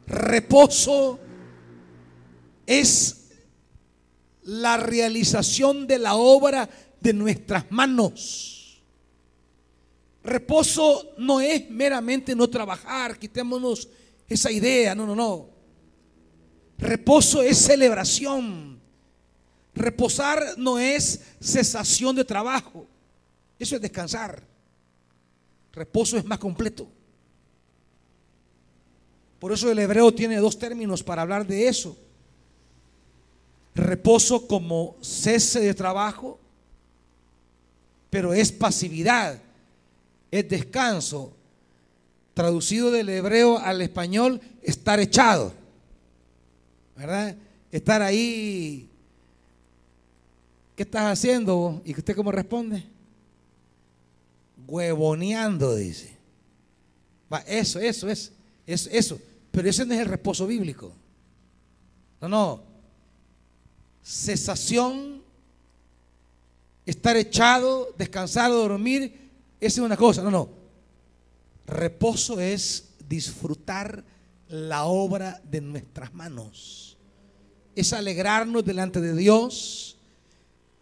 Reposo 0.07 1.19
es 2.65 3.29
la 4.43 4.77
realización 4.77 5.87
de 5.87 5.99
la 5.99 6.15
obra 6.15 6.69
de 6.99 7.13
nuestras 7.13 7.69
manos. 7.71 8.81
Reposo 10.23 11.13
no 11.17 11.41
es 11.41 11.69
meramente 11.69 12.35
no 12.35 12.49
trabajar, 12.49 13.17
quitémonos 13.17 13.89
esa 14.27 14.51
idea, 14.51 14.93
no, 14.95 15.05
no, 15.05 15.15
no. 15.15 15.49
Reposo 16.81 17.43
es 17.43 17.59
celebración. 17.59 18.79
Reposar 19.73 20.55
no 20.57 20.79
es 20.79 21.21
cesación 21.39 22.15
de 22.15 22.25
trabajo, 22.25 22.85
eso 23.57 23.75
es 23.75 23.81
descansar. 23.81 24.43
Reposo 25.71 26.17
es 26.17 26.25
más 26.25 26.39
completo. 26.39 26.87
Por 29.39 29.53
eso 29.53 29.71
el 29.71 29.79
hebreo 29.79 30.13
tiene 30.13 30.37
dos 30.37 30.59
términos 30.59 31.01
para 31.01 31.21
hablar 31.21 31.47
de 31.47 31.67
eso. 31.67 31.97
Reposo 33.73 34.45
como 34.47 34.97
cese 35.01 35.61
de 35.61 35.73
trabajo, 35.73 36.39
pero 38.09 38.33
es 38.33 38.51
pasividad, 38.51 39.39
es 40.29 40.49
descanso. 40.49 41.31
Traducido 42.33 42.91
del 42.91 43.07
hebreo 43.09 43.57
al 43.57 43.81
español, 43.81 44.41
estar 44.61 44.99
echado. 44.99 45.60
¿Verdad? 46.95 47.35
Estar 47.71 48.01
ahí 48.01 48.91
¿Qué 50.81 50.83
estás 50.83 51.11
haciendo? 51.11 51.81
¿Y 51.85 51.95
usted 51.95 52.15
cómo 52.15 52.31
responde? 52.31 52.83
Huevoneando, 54.67 55.75
dice. 55.75 56.17
eso, 57.45 57.79
eso, 57.79 58.09
es, 58.09 58.31
eso, 58.65 58.89
eso. 58.91 59.21
Pero 59.51 59.69
ese 59.69 59.85
no 59.85 59.93
es 59.93 59.99
el 59.99 60.07
reposo 60.07 60.47
bíblico. 60.47 60.91
No, 62.21 62.29
no. 62.29 62.63
Cesación, 64.03 65.21
estar 66.85 67.15
echado, 67.15 67.93
descansar 67.95 68.49
dormir, 68.49 69.29
esa 69.59 69.81
es 69.81 69.85
una 69.85 69.97
cosa. 69.97 70.23
No, 70.23 70.31
no. 70.31 70.49
Reposo 71.67 72.39
es 72.39 72.95
disfrutar 73.07 74.03
la 74.51 74.85
obra 74.85 75.41
de 75.49 75.61
nuestras 75.61 76.13
manos. 76.13 76.97
Es 77.75 77.93
alegrarnos 77.93 78.63
delante 78.63 79.01
de 79.01 79.15
Dios 79.15 79.91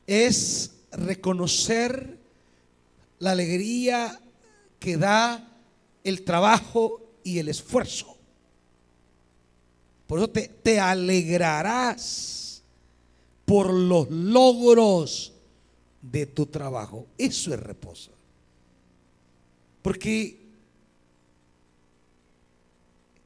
es 0.10 0.72
reconocer 0.92 2.18
la 3.20 3.32
alegría 3.32 4.20
que 4.80 4.98
da 4.98 5.48
el 6.04 6.24
trabajo 6.24 7.00
y 7.24 7.38
el 7.38 7.48
esfuerzo. 7.48 8.18
Por 10.08 10.18
eso 10.18 10.30
te, 10.32 10.48
te 10.48 10.80
alegrarás 10.80 12.64
por 13.46 13.72
los 13.72 14.10
logros 14.10 15.32
de 16.02 16.26
tu 16.26 16.48
trabajo. 16.48 17.06
Eso 17.16 17.54
es 17.54 17.60
reposo. 17.60 18.10
Porque 19.84 20.39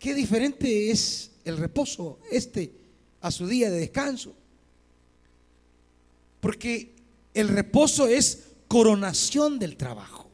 qué 0.04 0.14
diferente 0.14 0.92
es 0.92 1.32
el 1.46 1.56
reposo 1.56 2.20
este 2.30 2.74
a 3.22 3.32
su 3.32 3.48
día 3.48 3.72
de 3.72 3.80
descanso. 3.80 4.36
Porque 6.42 6.92
el 7.34 7.48
reposo 7.48 8.06
es 8.06 8.50
coronación 8.68 9.58
del 9.60 9.78
trabajo. 9.78 10.28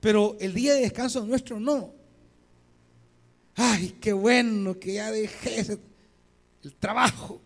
Pero 0.00 0.36
el 0.38 0.52
día 0.52 0.74
de 0.74 0.82
descanso 0.82 1.24
nuestro 1.24 1.58
no. 1.58 1.94
Ay, 3.56 3.96
qué 4.02 4.12
bueno 4.12 4.78
que 4.78 4.92
ya 4.92 5.10
dejé 5.10 5.78
el 6.62 6.74
trabajo. 6.74 7.40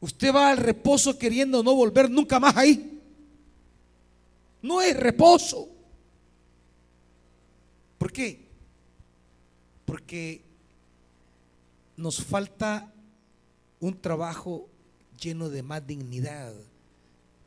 Usted 0.00 0.34
va 0.34 0.50
al 0.50 0.56
reposo 0.56 1.16
queriendo 1.16 1.62
no 1.62 1.76
volver 1.76 2.10
nunca 2.10 2.40
más 2.40 2.56
ahí. 2.56 3.00
No 4.60 4.82
es 4.82 4.96
reposo. 4.96 5.68
¿Por 8.00 8.10
qué? 8.10 8.40
Porque 9.84 10.42
nos 11.98 12.24
falta 12.24 12.90
un 13.78 14.00
trabajo 14.00 14.70
lleno 15.20 15.50
de 15.50 15.62
más 15.62 15.86
dignidad. 15.86 16.54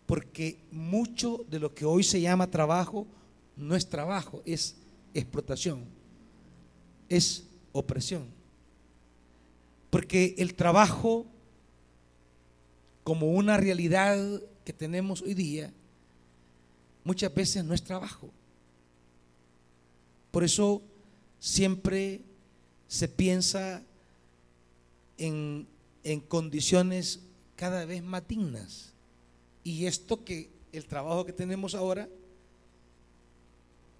Porque 0.05 0.59
mucho 0.71 1.43
de 1.49 1.57
lo 1.57 1.73
que 1.73 1.85
hoy 1.85 2.03
se 2.03 2.21
llama 2.21 2.51
trabajo 2.51 3.07
no 3.55 3.75
es 3.75 3.89
trabajo, 3.89 4.43
es 4.45 4.75
explotación, 5.15 5.85
es 7.09 7.45
opresión. 7.71 8.27
Porque 9.89 10.35
el 10.37 10.53
trabajo, 10.53 11.25
como 13.03 13.31
una 13.31 13.57
realidad 13.57 14.39
que 14.63 14.73
tenemos 14.73 15.23
hoy 15.23 15.33
día, 15.33 15.73
muchas 17.03 17.33
veces 17.33 17.65
no 17.65 17.73
es 17.73 17.83
trabajo. 17.83 18.29
Por 20.33 20.43
eso 20.43 20.81
siempre 21.39 22.21
se 22.87 23.07
piensa 23.07 23.83
en, 25.19 25.67
en 26.03 26.21
condiciones 26.21 27.19
cada 27.55 27.85
vez 27.85 28.01
más 28.01 28.27
dignas. 28.27 28.93
Y 29.63 29.85
esto 29.85 30.25
que 30.25 30.49
el 30.71 30.85
trabajo 30.85 31.23
que 31.23 31.33
tenemos 31.33 31.75
ahora 31.75 32.09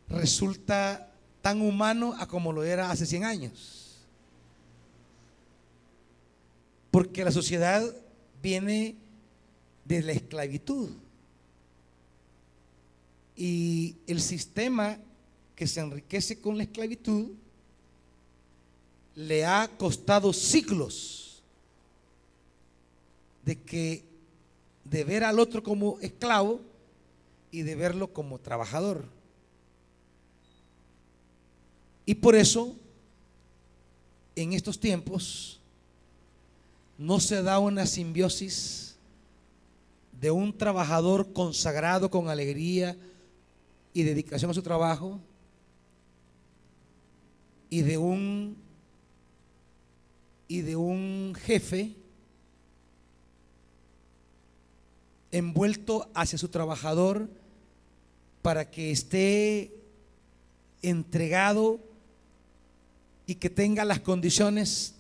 resulta 0.10 1.14
tan 1.44 1.62
humano 1.62 2.16
como 2.28 2.52
lo 2.52 2.64
era 2.64 2.90
hace 2.90 3.06
100 3.06 3.26
años. 3.26 4.00
Porque 6.90 7.24
la 7.24 7.32
sociedad 7.32 7.96
viene 8.42 8.96
de 9.86 10.02
la 10.02 10.14
esclavitud. 10.14 10.90
Y 13.36 13.98
el 14.08 14.20
sistema 14.20 14.98
que 15.56 15.68
se 15.68 15.80
enriquece 15.80 16.40
con 16.40 16.58
la 16.58 16.64
esclavitud 16.64 17.32
le 19.16 19.46
ha 19.46 19.70
costado 19.78 20.34
siglos 20.34 21.42
de 23.46 23.62
que 23.62 24.04
de 24.84 25.04
ver 25.04 25.24
al 25.24 25.40
otro 25.40 25.64
como 25.64 26.00
esclavo 26.00 26.62
y 27.52 27.62
de 27.62 27.76
verlo 27.76 28.12
como 28.12 28.40
trabajador. 28.40 29.06
Y 32.06 32.16
por 32.16 32.36
eso, 32.36 32.76
en 34.36 34.54
estos 34.54 34.80
tiempos, 34.80 35.60
no 36.98 37.20
se 37.20 37.42
da 37.44 37.60
una 37.60 37.86
simbiosis 37.86 38.96
de 40.20 40.32
un 40.32 40.58
trabajador 40.58 41.32
consagrado 41.34 42.10
con 42.10 42.30
alegría 42.30 42.98
y 43.94 44.04
dedicación 44.04 44.52
a 44.52 44.54
su 44.54 44.62
trabajo 44.62 45.20
y 47.74 47.82
de 47.82 47.98
un 47.98 48.56
y 50.48 50.62
de 50.62 50.76
un 50.76 51.34
jefe 51.44 51.96
envuelto 55.32 56.08
hacia 56.14 56.38
su 56.38 56.50
trabajador 56.50 57.28
para 58.44 58.70
que 58.70 58.92
esté 58.92 59.74
entregado 60.84 61.80
y 63.26 63.34
que 63.36 63.50
tenga 63.50 63.86
las 63.86 64.02
condiciones 64.02 64.94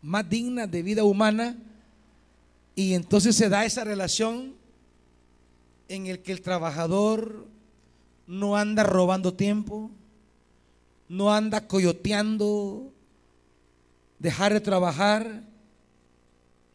más 0.00 0.26
dignas 0.26 0.70
de 0.70 0.82
vida 0.82 1.04
humana 1.04 1.58
y 2.74 2.94
entonces 2.94 3.36
se 3.36 3.50
da 3.50 3.66
esa 3.66 3.84
relación 3.84 4.54
en 5.90 6.06
el 6.06 6.20
que 6.20 6.32
el 6.32 6.40
trabajador 6.40 7.46
no 8.26 8.56
anda 8.56 8.82
robando 8.82 9.34
tiempo, 9.34 9.90
no 11.08 11.32
anda 11.32 11.66
coyoteando, 11.66 12.92
dejar 14.18 14.52
de 14.52 14.60
trabajar, 14.60 15.42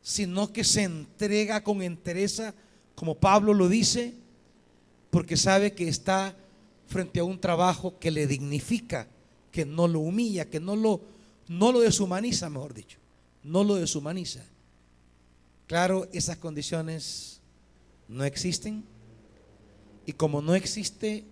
sino 0.02 0.52
que 0.54 0.64
se 0.64 0.84
entrega 0.84 1.64
con 1.64 1.82
entereza, 1.82 2.54
como 2.96 3.16
Pablo 3.16 3.54
lo 3.54 3.70
dice, 3.70 4.14
porque 5.10 5.38
sabe 5.38 5.74
que 5.74 5.88
está 5.88 6.36
frente 6.88 7.20
a 7.20 7.24
un 7.24 7.40
trabajo 7.40 7.98
que 8.00 8.12
le 8.12 8.28
dignifica, 8.28 9.08
que 9.52 9.66
no 9.66 9.88
lo 9.88 10.00
humilla, 10.00 10.46
que 10.46 10.60
no 10.60 10.76
lo, 10.76 11.02
no 11.48 11.72
lo 11.72 11.80
deshumaniza, 11.80 12.50
mejor 12.50 12.74
dicho, 12.74 12.98
no 13.44 13.64
lo 13.64 13.76
deshumaniza. 13.76 14.44
Claro, 15.68 16.08
esas 16.12 16.38
condiciones 16.38 17.40
no 18.08 18.24
existen 18.24 18.84
y 20.06 20.14
como 20.14 20.42
no 20.42 20.56
existe, 20.56 21.24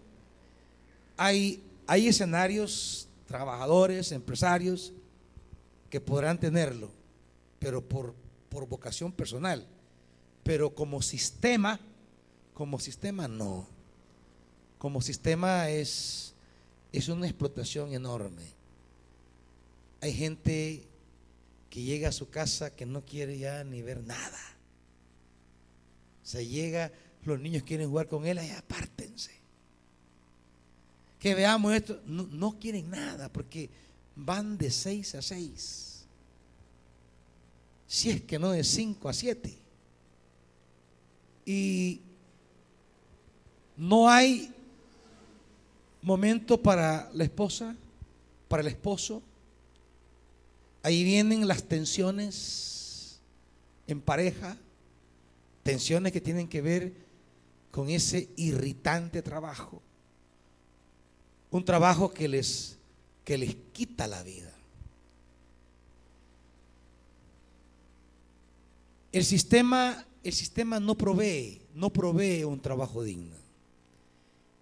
hay, 1.18 1.64
hay 1.88 2.08
escenarios, 2.08 3.08
trabajadores, 3.26 4.12
empresarios, 4.12 4.94
que 5.90 6.02
podrán 6.02 6.38
tenerlo, 6.38 6.92
pero 7.60 7.82
por, 7.88 8.14
vocación 8.68 9.12
personal. 9.12 9.66
Pero 10.44 10.74
como 10.74 11.02
sistema, 11.02 11.80
como 12.54 12.80
sistema 12.80 13.28
no. 13.28 13.68
Como 14.78 15.02
sistema 15.02 15.70
es, 15.70 16.34
es 16.92 17.08
una 17.08 17.28
explotación 17.28 17.94
enorme. 17.94 18.44
Hay 20.02 20.14
gente 20.14 20.84
que 21.70 21.82
llega 21.82 22.10
a 22.10 22.14
su 22.14 22.30
casa 22.30 22.76
que 22.76 22.86
no 22.86 23.06
quiere 23.06 23.38
ya 23.38 23.64
ni 23.64 23.82
ver 23.82 24.04
nada. 24.04 24.40
Se 26.24 26.46
llega, 26.46 26.92
los 27.24 27.40
niños 27.40 27.64
quieren 27.64 27.90
jugar 27.90 28.08
con 28.08 28.26
él, 28.26 28.38
ahí 28.38 28.50
apártense. 28.52 29.37
Que 31.20 31.34
veamos 31.34 31.74
esto, 31.74 32.02
no, 32.06 32.60
quieren 32.60 32.90
nada 32.90 33.32
porque 33.32 33.70
van 34.16 34.58
de 34.58 34.70
6 34.70 35.16
a 35.16 35.22
6. 35.22 36.06
Si 37.88 38.10
es 38.10 38.22
que 38.22 38.38
no 38.38 38.52
de 38.52 38.64
5 38.64 39.10
a 39.10 39.14
7. 39.14 39.58
Y 41.46 42.02
no 43.78 44.10
hay 44.10 44.54
momento 46.02 46.62
para 46.62 47.10
la 47.14 47.24
esposa, 47.24 47.76
para 48.48 48.62
el 48.62 48.68
esposo. 48.68 49.24
Ahí 50.84 51.04
vienen 51.04 51.48
las 51.48 51.64
tensiones 51.64 53.20
en 53.88 54.02
pareja, 54.02 54.58
tensiones 55.64 56.12
que 56.12 56.22
tienen 56.22 56.48
que 56.48 56.62
ver 56.62 56.94
con 57.72 57.90
ese 57.90 58.30
irritante 58.36 59.22
trabajo. 59.22 59.82
Un 61.52 61.64
trabajo 61.64 62.14
que 62.14 62.28
les, 62.28 62.78
que 63.24 63.38
les 63.38 63.56
quita 63.74 64.08
la 64.08 64.22
vida. 64.24 64.52
El 69.12 69.26
sistema, 69.26 70.06
el 70.24 70.34
sistema 70.34 70.80
no 70.80 70.96
provee, 70.96 71.62
no 71.74 71.90
provee 71.90 72.44
un 72.44 72.60
trabajo 72.60 73.04
digno. 73.04 73.36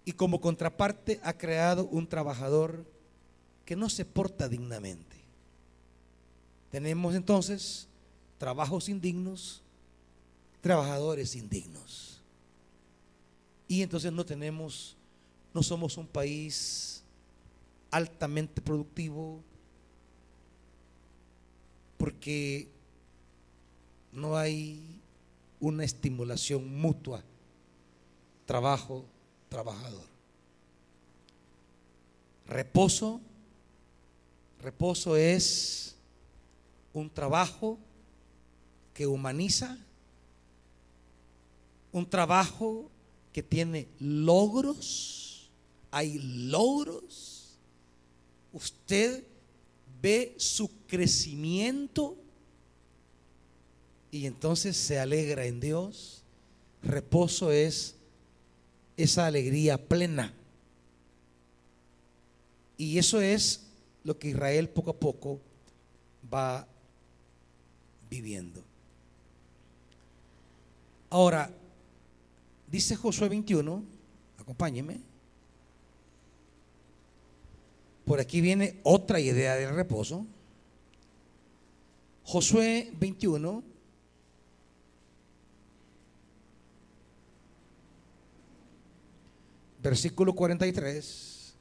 Y 0.04 0.12
como 0.12 0.40
contraparte 0.40 1.20
ha 1.22 1.32
creado 1.32 1.86
un 1.88 2.06
trabajador 2.06 2.84
que 3.64 3.76
no 3.76 3.90
se 3.90 4.04
porta 4.04 4.48
dignamente. 4.48 5.16
Tenemos 6.70 7.14
entonces 7.14 7.88
trabajos 8.38 8.88
indignos, 8.88 9.62
trabajadores 10.60 11.34
indignos. 11.36 12.20
Y 13.68 13.82
entonces 13.82 14.12
no 14.12 14.24
tenemos, 14.24 14.95
no 15.56 15.62
somos 15.62 15.96
un 15.96 16.06
país 16.06 17.02
altamente 17.90 18.60
productivo 18.60 19.40
porque 21.96 22.68
no 24.12 24.36
hay 24.36 25.00
una 25.58 25.82
estimulación 25.82 26.78
mutua, 26.78 27.24
trabajo, 28.44 29.06
trabajador. 29.48 30.04
Reposo, 32.46 33.22
reposo 34.60 35.16
es 35.16 35.96
un 36.92 37.08
trabajo 37.08 37.78
que 38.92 39.06
humaniza, 39.06 39.78
un 41.92 42.04
trabajo 42.04 42.90
que 43.32 43.42
tiene 43.42 43.88
logros, 43.98 45.25
hay 45.96 46.18
logros. 46.18 47.56
Usted 48.52 49.24
ve 50.02 50.34
su 50.36 50.68
crecimiento 50.86 52.18
y 54.10 54.26
entonces 54.26 54.76
se 54.76 54.98
alegra 54.98 55.46
en 55.46 55.58
Dios. 55.58 56.22
Reposo 56.82 57.50
es 57.50 57.94
esa 58.98 59.24
alegría 59.24 59.78
plena. 59.88 60.34
Y 62.76 62.98
eso 62.98 63.22
es 63.22 63.62
lo 64.04 64.18
que 64.18 64.28
Israel 64.28 64.68
poco 64.68 64.90
a 64.90 65.00
poco 65.00 65.40
va 66.30 66.68
viviendo. 68.10 68.62
Ahora, 71.08 71.50
dice 72.70 72.96
Josué 72.96 73.30
21, 73.30 73.82
acompáñeme. 74.36 75.15
Por 78.06 78.20
aquí 78.20 78.40
viene 78.40 78.78
otra 78.84 79.18
idea 79.18 79.56
del 79.56 79.74
reposo. 79.74 80.24
Josué 82.22 82.92
21, 83.00 83.64
versículo 89.82 90.34
43. 90.34 91.56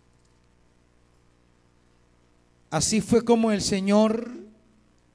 Así 2.70 3.02
fue 3.02 3.26
como 3.26 3.52
el 3.52 3.62
Señor 3.62 4.32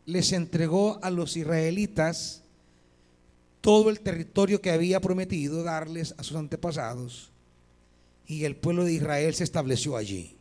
les 0.06 0.32
entregó 0.32 0.98
a 1.00 1.10
los 1.10 1.36
israelitas 1.36 2.42
todo 3.60 3.90
el 3.90 4.00
territorio 4.00 4.60
que 4.60 4.72
había 4.72 4.98
prometido 4.98 5.62
darles 5.62 6.12
a 6.18 6.24
sus 6.24 6.36
antepasados. 6.36 7.30
Y 8.26 8.46
el 8.46 8.56
pueblo 8.56 8.82
de 8.82 8.94
Israel 8.94 9.32
se 9.32 9.44
estableció 9.44 9.96
allí. 9.96 10.39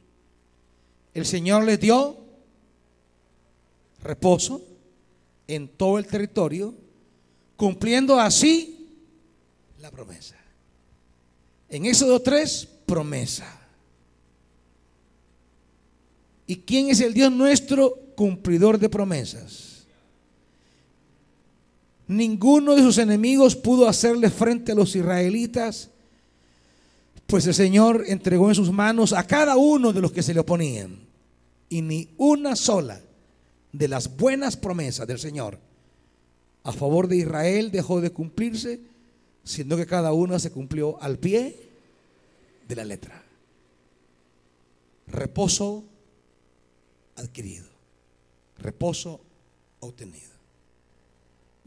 El 1.19 1.25
Señor 1.25 1.65
les 1.65 1.79
dio 1.79 2.17
reposo 4.01 4.61
en 5.47 5.67
todo 5.67 5.97
el 5.97 6.07
territorio, 6.07 6.73
cumpliendo 7.57 8.17
así 8.17 8.87
la 9.81 9.91
promesa. 9.91 10.37
En 11.67 11.85
Éxodo 11.85 12.21
3, 12.21 12.69
promesa. 12.85 13.59
¿Y 16.47 16.55
quién 16.57 16.89
es 16.89 17.01
el 17.01 17.13
Dios 17.13 17.31
nuestro 17.31 17.95
cumplidor 18.15 18.79
de 18.79 18.87
promesas? 18.87 19.85
Ninguno 22.07 22.75
de 22.75 22.81
sus 22.81 22.97
enemigos 22.97 23.57
pudo 23.57 23.89
hacerle 23.89 24.29
frente 24.29 24.71
a 24.71 24.75
los 24.75 24.95
israelitas, 24.95 25.89
pues 27.27 27.45
el 27.45 27.53
Señor 27.53 28.05
entregó 28.07 28.47
en 28.47 28.55
sus 28.55 28.71
manos 28.71 29.11
a 29.11 29.27
cada 29.27 29.57
uno 29.57 29.91
de 29.91 29.99
los 29.99 30.13
que 30.13 30.23
se 30.23 30.33
le 30.33 30.39
oponían. 30.39 31.08
Y 31.69 31.81
ni 31.81 32.09
una 32.17 32.55
sola 32.55 32.99
de 33.71 33.87
las 33.87 34.17
buenas 34.17 34.57
promesas 34.57 35.07
del 35.07 35.19
Señor 35.19 35.59
a 36.63 36.71
favor 36.71 37.07
de 37.07 37.17
Israel 37.17 37.71
dejó 37.71 38.01
de 38.01 38.11
cumplirse 38.11 38.79
sino 39.49 39.77
que 39.77 39.87
cada 39.87 40.13
una 40.13 40.37
se 40.37 40.51
cumplió 40.51 41.01
al 41.01 41.17
pie 41.17 41.55
de 42.67 42.75
la 42.75 42.85
letra. 42.85 43.23
Reposo 45.07 45.83
adquirido, 47.15 47.65
reposo 48.59 49.19
obtenido. 49.79 50.29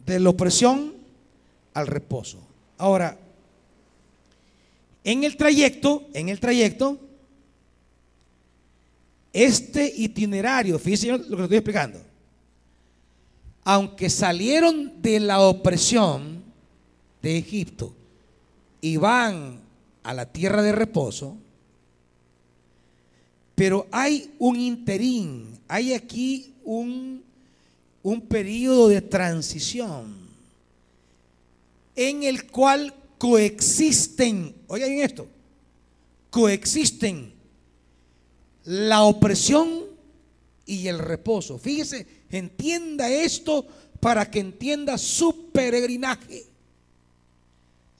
De 0.07 0.20
la 0.20 0.30
opresión 0.30 0.94
al 1.74 1.88
reposo. 1.88 2.38
Ahora, 2.78 3.18
en 5.03 5.24
el 5.24 5.36
trayecto, 5.36 6.07
en 6.14 6.28
el 6.28 6.38
trayecto, 6.38 7.00
este 9.33 9.93
itinerario, 9.97 10.78
fíjense 10.78 11.09
lo 11.28 11.37
que 11.37 11.43
estoy 11.45 11.59
explicando, 11.59 12.01
aunque 13.64 14.11
salieron 14.11 15.01
de 15.01 15.20
la 15.20 15.41
opresión, 15.41 16.43
de 17.22 17.39
Egipto 17.39 17.95
y 18.80 18.97
van 18.97 19.61
a 20.03 20.12
la 20.12 20.26
tierra 20.26 20.61
de 20.61 20.72
reposo, 20.72 21.37
pero 23.55 23.87
hay 23.93 24.35
un 24.39 24.59
interín, 24.59 25.59
hay 25.68 25.95
aquí 25.95 26.53
un, 26.64 27.22
un 28.03 28.20
periodo 28.22 28.89
de 28.89 29.01
transición 29.01 30.16
en 31.95 32.24
el 32.24 32.51
cual 32.51 32.93
coexisten, 33.18 34.55
oigan 34.66 34.91
esto, 34.93 35.28
coexisten 36.30 37.33
la 38.64 39.02
opresión 39.02 39.84
y 40.66 40.88
el 40.88 40.98
reposo. 40.98 41.58
Fíjese, 41.58 42.06
entienda 42.30 43.10
esto 43.10 43.66
para 44.00 44.30
que 44.30 44.40
entienda 44.40 44.98
su 44.98 45.50
peregrinaje. 45.50 46.46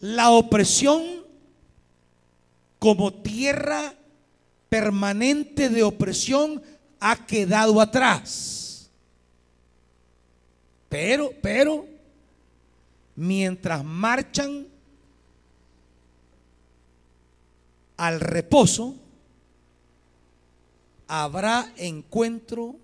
La 0.00 0.30
opresión 0.30 1.02
como 2.78 3.12
tierra 3.12 3.94
permanente 4.68 5.68
de 5.68 5.82
opresión 5.82 6.62
ha 6.98 7.26
quedado 7.26 7.80
atrás. 7.80 8.90
Pero, 10.88 11.32
pero, 11.40 11.86
mientras 13.14 13.84
marchan 13.84 14.66
al 17.96 18.20
reposo, 18.20 18.96
habrá 21.14 21.70
encuentro 21.76 22.76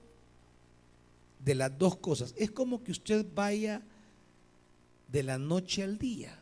de 1.43 1.55
las 1.55 1.79
dos 1.79 1.97
cosas. 1.97 2.35
Es 2.37 2.51
como 2.51 2.85
que 2.85 2.93
usted 2.93 3.25
vaya 3.35 3.81
de 5.11 5.23
la 5.23 5.39
noche 5.39 5.83
al 5.83 5.97
día. 5.97 6.39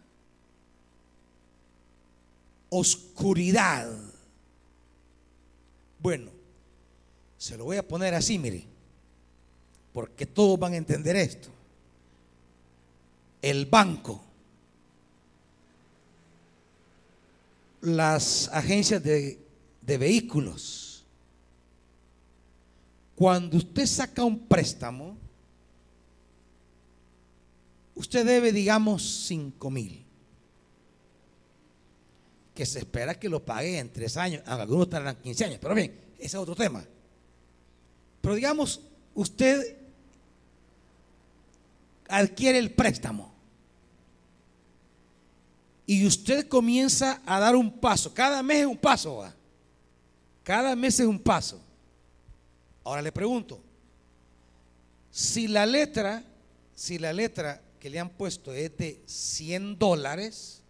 Oscuridad. 2.70 3.88
Bueno, 6.00 6.32
se 7.38 7.56
lo 7.56 7.66
voy 7.66 7.76
a 7.76 7.86
poner 7.86 8.14
así, 8.14 8.36
mire, 8.36 8.64
porque 9.92 10.26
todos 10.26 10.58
van 10.58 10.72
a 10.72 10.78
entender 10.78 11.14
esto. 11.14 11.50
El 13.40 13.64
banco, 13.64 14.20
las 17.80 18.48
agencias 18.48 19.00
de, 19.04 19.38
de 19.82 19.98
vehículos, 19.98 20.85
cuando 23.16 23.56
usted 23.56 23.86
saca 23.86 24.22
un 24.22 24.38
préstamo, 24.38 25.16
usted 27.94 28.26
debe, 28.26 28.52
digamos, 28.52 29.02
5 29.26 29.70
mil. 29.70 30.04
Que 32.54 32.66
se 32.66 32.80
espera 32.80 33.18
que 33.18 33.28
lo 33.28 33.44
pague 33.44 33.78
en 33.78 33.90
tres 33.90 34.18
años. 34.18 34.42
Algunos 34.46 34.88
tardan 34.90 35.16
15 35.16 35.44
años, 35.46 35.58
pero 35.60 35.74
bien, 35.74 35.98
ese 36.18 36.26
es 36.26 36.34
otro 36.34 36.54
tema. 36.54 36.84
Pero 38.20 38.34
digamos, 38.34 38.82
usted 39.14 39.76
adquiere 42.08 42.58
el 42.58 42.70
préstamo 42.70 43.32
y 45.86 46.06
usted 46.06 46.48
comienza 46.48 47.22
a 47.24 47.40
dar 47.40 47.56
un 47.56 47.70
paso. 47.70 48.12
Cada 48.12 48.42
mes 48.42 48.58
es 48.58 48.66
un 48.66 48.76
paso. 48.76 49.26
Cada 50.42 50.76
mes 50.76 51.00
es 51.00 51.06
un 51.06 51.18
paso. 51.18 51.65
Ahora 52.86 53.02
le 53.02 53.10
pregunto, 53.10 53.60
si 55.10 55.48
la 55.48 55.66
letra, 55.66 56.22
si 56.72 57.00
la 57.00 57.12
letra 57.12 57.60
que 57.80 57.90
le 57.90 57.98
han 57.98 58.10
puesto 58.10 58.52
es 58.52 58.76
de 58.76 59.02
100 59.04 59.76
dólares, 59.76 60.62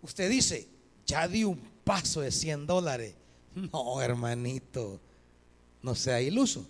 usted 0.00 0.30
dice, 0.30 0.66
ya 1.04 1.28
di 1.28 1.44
un 1.44 1.60
paso 1.84 2.22
de 2.22 2.32
100 2.32 2.66
dólares. 2.66 3.14
No, 3.54 4.00
hermanito, 4.00 4.98
no 5.82 5.94
sea 5.94 6.22
iluso. 6.22 6.66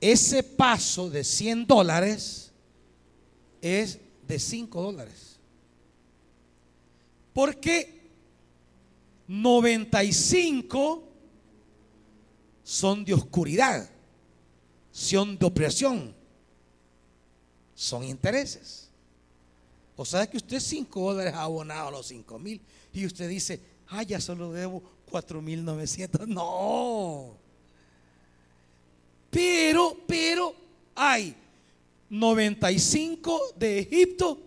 Ese 0.00 0.44
paso 0.44 1.10
de 1.10 1.24
100 1.24 1.66
dólares 1.66 2.52
es 3.60 3.98
de 4.28 4.38
5 4.38 4.82
dólares. 4.82 5.36
Porque 7.34 8.08
95 9.26 11.05
son 12.66 13.04
de 13.04 13.14
oscuridad, 13.14 13.88
son 14.90 15.38
de 15.38 15.46
opresión, 15.46 16.12
son 17.76 18.02
intereses. 18.02 18.90
O 19.94 20.04
sea 20.04 20.28
que 20.28 20.36
usted 20.36 20.58
5 20.58 21.12
dólares 21.12 21.32
ha 21.32 21.42
abonado 21.42 21.86
a 21.86 21.90
los 21.92 22.08
5 22.08 22.40
mil 22.40 22.60
y 22.92 23.06
usted 23.06 23.28
dice, 23.28 23.60
ah, 23.86 24.02
ya 24.02 24.20
solo 24.20 24.52
debo 24.52 24.82
4 25.08 25.40
mil 25.40 25.64
900. 25.64 26.26
No. 26.26 27.36
Pero, 29.30 29.96
pero 30.04 30.52
hay 30.96 31.36
95 32.10 33.54
de 33.56 33.78
Egipto 33.78 34.40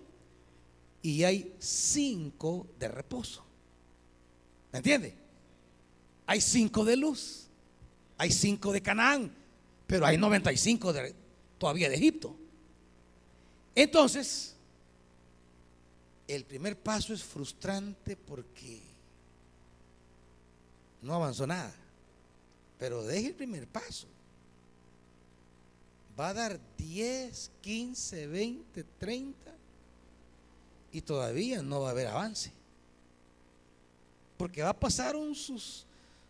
y 1.01 1.23
hay 1.23 1.55
5 1.57 2.67
de 2.77 2.87
reposo. 2.89 3.45
¿Me 4.73 4.79
entiende? 4.79 5.15
Hay 6.27 6.41
5 6.41 6.83
de 6.83 6.97
luz. 6.97 7.48
Hay 8.19 8.31
cinco 8.31 8.73
de 8.73 8.81
Canaán, 8.81 9.33
pero 9.87 10.05
hay 10.05 10.17
95 10.17 10.91
de, 10.91 11.15
todavía 11.57 11.87
de 11.87 11.95
Egipto. 11.95 12.35
Entonces, 13.73 14.55
el 16.27 16.43
primer 16.43 16.77
paso 16.77 17.13
es 17.13 17.23
frustrante 17.23 18.17
porque 18.17 18.81
no 21.01 21.13
avanzó 21.13 21.47
nada. 21.47 21.73
Pero 22.77 23.03
deje 23.03 23.27
el 23.27 23.35
primer 23.35 23.65
paso. 23.67 24.05
Va 26.19 26.27
a 26.29 26.33
dar 26.33 26.59
10, 26.77 27.51
15, 27.61 28.27
20, 28.27 28.83
30 28.83 29.55
y 30.91 30.99
todavía 30.99 31.61
no 31.61 31.79
va 31.79 31.87
a 31.87 31.91
haber 31.91 32.07
avance. 32.07 32.51
Porque 34.35 34.61
va 34.61 34.71
a 34.71 34.79
pasar 34.79 35.15
un 35.15 35.33
sus 35.33 35.85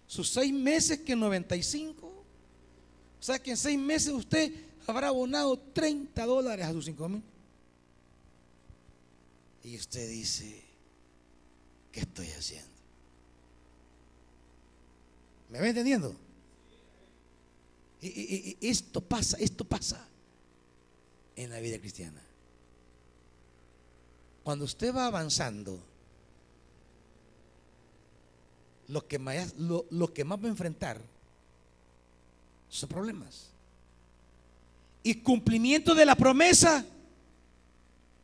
sus 0.10 0.28
seis 0.28 0.52
meses 0.52 1.02
que 1.02 1.16
95. 1.16 2.08
O 2.08 3.24
sea 3.24 3.38
que 3.38 3.52
en 3.52 3.58
seis 3.58 3.78
meses 3.78 4.12
usted 4.12 4.52
habrá 4.88 5.10
abonado 5.10 5.56
30 5.56 6.26
dólares 6.26 6.66
a 6.66 6.72
sus 6.72 6.86
5 6.86 7.10
mil. 7.10 7.24
Y 9.64 9.76
usted 9.76 10.10
dice, 10.10 10.64
¿qué 11.92 12.00
estoy 12.00 12.28
haciendo? 12.30 12.72
¿Me 15.50 15.60
va 15.60 15.68
entendiendo? 15.68 16.16
Y, 18.02 18.58
esto 18.62 19.02
pasa, 19.02 19.38
esto 19.40 19.64
pasa 19.64 20.08
en 21.36 21.52
la 21.52 21.60
vida 21.60 21.78
cristiana. 21.78 22.22
Cuando 24.44 24.66
usted 24.66 24.92
va 24.92 25.06
avanzando, 25.06 25.80
lo 28.90 29.08
que 29.08 29.20
más, 29.20 29.54
va 29.54 30.46
a 30.46 30.48
enfrentar 30.48 31.00
son 32.70 32.90
problemas. 32.90 33.50
Y 35.02 35.16
cumplimiento 35.16 35.96
de 35.96 36.06
la 36.06 36.16
promesa, 36.16 36.86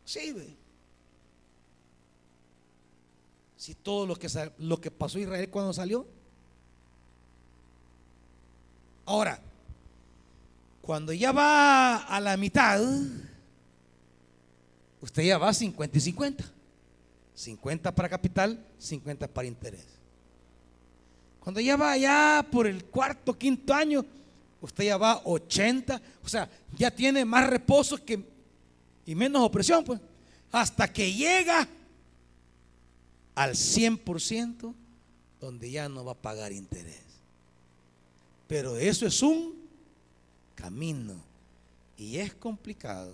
sí, 0.04 0.56
Si 3.58 3.74
todo 3.74 4.06
lo 4.06 4.16
que, 4.16 4.28
lo 4.60 4.80
que 4.80 4.92
pasó 4.92 5.18
Israel 5.18 5.50
cuando 5.50 5.74
salió. 5.74 6.06
Ahora, 9.06 9.40
cuando 10.82 11.14
ya 11.14 11.32
va 11.32 11.98
a 11.98 12.20
la 12.20 12.38
mitad, 12.38 12.80
usted 15.02 15.24
ya 15.24 15.38
va 15.40 15.54
50 15.54 15.98
y 15.98 16.02
50. 16.02 16.44
50 17.34 17.96
para 17.96 18.10
capital, 18.10 18.64
50 18.78 19.28
para 19.28 19.48
interés. 19.48 19.96
Cuando 21.46 21.62
ya 21.62 21.78
va 21.78 21.92
allá 21.92 22.44
por 22.52 22.66
el 22.66 22.86
cuarto, 22.86 23.38
quinto 23.38 23.72
año, 23.72 24.04
usted 24.62 24.86
ya 24.86 24.98
va 24.98 25.22
80, 25.26 26.02
o 26.24 26.28
sea, 26.28 26.50
ya 26.76 26.90
tiene 26.90 27.24
más 27.24 27.48
reposo 27.48 28.04
que, 28.04 28.20
y 29.06 29.14
menos 29.14 29.44
opresión, 29.44 29.84
pues, 29.84 30.02
hasta 30.52 30.92
que 30.92 31.14
llega 31.14 31.68
al 33.36 33.52
100% 33.52 34.74
donde 35.40 35.70
ya 35.70 35.88
no 35.88 36.04
va 36.04 36.14
a 36.14 36.16
pagar 36.16 36.52
interés. 36.52 37.04
Pero 38.48 38.76
eso 38.78 39.06
es 39.06 39.22
un 39.22 39.54
camino 40.56 41.14
y 41.96 42.18
es 42.18 42.34
complicado 42.34 43.14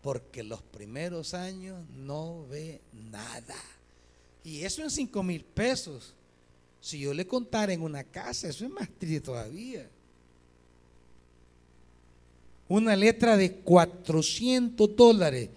porque 0.00 0.42
los 0.42 0.62
primeros 0.62 1.34
años 1.34 1.86
no 1.90 2.46
ve 2.48 2.80
nada. 3.10 3.56
Y 4.42 4.62
eso 4.62 4.80
en 4.80 4.90
5 4.90 5.22
mil 5.22 5.44
pesos 5.44 6.14
si 6.82 6.98
yo 6.98 7.14
le 7.14 7.28
contara 7.28 7.72
en 7.72 7.80
una 7.80 8.02
casa, 8.02 8.48
eso 8.48 8.64
es 8.64 8.70
más 8.72 8.88
triste 8.98 9.20
todavía. 9.20 9.88
Una 12.66 12.96
letra 12.96 13.36
de 13.36 13.54
400 13.54 14.96
dólares 14.96 15.48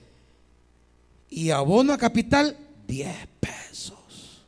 y 1.27 1.49
abono 1.49 1.93
a 1.93 1.97
capital 1.97 2.55
10 2.85 3.27
pesos. 3.39 4.43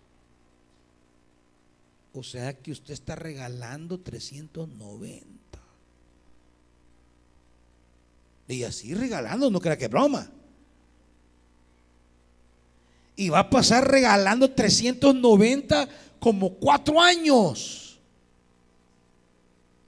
O 2.14 2.22
sea 2.22 2.54
que 2.54 2.72
usted 2.72 2.94
está 2.94 3.16
regalando 3.16 4.00
390. 4.00 5.26
Y 8.50 8.64
así 8.64 8.94
regalando, 8.94 9.50
no 9.50 9.60
crea 9.60 9.80
que 9.80 9.88
broma. 9.88 10.30
Y 13.18 13.30
va 13.30 13.40
a 13.40 13.50
pasar 13.50 13.90
regalando 13.90 14.50
390 14.52 15.90
como 16.20 16.54
cuatro 16.54 17.02
años. 17.02 18.00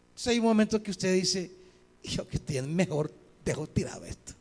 Entonces 0.10 0.28
hay 0.28 0.40
un 0.40 0.46
momento 0.46 0.82
que 0.82 0.92
usted 0.92 1.14
dice, 1.14 1.52
yo 2.04 2.28
que 2.28 2.38
estoy 2.38 2.62
mejor, 2.64 3.14
dejo 3.46 3.68
tirado 3.68 4.04
esto. 4.04 4.34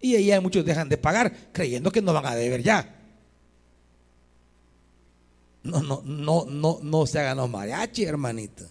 Y 0.00 0.14
ahí 0.14 0.30
hay 0.30 0.40
muchos 0.40 0.64
dejan 0.64 0.88
de 0.88 0.98
pagar 0.98 1.32
creyendo 1.52 1.90
que 1.90 2.02
no 2.02 2.12
van 2.12 2.26
a 2.26 2.34
deber 2.34 2.62
ya. 2.62 2.98
No, 5.62 5.80
no, 5.80 6.02
no, 6.04 6.44
no, 6.44 6.80
no 6.82 7.06
se 7.06 7.18
hagan 7.18 7.38
los 7.38 7.48
mariachi, 7.48 8.04
hermanita. 8.04 8.64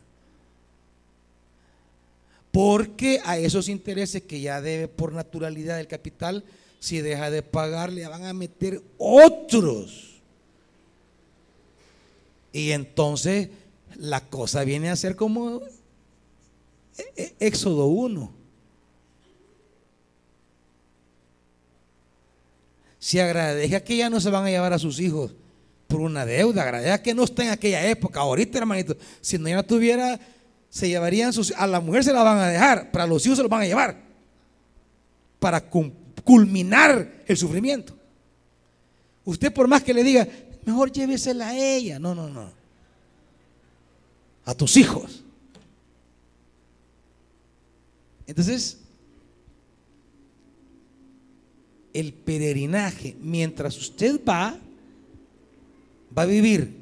Porque 2.51 3.21
a 3.23 3.37
esos 3.37 3.69
intereses 3.69 4.23
que 4.23 4.41
ya 4.41 4.61
debe 4.61 4.87
por 4.87 5.13
naturalidad 5.13 5.77
del 5.77 5.87
capital, 5.87 6.43
si 6.81 6.99
deja 6.99 7.29
de 7.29 7.43
pagar, 7.43 7.93
le 7.93 8.07
van 8.07 8.25
a 8.25 8.33
meter 8.33 8.81
otros. 8.97 10.19
Y 12.51 12.71
entonces 12.71 13.49
la 13.97 14.27
cosa 14.27 14.63
viene 14.63 14.89
a 14.89 14.95
ser 14.95 15.15
como 15.15 15.61
e, 16.97 17.13
e, 17.15 17.35
Éxodo 17.39 17.85
1. 17.85 18.33
Si 22.97 23.19
agradezca 23.19 23.83
que 23.83 23.97
ya 23.97 24.09
no 24.09 24.19
se 24.19 24.31
van 24.31 24.45
a 24.45 24.49
llevar 24.49 24.73
a 24.73 24.79
sus 24.79 24.99
hijos 24.99 25.35
por 25.85 26.01
una 26.01 26.25
deuda, 26.25 26.63
agradezca 26.63 27.03
que 27.03 27.13
no 27.13 27.25
está 27.25 27.43
en 27.43 27.51
aquella 27.51 27.87
época. 27.87 28.21
Ahorita, 28.21 28.57
hermanito, 28.57 28.97
si 29.21 29.37
no 29.37 29.47
ya 29.47 29.61
tuviera, 29.61 30.19
se 30.67 30.89
llevarían 30.89 31.31
sus, 31.31 31.51
a 31.51 31.67
la 31.67 31.79
mujer 31.79 32.03
se 32.03 32.11
la 32.11 32.23
van 32.23 32.39
a 32.39 32.47
dejar, 32.47 32.89
para 32.89 33.05
los 33.05 33.23
hijos 33.23 33.37
se 33.37 33.43
los 33.43 33.51
van 33.51 33.61
a 33.61 33.67
llevar. 33.67 34.01
Para 35.37 35.69
culminar 36.23 37.23
el 37.25 37.37
sufrimiento. 37.37 37.95
Usted 39.25 39.53
por 39.53 39.67
más 39.67 39.83
que 39.83 39.93
le 39.93 40.03
diga, 40.03 40.27
mejor 40.65 40.91
llévesela 40.91 41.49
a 41.49 41.57
ella. 41.57 41.99
No, 41.99 42.15
no, 42.15 42.29
no. 42.29 42.51
A 44.45 44.53
tus 44.53 44.77
hijos. 44.77 45.23
Entonces, 48.25 48.77
el 51.93 52.13
peregrinaje, 52.13 53.15
mientras 53.19 53.77
usted 53.77 54.19
va, 54.23 54.57
va 56.17 56.21
a 56.21 56.25
vivir 56.25 56.73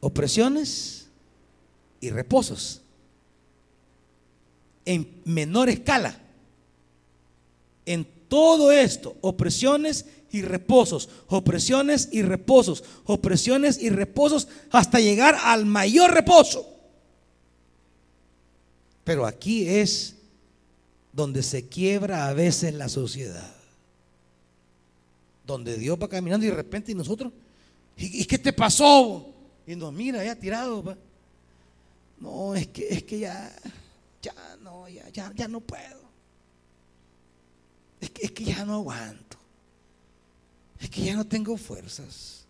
opresiones 0.00 1.08
y 2.00 2.10
reposos 2.10 2.82
en 4.84 5.20
menor 5.24 5.68
escala. 5.68 6.18
En 7.86 8.06
todo 8.28 8.72
esto, 8.72 9.16
opresiones 9.22 10.04
y 10.30 10.42
reposos, 10.42 11.08
opresiones 11.28 12.08
y 12.12 12.22
reposos, 12.22 12.84
opresiones 13.04 13.80
y 13.80 13.88
reposos, 13.90 14.48
hasta 14.70 15.00
llegar 15.00 15.36
al 15.42 15.64
mayor 15.64 16.12
reposo. 16.12 16.68
Pero 19.04 19.24
aquí 19.24 19.68
es 19.68 20.16
donde 21.12 21.42
se 21.42 21.68
quiebra 21.68 22.28
a 22.28 22.34
veces 22.34 22.74
la 22.74 22.88
sociedad. 22.88 23.54
Donde 25.46 25.78
Dios 25.78 25.96
va 26.02 26.08
caminando 26.08 26.44
y 26.44 26.50
de 26.50 26.56
repente 26.56 26.92
y 26.92 26.94
nosotros, 26.94 27.32
¿y, 27.96 28.24
qué 28.24 28.36
te 28.36 28.52
pasó? 28.52 29.32
Y 29.66 29.76
nos 29.76 29.92
mira 29.92 30.24
ya 30.24 30.34
tirado. 30.34 30.96
No, 32.18 32.54
es 32.54 32.66
que, 32.66 32.88
es 32.88 33.04
que 33.04 33.20
ya, 33.20 33.56
ya 34.20 34.34
no, 34.60 34.88
ya, 34.88 35.08
ya, 35.10 35.32
ya 35.34 35.46
no 35.46 35.60
puedo. 35.60 36.05
Es 38.00 38.10
que, 38.10 38.44
ya 38.44 38.64
no 38.64 38.74
aguanto. 38.74 39.36
Es 40.78 40.90
que 40.90 41.02
ya 41.02 41.14
no 41.14 41.26
tengo 41.26 41.56
fuerzas. 41.56 42.44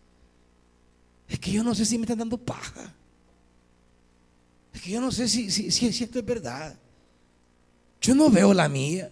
Es 1.27 1.39
que 1.39 1.51
yo 1.51 1.63
no 1.63 1.73
sé 1.73 1.85
si 1.85 1.97
me 1.97 2.03
están 2.03 2.19
dando 2.19 2.37
paja. 2.37 2.93
Es 4.73 4.81
que 4.81 4.91
yo 4.91 5.01
no 5.01 5.11
sé 5.11 5.27
si, 5.27 5.49
si, 5.49 5.71
si, 5.71 6.03
esto 6.03 6.19
es 6.19 6.25
verdad. 6.25 6.77
Yo 8.01 8.13
no 8.13 8.29
veo 8.29 8.53
la 8.53 8.69
mía. 8.69 9.09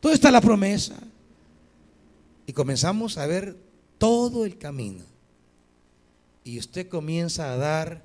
¿Dónde 0.00 0.14
está 0.14 0.30
la 0.30 0.40
promesa? 0.40 0.96
Y 2.46 2.52
comenzamos 2.52 3.18
a 3.18 3.26
ver 3.26 3.56
todo 3.98 4.44
el 4.44 4.58
camino. 4.58 5.04
Y 6.44 6.58
usted 6.58 6.88
comienza 6.88 7.52
a 7.52 7.56
dar 7.56 8.04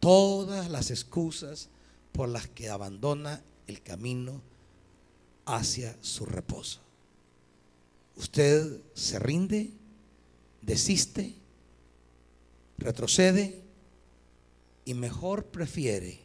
todas 0.00 0.70
las 0.70 0.90
excusas 0.90 1.68
por 2.12 2.28
las 2.28 2.48
que 2.48 2.68
abandona 2.68 3.42
el 3.66 3.82
camino 3.82 4.42
hacia 5.56 5.96
su 6.00 6.26
reposo. 6.26 6.80
Usted 8.16 8.78
se 8.94 9.18
rinde, 9.18 9.70
desiste, 10.62 11.34
retrocede 12.78 13.60
y 14.84 14.94
mejor 14.94 15.46
prefiere 15.46 16.18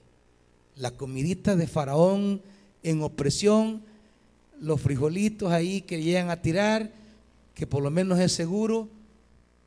la 0.76 0.92
comidita 0.92 1.56
de 1.56 1.68
faraón 1.68 2.42
en 2.84 3.02
opresión, 3.02 3.84
los 4.60 4.82
frijolitos 4.82 5.52
ahí 5.52 5.82
que 5.82 6.02
llegan 6.02 6.30
a 6.30 6.42
tirar, 6.42 6.92
que 7.54 7.68
por 7.68 7.82
lo 7.82 7.92
menos 7.92 8.20
es 8.20 8.32
seguro, 8.32 8.90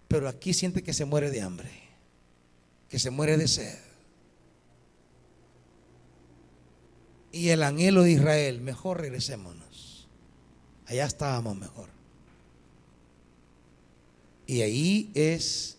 pero 0.07 0.29
aquí 0.29 0.53
siente 0.55 0.83
que 0.83 0.93
se 0.93 1.05
muere 1.05 1.31
de 1.31 1.43
hambre, 1.43 1.71
que 2.89 2.99
se 2.99 3.11
muere 3.11 3.37
de 3.37 3.49
sed. 3.49 3.88
Y 7.33 7.51
el 7.51 7.63
anhelo 7.63 8.03
de 8.03 8.13
Israel, 8.13 8.61
mejor 8.61 9.01
regresémonos. 9.01 10.07
Allá 10.87 11.05
estábamos 11.05 11.57
mejor. 11.57 11.91
Y 14.47 14.63
ahí 14.63 15.11
es 15.15 15.77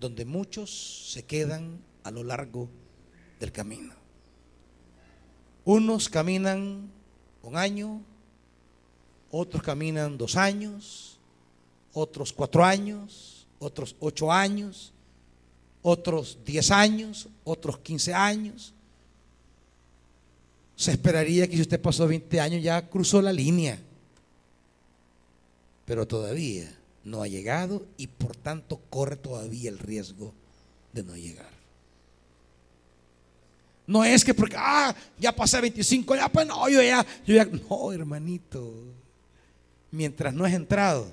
donde 0.00 0.24
muchos 0.24 1.10
se 1.12 1.24
quedan 1.24 1.78
a 2.02 2.10
lo 2.10 2.24
largo 2.24 2.68
del 3.40 3.52
camino. 3.52 3.92
Unos 5.66 6.08
caminan 6.08 6.90
un 7.42 7.56
año, 7.56 8.02
otros 9.30 9.62
caminan 9.62 10.16
dos 10.16 10.36
años, 10.36 11.18
otros 11.92 12.32
cuatro 12.32 12.64
años, 12.64 13.46
otros 13.58 13.96
ocho 14.00 14.32
años, 14.32 14.92
otros 15.82 16.38
diez 16.44 16.70
años, 16.70 17.28
otros 17.44 17.78
quince 17.78 18.14
años. 18.14 18.74
Se 20.76 20.90
esperaría 20.92 21.48
que 21.48 21.56
si 21.56 21.62
usted 21.62 21.80
pasó 21.80 22.06
20 22.08 22.40
años 22.40 22.62
ya 22.62 22.88
cruzó 22.88 23.22
la 23.22 23.32
línea, 23.32 23.78
pero 25.84 26.06
todavía 26.06 26.72
no 27.04 27.22
ha 27.22 27.28
llegado 27.28 27.86
y 27.96 28.06
por 28.06 28.34
tanto 28.34 28.80
corre 28.90 29.16
todavía 29.16 29.70
el 29.70 29.78
riesgo 29.78 30.32
de 30.92 31.02
no 31.04 31.16
llegar. 31.16 31.52
No 33.86 34.02
es 34.02 34.24
que 34.24 34.32
porque, 34.32 34.56
ah, 34.58 34.94
ya 35.18 35.30
pasé 35.30 35.60
25, 35.60 36.16
ya 36.16 36.28
pues 36.30 36.46
no, 36.46 36.68
yo 36.68 36.82
ya, 36.82 37.04
yo 37.26 37.34
ya, 37.34 37.44
no, 37.44 37.92
hermanito. 37.92 38.72
Mientras 39.90 40.32
no 40.32 40.44
has 40.44 40.54
entrado, 40.54 41.06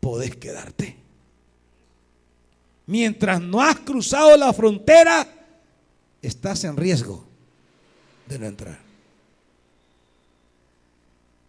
podés 0.00 0.34
quedarte. 0.34 0.96
Mientras 2.86 3.40
no 3.40 3.60
has 3.60 3.78
cruzado 3.80 4.34
la 4.38 4.52
frontera, 4.54 5.28
estás 6.22 6.64
en 6.64 6.76
riesgo 6.76 7.27
de 8.28 8.38
no 8.38 8.46
entrar. 8.46 8.78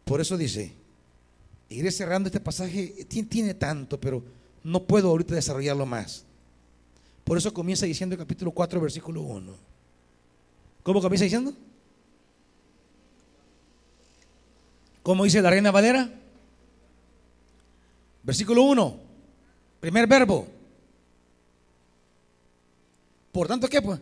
Por 0.05 0.21
eso 0.21 0.37
dice, 0.37 0.71
iré 1.69 1.91
cerrando 1.91 2.27
este 2.27 2.39
pasaje, 2.39 3.05
tiene 3.07 3.53
tanto, 3.53 3.99
pero 3.99 4.23
no 4.63 4.83
puedo 4.83 5.09
ahorita 5.09 5.35
desarrollarlo 5.35 5.85
más. 5.85 6.23
Por 7.23 7.37
eso 7.37 7.53
comienza 7.53 7.85
diciendo 7.85 8.15
el 8.15 8.19
capítulo 8.19 8.51
4, 8.51 8.81
versículo 8.81 9.21
1. 9.21 9.53
¿Cómo 10.81 11.01
comienza 11.01 11.25
diciendo? 11.25 11.53
¿Cómo 15.03 15.23
dice 15.23 15.41
la 15.41 15.49
reina 15.51 15.71
Valera? 15.71 16.09
Versículo 18.23 18.63
1, 18.63 18.99
primer 19.79 20.07
verbo. 20.07 20.47
Por 23.31 23.47
tanto, 23.47 23.67
¿qué 23.67 23.81
pues? 23.81 23.99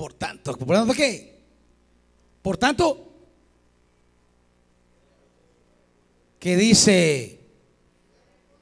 Por 0.00 0.14
tanto, 0.14 0.56
¿por 0.56 0.76
tanto 0.78 0.94
qué? 0.94 1.42
Por 2.40 2.56
tanto, 2.56 3.06
que 6.38 6.56
dice, 6.56 7.38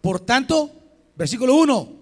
por 0.01 0.19
tanto, 0.19 0.73
versículo 1.15 1.55
1, 1.55 1.93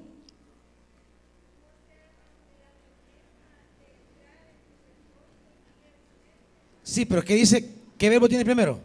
Sí, 6.82 7.04
pero 7.04 7.22
¿qué 7.22 7.34
dice? 7.34 7.74
¿Qué 7.98 8.08
verbo 8.08 8.30
tiene 8.30 8.42
primero? 8.42 8.80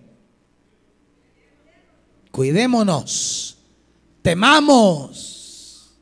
Cuidémonos. 2.29 3.57
Temamos. 4.21 5.95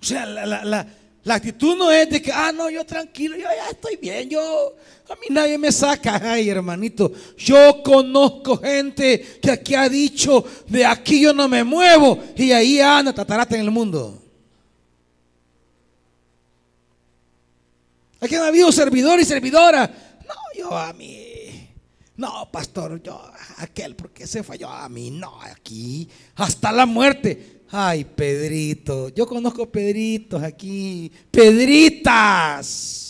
O 0.00 0.04
sea, 0.04 0.26
La 0.26 0.95
actitud 1.34 1.76
no 1.76 1.90
es 1.90 2.08
de 2.08 2.22
que, 2.22 2.30
ah, 2.30 2.52
no, 2.52 2.70
yo 2.70 2.86
tranquilo, 2.86 3.34
yo 3.34 3.42
ya 3.42 3.70
estoy 3.70 3.96
bien, 3.96 4.30
yo, 4.30 4.76
a 5.08 5.14
mí 5.16 5.26
nadie 5.30 5.58
me 5.58 5.72
saca. 5.72 6.20
Ay, 6.22 6.48
hermanito, 6.48 7.12
yo 7.36 7.82
conozco 7.82 8.58
gente 8.58 9.40
que 9.42 9.50
aquí 9.50 9.74
ha 9.74 9.88
dicho, 9.88 10.44
de 10.68 10.86
aquí 10.86 11.20
yo 11.20 11.34
no 11.34 11.48
me 11.48 11.64
muevo 11.64 12.22
y 12.36 12.52
ahí 12.52 12.80
anda 12.80 13.12
tatarata 13.12 13.56
en 13.56 13.62
el 13.62 13.72
mundo. 13.72 14.22
Aquí 18.20 18.36
han 18.36 18.44
habido 18.44 18.70
servidor 18.70 19.18
y 19.18 19.24
servidora. 19.24 19.92
No, 20.26 20.34
yo 20.56 20.76
a 20.76 20.92
mí, 20.92 21.68
no, 22.16 22.48
pastor, 22.52 23.02
yo, 23.02 23.20
aquel, 23.58 23.96
porque 23.96 24.26
se 24.26 24.42
falló 24.42 24.68
a 24.68 24.88
mí, 24.88 25.10
no, 25.10 25.40
aquí, 25.42 26.08
hasta 26.36 26.70
la 26.70 26.86
muerte. 26.86 27.55
Ay, 27.70 28.04
Pedrito, 28.04 29.08
yo 29.08 29.26
conozco 29.26 29.70
Pedritos 29.70 30.42
aquí, 30.42 31.10
Pedritas. 31.30 33.06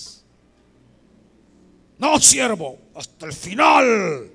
No, 1.99 2.19
siervo, 2.21 2.79
hasta 2.95 3.27
el 3.27 3.33
final. 3.33 4.31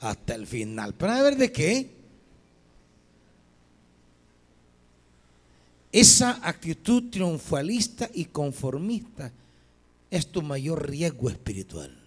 Hasta 0.00 0.34
el 0.34 0.46
final. 0.46 0.94
Pero 0.94 1.12
a 1.12 1.22
ver 1.22 1.36
de 1.36 1.52
qué. 1.52 1.90
Esa 5.90 6.38
actitud 6.42 7.10
triunfalista 7.10 8.08
y 8.12 8.26
conformista 8.26 9.32
es 10.10 10.26
tu 10.26 10.42
mayor 10.42 10.88
riesgo 10.88 11.30
espiritual. 11.30 11.97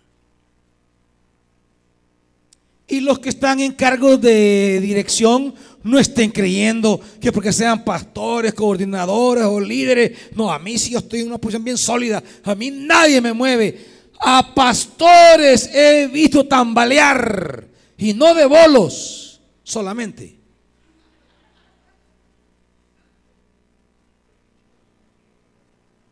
Y 2.92 3.00
los 3.00 3.20
que 3.20 3.30
están 3.30 3.62
en 3.62 3.72
cargos 3.72 4.20
de 4.20 4.82
dirección 4.82 5.56
no 5.82 5.98
estén 5.98 6.30
creyendo 6.30 7.00
que 7.22 7.32
porque 7.32 7.54
sean 7.54 7.86
pastores, 7.86 8.54
coordinadores 8.54 9.46
o 9.46 9.62
líderes. 9.62 10.36
No, 10.36 10.52
a 10.52 10.60
mí 10.60 10.78
sí 10.78 10.92
yo 10.92 11.00
estoy 11.00 11.22
en 11.22 11.28
una 11.28 11.38
posición 11.38 11.64
bien 11.64 11.78
sólida. 11.78 12.22
A 12.44 12.54
mí 12.54 12.70
nadie 12.70 13.22
me 13.22 13.32
mueve. 13.32 14.10
A 14.20 14.54
pastores 14.54 15.70
he 15.74 16.08
visto 16.08 16.46
tambalear. 16.46 17.66
Y 17.98 18.14
no 18.14 18.36
de 18.36 18.46
bolos 18.46 19.40
solamente. 19.64 20.38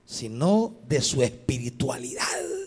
Sino 0.06 0.78
de 0.88 1.02
su 1.02 1.22
espiritualidad 1.22 2.59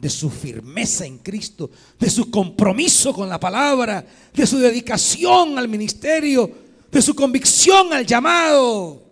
de 0.00 0.08
su 0.08 0.30
firmeza 0.30 1.04
en 1.04 1.18
Cristo, 1.18 1.70
de 1.98 2.08
su 2.08 2.30
compromiso 2.30 3.12
con 3.12 3.28
la 3.28 3.38
palabra, 3.38 4.04
de 4.32 4.46
su 4.46 4.58
dedicación 4.58 5.58
al 5.58 5.68
ministerio, 5.68 6.50
de 6.90 7.02
su 7.02 7.14
convicción 7.14 7.92
al 7.92 8.06
llamado. 8.06 9.02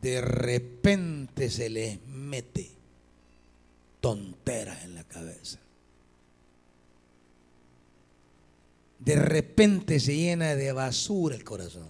De 0.00 0.20
repente 0.20 1.50
se 1.50 1.68
les 1.68 1.98
mete 2.06 2.70
tonteras 4.00 4.84
en 4.84 4.94
la 4.94 5.02
cabeza. 5.02 5.58
De 9.00 9.16
repente 9.16 9.98
se 9.98 10.16
llena 10.16 10.54
de 10.54 10.70
basura 10.70 11.34
el 11.34 11.42
corazón. 11.42 11.88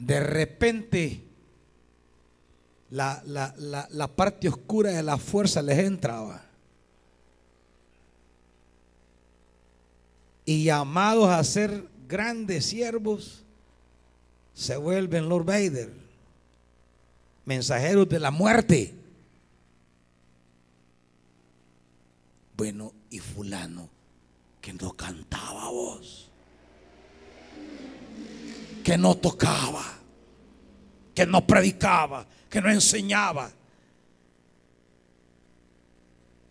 De 0.00 0.18
repente 0.18 1.22
la, 2.94 4.10
parte 4.14 4.48
oscura 4.48 4.90
de 4.90 5.02
la 5.02 5.18
fuerza 5.18 5.60
les 5.62 5.78
entraba. 5.78 6.42
Y 10.46 10.64
llamados 10.64 11.28
a 11.28 11.42
ser 11.42 11.88
grandes 12.06 12.66
siervos, 12.66 13.42
se 14.52 14.76
vuelven 14.76 15.28
Lord 15.28 15.46
Vader, 15.46 15.92
mensajeros 17.44 18.08
de 18.08 18.20
la 18.20 18.30
muerte. 18.30 18.94
Bueno, 22.56 22.92
y 23.10 23.18
fulano 23.18 23.88
que 24.60 24.72
no 24.72 24.92
cantaba 24.92 25.68
voz, 25.70 26.30
que 28.84 28.96
no 28.96 29.16
tocaba, 29.16 29.82
que 31.14 31.26
no 31.26 31.44
predicaba, 31.44 32.26
que 32.54 32.62
no 32.62 32.70
enseñaba. 32.70 33.50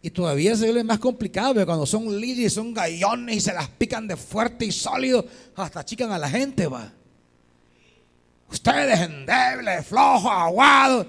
Y 0.01 0.09
todavía 0.09 0.53
se 0.53 0.65
vuelve 0.65 0.83
más 0.83 0.99
complicado 0.99 1.65
cuando 1.65 1.85
son 1.85 2.19
líderes, 2.19 2.51
son 2.51 2.73
gallones 2.73 3.37
y 3.37 3.39
se 3.39 3.53
las 3.53 3.69
pican 3.69 4.05
de 4.05 4.17
fuerte 4.17 4.65
y 4.65 4.73
sólido, 4.73 5.25
hasta 5.55 5.85
chican 5.85 6.11
a 6.11 6.17
la 6.17 6.29
gente, 6.29 6.67
va. 6.67 6.91
Ustedes 8.51 8.99
endebles, 8.99 9.87
flojos, 9.87 10.29
aguados. 10.29 11.07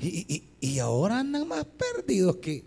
Y, 0.00 0.42
y, 0.58 0.78
ahora 0.80 1.20
andan 1.20 1.46
más 1.46 1.64
perdidos 1.64 2.38
que. 2.38 2.64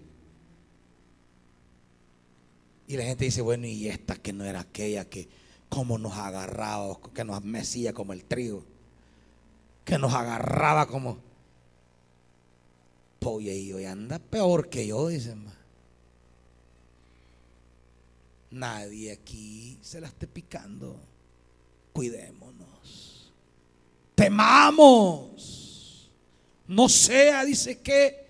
Y 2.88 2.96
la 2.96 3.04
gente 3.04 3.26
dice, 3.26 3.42
bueno, 3.42 3.68
y 3.68 3.90
esta 3.90 4.16
que 4.16 4.32
no 4.32 4.46
era 4.46 4.62
aquella 4.62 5.10
que 5.10 5.28
como 5.68 5.98
nos 5.98 6.14
agarraba, 6.14 6.98
que 7.14 7.26
nos 7.26 7.44
mecía 7.44 7.92
como 7.94 8.14
el 8.14 8.24
trigo, 8.24 8.64
que 9.84 9.98
nos 9.98 10.14
agarraba 10.14 10.88
como 10.88 11.29
y 13.22 13.74
hoy 13.74 13.86
anda 13.86 14.18
peor 14.18 14.70
que 14.70 14.88
yo, 14.88 15.10
dicen. 15.10 15.46
Nadie 18.52 19.12
aquí 19.12 19.78
se 19.82 20.02
la 20.02 20.08
esté 20.08 20.26
picando. 20.26 21.00
Cuidémonos. 21.94 23.32
Temamos. 24.16 26.10
No 26.68 26.88
sea, 26.88 27.44
dice 27.46 27.80
que, 27.80 28.28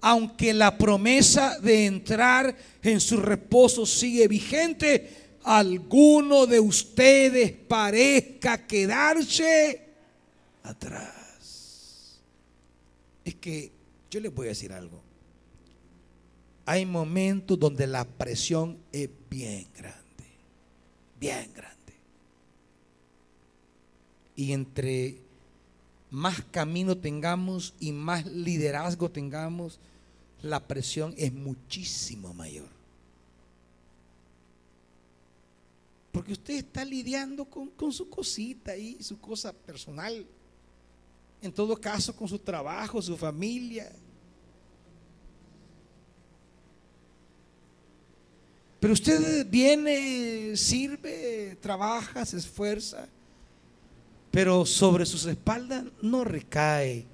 aunque 0.00 0.52
la 0.52 0.76
promesa 0.76 1.58
de 1.58 1.86
entrar 1.86 2.56
en 2.82 3.00
su 3.00 3.16
reposo 3.16 3.86
sigue 3.86 4.28
vigente, 4.28 5.38
alguno 5.42 6.46
de 6.46 6.60
ustedes 6.60 7.52
parezca 7.52 8.66
quedarse 8.66 9.80
atrás. 10.62 12.20
Es 13.24 13.34
que 13.36 13.73
yo 14.14 14.20
les 14.20 14.32
voy 14.32 14.46
a 14.46 14.50
decir 14.50 14.72
algo. 14.72 15.02
Hay 16.66 16.86
momentos 16.86 17.58
donde 17.58 17.86
la 17.88 18.04
presión 18.04 18.78
es 18.92 19.10
bien 19.28 19.66
grande, 19.76 20.24
bien 21.18 21.52
grande. 21.52 21.74
Y 24.36 24.52
entre 24.52 25.18
más 26.10 26.42
camino 26.52 26.96
tengamos 26.96 27.74
y 27.80 27.90
más 27.90 28.24
liderazgo 28.24 29.10
tengamos, 29.10 29.80
la 30.42 30.60
presión 30.60 31.12
es 31.16 31.32
muchísimo 31.32 32.32
mayor. 32.32 32.68
Porque 36.12 36.32
usted 36.34 36.54
está 36.54 36.84
lidiando 36.84 37.44
con, 37.46 37.68
con 37.70 37.92
su 37.92 38.08
cosita 38.08 38.76
y 38.76 39.02
su 39.02 39.18
cosa 39.18 39.52
personal. 39.52 40.24
En 41.42 41.52
todo 41.52 41.76
caso, 41.80 42.14
con 42.14 42.28
su 42.28 42.38
trabajo, 42.38 43.02
su 43.02 43.16
familia. 43.16 43.92
Pero 48.84 48.92
usted 48.92 49.46
viene, 49.48 50.54
sirve, 50.58 51.56
trabaja, 51.62 52.22
se 52.26 52.36
esfuerza, 52.36 53.08
pero 54.30 54.66
sobre 54.66 55.06
sus 55.06 55.24
espaldas 55.24 55.84
no 56.02 56.22
recae 56.22 57.06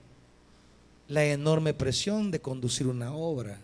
la 1.06 1.24
enorme 1.24 1.72
presión 1.72 2.32
de 2.32 2.40
conducir 2.40 2.88
una 2.88 3.14
obra 3.14 3.56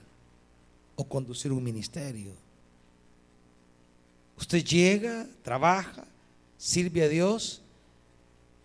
o 0.94 1.02
conducir 1.02 1.50
un 1.50 1.64
ministerio. 1.64 2.30
Usted 4.38 4.62
llega, 4.62 5.26
trabaja, 5.42 6.04
sirve 6.56 7.02
a 7.02 7.08
Dios, 7.08 7.60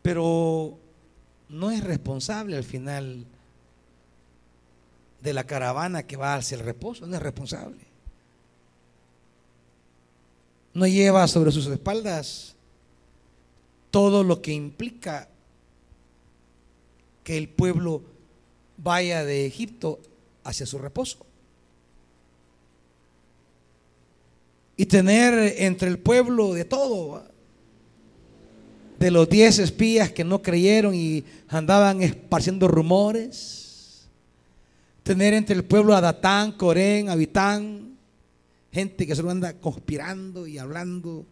pero 0.03 0.77
no 1.49 1.71
es 1.71 1.83
responsable 1.83 2.57
al 2.57 2.63
final 2.63 3.25
de 5.23 5.33
la 5.33 5.45
caravana 5.45 6.03
que 6.03 6.15
va 6.15 6.35
hacia 6.35 6.57
el 6.59 6.63
reposo, 6.63 7.07
no 7.07 7.15
es 7.15 7.23
responsable 7.23 7.90
no 10.73 10.87
lleva 10.87 11.27
sobre 11.27 11.51
sus 11.51 11.67
espaldas 11.67 12.55
todo 13.89 14.23
lo 14.23 14.41
que 14.41 14.53
implica 14.53 15.27
que 17.23 17.37
el 17.37 17.49
pueblo 17.49 18.01
vaya 18.77 19.23
de 19.25 19.45
Egipto 19.45 19.99
hacia 20.43 20.65
su 20.65 20.79
reposo. 20.79 21.25
Y 24.77 24.85
tener 24.85 25.55
entre 25.57 25.89
el 25.89 25.99
pueblo 25.99 26.53
de 26.53 26.65
todo, 26.65 27.23
de 28.97 29.11
los 29.11 29.29
diez 29.29 29.59
espías 29.59 30.11
que 30.11 30.23
no 30.23 30.41
creyeron 30.41 30.95
y 30.95 31.23
andaban 31.49 32.01
esparciendo 32.01 32.67
rumores, 32.67 34.07
tener 35.03 35.33
entre 35.33 35.55
el 35.55 35.65
pueblo 35.65 35.95
a 35.95 36.01
Datán, 36.01 36.53
Corén, 36.53 37.09
Abitán, 37.09 37.90
gente 38.71 39.05
que 39.05 39.15
solo 39.15 39.31
anda 39.31 39.53
conspirando 39.53 40.47
y 40.47 40.57
hablando. 40.57 41.25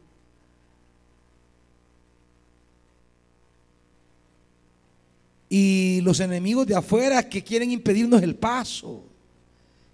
y 5.50 6.02
los 6.02 6.20
enemigos 6.20 6.68
de 6.68 6.76
afuera 6.76 7.28
que 7.28 7.44
quieren 7.44 7.72
impedirnos 7.72 8.22
el 8.22 8.36
paso, 8.36 9.04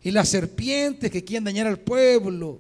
y 0.03 0.11
las 0.11 0.27
serpientes 0.27 1.09
que 1.09 1.23
quieren 1.23 1.45
dañar 1.45 1.65
al 1.65 1.79
pueblo, 1.79 2.59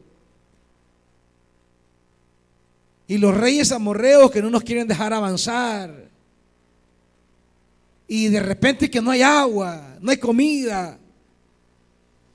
y 3.07 3.17
los 3.17 3.35
reyes 3.35 3.71
amorreos 3.71 4.31
que 4.31 4.41
no 4.41 4.49
nos 4.49 4.63
quieren 4.63 4.87
dejar 4.87 5.13
avanzar, 5.13 6.09
y 8.07 8.29
de 8.29 8.39
repente 8.39 8.89
que 8.89 9.01
no 9.01 9.11
hay 9.11 9.21
agua, 9.21 9.97
no 9.99 10.09
hay 10.09 10.17
comida, 10.17 10.97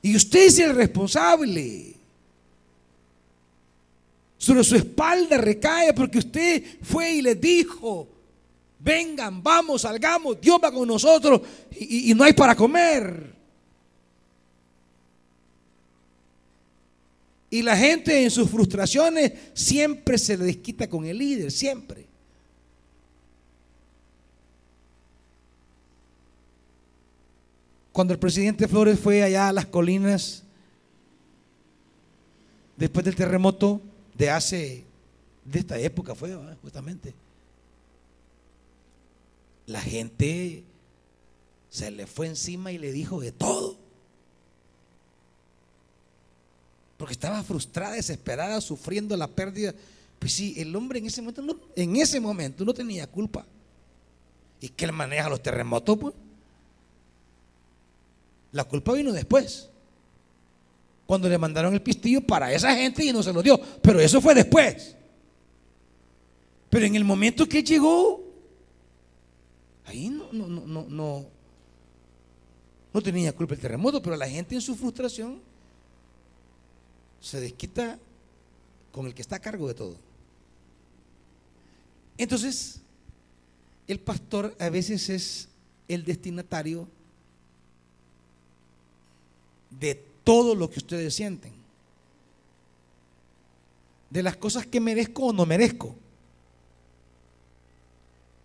y 0.03 0.15
usted 0.15 0.47
es 0.47 0.59
el 0.59 0.75
responsable. 0.75 2.00
Sobre 4.41 4.65
su 4.65 4.75
espalda 4.75 5.37
recae 5.37 5.93
porque 5.93 6.17
usted 6.17 6.65
fue 6.81 7.13
y 7.13 7.21
les 7.21 7.39
dijo, 7.39 8.09
vengan, 8.79 9.43
vamos, 9.43 9.83
salgamos, 9.83 10.41
Dios 10.41 10.59
va 10.65 10.73
con 10.73 10.89
nosotros 10.89 11.43
y, 11.79 12.11
y 12.11 12.15
no 12.15 12.25
hay 12.25 12.33
para 12.33 12.55
comer. 12.55 13.35
Y 17.51 17.61
la 17.61 17.77
gente 17.77 18.23
en 18.23 18.31
sus 18.31 18.49
frustraciones 18.49 19.31
siempre 19.53 20.17
se 20.17 20.39
le 20.39 20.47
desquita 20.47 20.89
con 20.89 21.05
el 21.05 21.19
líder, 21.19 21.53
siempre. 21.53 22.07
Cuando 27.93 28.15
el 28.15 28.19
presidente 28.19 28.67
Flores 28.67 28.99
fue 28.99 29.23
allá 29.23 29.49
a 29.49 29.53
las 29.53 29.67
colinas, 29.67 30.45
después 32.79 33.05
del 33.05 33.15
terremoto 33.15 33.83
de 34.21 34.29
hace, 34.29 34.85
de 35.47 35.61
esta 35.61 35.79
época 35.79 36.15
fue, 36.15 36.39
justamente, 36.61 37.15
la 39.67 39.81
gente 39.81 40.63
se 41.71 41.91
le 41.91 42.07
fue 42.07 42.27
encima 42.27 42.71
y 42.71 42.77
le 42.77 42.93
dijo 42.93 43.19
de 43.19 43.33
todo. 43.33 43.79
Porque 46.99 47.15
estaba 47.15 47.43
frustrada, 47.43 47.95
desesperada, 47.95 48.61
sufriendo 48.61 49.17
la 49.17 49.27
pérdida. 49.27 49.75
Pues 50.19 50.35
sí, 50.35 50.55
el 50.59 50.77
hombre 50.77 50.99
en 50.99 51.07
ese 51.07 51.23
momento 51.23 51.41
no, 51.41 51.57
en 51.75 51.97
ese 51.97 52.21
momento 52.21 52.63
no 52.63 52.75
tenía 52.75 53.07
culpa. 53.07 53.47
¿Y 54.61 54.69
que 54.69 54.85
él 54.85 54.93
maneja 54.93 55.31
los 55.31 55.43
terremotos? 55.43 55.99
Pues? 55.99 56.15
La 58.53 58.65
culpa 58.65 58.93
vino 58.93 59.13
después. 59.13 59.71
Cuando 61.11 61.29
le 61.29 61.39
mandaron 61.39 61.75
el 61.75 61.83
pistillo 61.83 62.21
para 62.21 62.53
esa 62.53 62.73
gente 62.73 63.05
y 63.05 63.13
no 63.13 63.21
se 63.21 63.33
lo 63.33 63.43
dio. 63.43 63.61
Pero 63.83 63.99
eso 63.99 64.21
fue 64.21 64.33
después. 64.33 64.95
Pero 66.69 66.87
en 66.87 66.95
el 66.95 67.03
momento 67.03 67.49
que 67.49 67.65
llegó, 67.65 68.23
ahí 69.87 70.09
no, 70.09 70.29
no, 70.31 70.47
no, 70.47 70.65
no, 70.65 70.87
no, 70.89 71.27
no 72.95 73.03
tenía 73.03 73.33
culpa 73.33 73.55
el 73.55 73.61
terremoto, 73.61 74.01
pero 74.01 74.15
la 74.15 74.29
gente 74.29 74.55
en 74.55 74.61
su 74.61 74.77
frustración 74.77 75.41
se 77.21 77.41
desquita 77.41 77.99
con 78.93 79.07
el 79.07 79.13
que 79.13 79.23
está 79.23 79.35
a 79.35 79.41
cargo 79.41 79.67
de 79.67 79.75
todo. 79.75 79.97
Entonces, 82.19 82.83
el 83.89 83.99
pastor 83.99 84.55
a 84.61 84.69
veces 84.69 85.09
es 85.09 85.49
el 85.89 86.05
destinatario 86.05 86.87
de 89.71 90.10
todo 90.31 90.55
lo 90.55 90.71
que 90.71 90.79
ustedes 90.79 91.13
sienten. 91.13 91.53
De 94.09 94.23
las 94.23 94.37
cosas 94.37 94.65
que 94.65 94.79
merezco 94.79 95.25
o 95.25 95.33
no 95.33 95.45
merezco. 95.45 95.97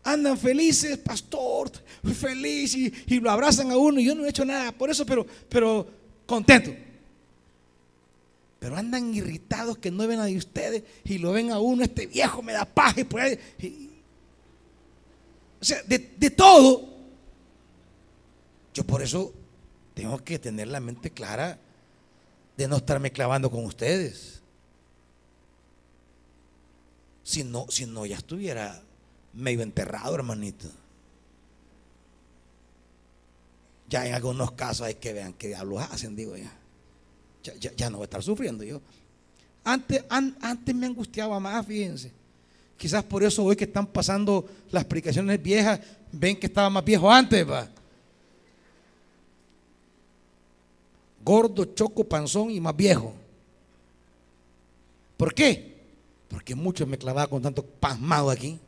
Andan 0.04 0.36
felices, 0.36 0.98
pastor, 0.98 1.72
feliz 2.04 2.76
y, 2.76 3.20
lo 3.20 3.30
abrazan 3.30 3.70
a 3.70 3.78
uno. 3.78 4.00
Y 4.00 4.06
yo 4.06 4.16
no 4.16 4.26
he 4.26 4.30
hecho 4.30 4.44
nada 4.44 4.72
por 4.72 4.90
eso, 4.90 5.06
pero, 5.06 5.28
pero 5.48 5.88
contento. 6.26 6.74
Pero 8.58 8.76
andan 8.76 9.14
irritados 9.14 9.78
que 9.78 9.92
no 9.92 10.08
ven 10.08 10.22
a 10.22 10.26
ustedes 10.26 10.82
y 11.04 11.20
lo 11.20 11.34
ven 11.34 11.52
a 11.52 11.60
uno, 11.60 11.84
este 11.84 12.08
viejo 12.08 12.42
me 12.42 12.54
da 12.54 12.66
paja 12.66 13.02
y 13.02 13.04
por 13.04 13.22
o 13.22 13.26
sea, 15.62 15.84
de 15.84 16.32
todo. 16.32 16.96
Yo 18.74 18.84
por 18.84 19.04
eso 19.04 19.32
tengo 19.94 20.18
que 20.24 20.40
tener 20.40 20.70
la 20.70 20.80
mente 20.80 21.12
clara 21.12 21.60
de 22.58 22.68
no 22.68 22.78
estarme 22.78 23.12
clavando 23.12 23.50
con 23.52 23.66
ustedes. 23.66 24.42
Si 27.24 27.44
no, 27.44 27.66
si 27.70 27.86
no 27.86 28.06
ya 28.06 28.18
estuviera 28.18 28.82
medio 29.34 29.62
enterrado, 29.62 30.16
hermanito. 30.16 30.68
Ya 33.88 34.08
en 34.08 34.14
algunos 34.14 34.52
casos 34.52 34.88
hay 34.88 34.96
que 34.96 35.14
vean 35.14 35.34
qué 35.34 35.50
diablos 35.50 35.84
hacen, 35.92 36.16
digo 36.16 36.36
ya. 36.38 36.52
Ya, 37.76 37.90
no 37.90 37.98
voy 37.98 38.04
a 38.04 38.06
estar 38.06 38.24
sufriendo 38.24 38.64
yo. 38.64 38.82
Antes, 39.64 40.04
antes 40.10 40.76
me 40.76 40.88
angustiaba 40.88 41.40
más, 41.40 41.66
fíjense. 41.66 42.12
Quizás 42.78 43.04
por 43.04 43.24
eso 43.24 43.44
hoy 43.44 43.56
que 43.56 43.66
están 43.66 43.86
pasando 43.86 44.48
las 44.72 44.86
predicaciones 44.86 45.42
viejas, 45.42 45.80
ven 46.12 46.38
que 46.40 46.48
estaba 46.48 46.70
más 46.70 46.84
viejo 46.84 47.12
antes, 47.12 47.48
va. 47.48 47.70
Gordo, 51.26 51.66
choco, 51.66 52.04
panzón 52.04 52.52
y 52.52 52.62
más 52.62 52.76
viejo. 52.76 53.14
¿Por 55.18 55.34
qué? 55.34 55.76
Porque 56.30 56.54
muchos 56.54 56.88
me 56.88 56.98
clavaban 56.98 57.30
con 57.30 57.42
tanto 57.42 57.66
pasmado 57.66 58.30
aquí. 58.30 58.60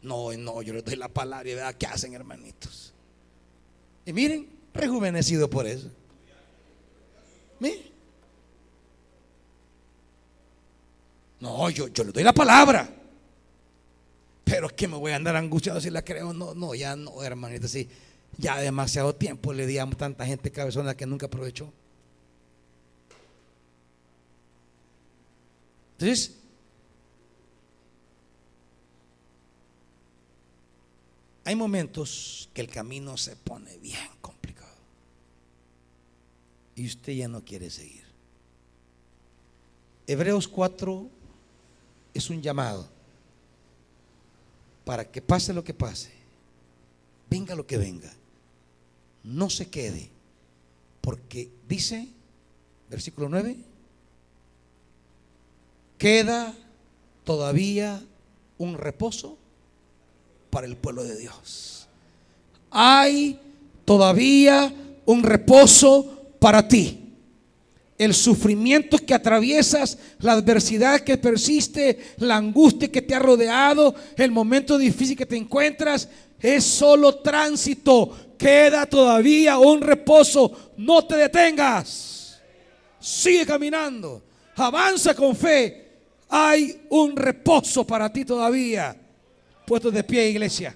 No, 0.00 0.32
no, 0.32 0.62
yo 0.62 0.72
les 0.72 0.84
doy 0.84 0.96
la 0.96 1.08
palabra 1.08 1.48
y 1.50 1.54
vea 1.54 1.72
qué 1.74 1.86
hacen, 1.86 2.14
hermanitos. 2.14 2.94
Y 4.06 4.12
miren, 4.12 4.48
rejuvenecido 4.72 5.50
por 5.50 5.66
eso. 5.66 5.90
Miren. 7.60 7.82
No, 11.40 11.68
yo, 11.70 11.88
yo 11.88 12.04
le 12.04 12.12
doy 12.12 12.22
la 12.22 12.32
palabra. 12.32 12.88
Pero 14.44 14.68
es 14.68 14.72
que 14.72 14.88
me 14.88 14.96
voy 14.96 15.12
a 15.12 15.16
andar 15.16 15.36
angustiado 15.36 15.80
si 15.80 15.90
la 15.90 16.02
creo. 16.02 16.32
No, 16.32 16.54
no, 16.54 16.74
ya 16.74 16.96
no, 16.96 17.22
hermanito. 17.22 17.68
Sí, 17.68 17.88
ya 18.36 18.58
demasiado 18.58 19.14
tiempo 19.14 19.52
le 19.52 19.66
di 19.66 19.78
a 19.78 19.86
tanta 19.90 20.26
gente 20.26 20.52
cabezona 20.52 20.96
que 20.96 21.06
nunca 21.06 21.26
aprovechó. 21.26 21.72
Entonces, 25.92 26.36
hay 31.44 31.56
momentos 31.56 32.48
que 32.54 32.60
el 32.60 32.68
camino 32.68 33.16
se 33.16 33.34
pone 33.34 33.76
bien 33.78 34.08
complicado. 34.20 34.76
Y 36.76 36.86
usted 36.86 37.14
ya 37.14 37.26
no 37.26 37.44
quiere 37.44 37.70
seguir. 37.70 38.04
Hebreos 40.06 40.46
4 40.46 41.08
es 42.14 42.30
un 42.30 42.40
llamado 42.40 42.88
para 44.84 45.10
que 45.10 45.20
pase 45.20 45.52
lo 45.52 45.64
que 45.64 45.74
pase, 45.74 46.12
venga 47.28 47.54
lo 47.54 47.66
que 47.66 47.76
venga 47.76 48.17
no 49.24 49.50
se 49.50 49.68
quede, 49.68 50.10
porque 51.00 51.50
dice, 51.68 52.08
versículo 52.90 53.28
9, 53.28 53.56
queda 55.98 56.54
todavía 57.24 58.02
un 58.56 58.78
reposo 58.78 59.36
para 60.50 60.66
el 60.66 60.76
pueblo 60.76 61.04
de 61.04 61.16
Dios. 61.16 61.86
Hay 62.70 63.38
todavía 63.84 64.72
un 65.06 65.22
reposo 65.22 66.34
para 66.38 66.66
ti. 66.68 67.04
El 67.96 68.14
sufrimiento 68.14 68.96
que 68.98 69.14
atraviesas, 69.14 69.98
la 70.20 70.32
adversidad 70.32 71.00
que 71.00 71.18
persiste, 71.18 71.98
la 72.18 72.36
angustia 72.36 72.92
que 72.92 73.02
te 73.02 73.14
ha 73.14 73.18
rodeado, 73.18 73.94
el 74.16 74.30
momento 74.30 74.78
difícil 74.78 75.16
que 75.16 75.26
te 75.26 75.36
encuentras, 75.36 76.08
es 76.40 76.64
solo 76.64 77.16
tránsito 77.16 78.14
queda 78.38 78.86
todavía 78.86 79.58
un 79.58 79.82
reposo. 79.82 80.72
No 80.76 81.04
te 81.04 81.16
detengas. 81.16 82.40
Sigue 83.00 83.44
caminando. 83.44 84.22
Avanza 84.56 85.14
con 85.14 85.36
fe. 85.36 85.88
Hay 86.28 86.86
un 86.90 87.16
reposo 87.16 87.86
para 87.86 88.10
ti 88.12 88.24
todavía. 88.24 88.96
Puesto 89.66 89.90
de 89.90 90.04
pie, 90.04 90.30
iglesia. 90.30 90.74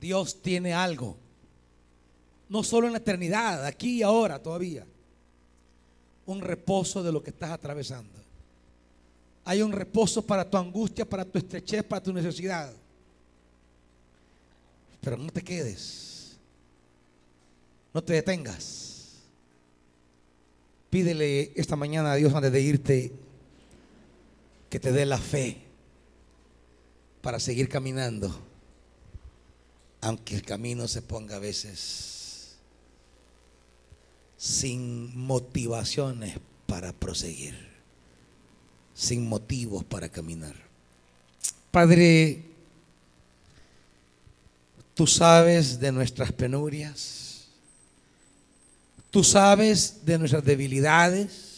Dios 0.00 0.40
tiene 0.42 0.72
algo. 0.72 1.16
No 2.48 2.62
solo 2.62 2.86
en 2.86 2.92
la 2.92 2.98
eternidad, 2.98 3.64
aquí 3.64 3.98
y 3.98 4.02
ahora 4.02 4.42
todavía. 4.42 4.86
Un 6.26 6.40
reposo 6.40 7.02
de 7.02 7.10
lo 7.10 7.22
que 7.22 7.30
estás 7.30 7.50
atravesando. 7.50 8.23
Hay 9.44 9.62
un 9.62 9.72
reposo 9.72 10.24
para 10.24 10.48
tu 10.48 10.56
angustia, 10.56 11.04
para 11.04 11.24
tu 11.24 11.38
estrechez, 11.38 11.84
para 11.84 12.02
tu 12.02 12.12
necesidad. 12.12 12.72
Pero 15.00 15.16
no 15.16 15.30
te 15.30 15.42
quedes. 15.42 16.36
No 17.92 18.02
te 18.02 18.14
detengas. 18.14 19.20
Pídele 20.88 21.52
esta 21.56 21.76
mañana 21.76 22.12
a 22.12 22.16
Dios 22.16 22.32
antes 22.34 22.52
de 22.52 22.60
irte 22.60 23.12
que 24.70 24.80
te 24.80 24.92
dé 24.92 25.04
la 25.06 25.18
fe 25.18 25.58
para 27.20 27.40
seguir 27.40 27.68
caminando, 27.68 28.38
aunque 30.00 30.34
el 30.34 30.42
camino 30.42 30.86
se 30.88 31.00
ponga 31.00 31.36
a 31.36 31.38
veces 31.38 32.56
sin 34.36 35.16
motivaciones 35.16 36.38
para 36.66 36.92
proseguir, 36.92 37.54
sin 38.94 39.28
motivos 39.28 39.84
para 39.84 40.08
caminar. 40.08 40.54
Padre, 41.70 42.44
tú 44.94 45.06
sabes 45.06 45.80
de 45.80 45.90
nuestras 45.90 46.32
penurias, 46.32 47.46
tú 49.10 49.24
sabes 49.24 50.04
de 50.04 50.18
nuestras 50.18 50.44
debilidades. 50.44 51.52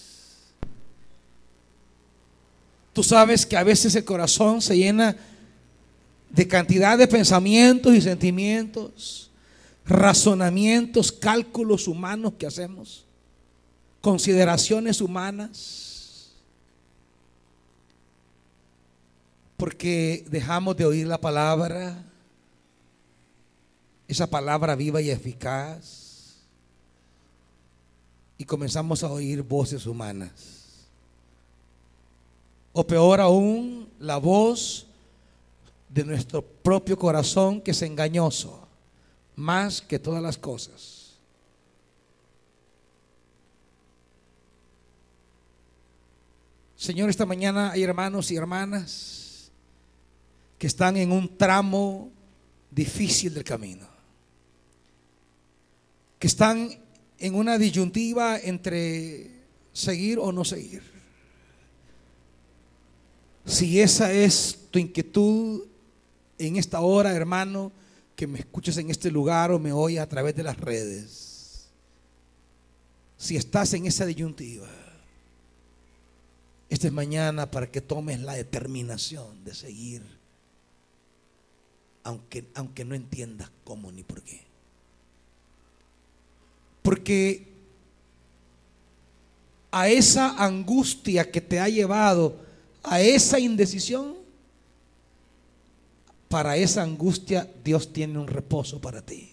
Tú 2.92 3.02
sabes 3.02 3.44
que 3.44 3.58
a 3.58 3.62
veces 3.62 3.94
el 3.94 4.06
corazón 4.06 4.62
se 4.62 4.74
llena 4.74 5.14
de 6.30 6.48
cantidad 6.48 6.96
de 6.96 7.06
pensamientos 7.06 7.94
y 7.94 8.00
sentimientos, 8.00 9.30
razonamientos, 9.84 11.12
cálculos 11.12 11.88
humanos 11.88 12.32
que 12.38 12.46
hacemos, 12.46 13.04
consideraciones 14.00 15.02
humanas, 15.02 15.85
porque 19.56 20.24
dejamos 20.28 20.76
de 20.76 20.84
oír 20.84 21.06
la 21.06 21.20
palabra, 21.20 22.04
esa 24.08 24.28
palabra 24.28 24.74
viva 24.74 25.00
y 25.00 25.10
eficaz, 25.10 26.44
y 28.38 28.44
comenzamos 28.44 29.02
a 29.02 29.10
oír 29.10 29.42
voces 29.42 29.86
humanas 29.86 30.56
o 32.78 32.86
peor 32.86 33.22
aún, 33.22 33.88
la 33.98 34.18
voz 34.18 34.86
de 35.88 36.04
nuestro 36.04 36.42
propio 36.42 36.98
corazón 36.98 37.62
que 37.62 37.70
es 37.70 37.80
engañoso, 37.80 38.68
más 39.34 39.80
que 39.80 39.98
todas 39.98 40.22
las 40.22 40.36
cosas. 40.36 41.14
Señor, 46.76 47.08
esta 47.08 47.24
mañana 47.24 47.70
hay 47.70 47.82
hermanos 47.82 48.30
y 48.30 48.36
hermanas 48.36 49.25
que 50.58 50.66
están 50.66 50.96
en 50.96 51.12
un 51.12 51.36
tramo 51.36 52.10
difícil 52.70 53.34
del 53.34 53.44
camino, 53.44 53.86
que 56.18 56.26
están 56.26 56.70
en 57.18 57.34
una 57.34 57.58
disyuntiva 57.58 58.38
entre 58.38 59.30
seguir 59.72 60.18
o 60.18 60.32
no 60.32 60.44
seguir. 60.44 60.82
Si 63.44 63.80
esa 63.80 64.12
es 64.12 64.58
tu 64.70 64.78
inquietud 64.78 65.64
en 66.38 66.56
esta 66.56 66.80
hora, 66.80 67.12
hermano, 67.12 67.72
que 68.16 68.26
me 68.26 68.38
escuches 68.38 68.76
en 68.78 68.90
este 68.90 69.10
lugar 69.10 69.52
o 69.52 69.58
me 69.58 69.72
oyes 69.72 70.00
a 70.00 70.08
través 70.08 70.34
de 70.34 70.42
las 70.42 70.56
redes, 70.56 71.68
si 73.18 73.36
estás 73.36 73.72
en 73.74 73.86
esa 73.86 74.04
disyuntiva, 74.04 74.68
esta 76.68 76.88
es 76.88 76.92
mañana 76.92 77.50
para 77.50 77.70
que 77.70 77.80
tomes 77.80 78.20
la 78.20 78.34
determinación 78.34 79.44
de 79.44 79.54
seguir, 79.54 80.02
aunque, 82.06 82.44
aunque 82.54 82.84
no 82.84 82.94
entiendas 82.94 83.50
cómo 83.64 83.90
ni 83.90 84.04
por 84.04 84.22
qué. 84.22 84.40
Porque 86.82 87.48
a 89.72 89.88
esa 89.88 90.36
angustia 90.42 91.28
que 91.28 91.40
te 91.40 91.58
ha 91.58 91.68
llevado 91.68 92.40
a 92.84 93.00
esa 93.00 93.40
indecisión, 93.40 94.14
para 96.28 96.56
esa 96.56 96.82
angustia 96.82 97.50
Dios 97.64 97.92
tiene 97.92 98.20
un 98.20 98.28
reposo 98.28 98.80
para 98.80 99.04
ti. 99.04 99.32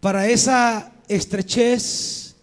Para 0.00 0.26
esa 0.26 0.90
estrechez, 1.06 2.34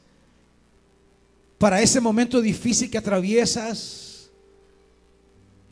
para 1.57 1.81
ese 1.81 1.99
momento 1.99 2.39
difícil 2.39 2.91
que 2.91 2.99
atraviesas, 2.99 4.00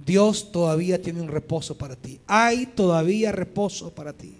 Dios 0.10 0.52
todavía 0.52 1.00
tiene 1.00 1.22
un 1.22 1.28
reposo 1.28 1.78
para 1.78 1.96
ti. 1.96 2.20
Hay 2.26 2.66
todavía 2.66 3.32
reposo 3.32 3.92
para 3.92 4.12
ti. 4.12 4.36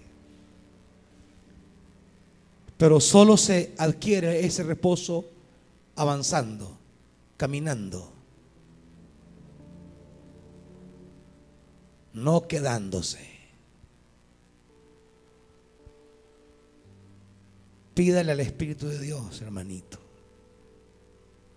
Pero 2.76 2.98
solo 2.98 3.36
se 3.36 3.72
adquiere 3.78 4.44
ese 4.44 4.64
reposo 4.64 5.24
avanzando 5.94 6.80
caminando, 7.40 8.12
no 12.12 12.46
quedándose. 12.46 13.26
Pídale 17.94 18.32
al 18.32 18.40
Espíritu 18.40 18.88
de 18.88 18.98
Dios, 19.00 19.40
hermanito, 19.40 19.98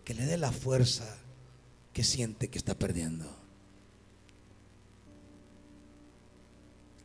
que 0.05 0.13
le 0.13 0.25
dé 0.25 0.37
la 0.37 0.53
fuerza 0.53 1.17
que 1.91 2.05
siente 2.05 2.47
que 2.47 2.59
está 2.59 2.75
perdiendo. 2.75 3.42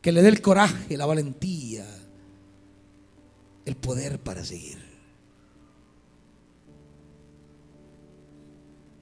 Que 0.01 0.11
le 0.11 0.21
dé 0.21 0.29
el 0.29 0.41
coraje, 0.41 0.97
la 0.97 1.05
valentía, 1.05 1.85
el 3.65 3.75
poder 3.75 4.19
para 4.19 4.43
seguir. 4.45 4.89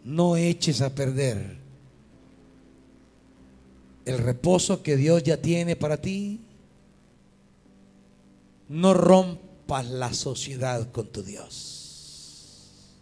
no 0.07 0.37
eches 0.37 0.79
a 0.81 0.95
perder 0.95 1.57
el 4.05 4.17
reposo 4.19 4.81
que 4.81 4.95
Dios 4.95 5.21
ya 5.21 5.41
tiene 5.41 5.75
para 5.75 5.97
ti. 5.97 6.39
No 8.69 8.93
rompas 8.93 9.85
la 9.85 10.13
sociedad 10.13 10.89
con 10.93 11.07
tu 11.07 11.23
Dios. 11.23 12.93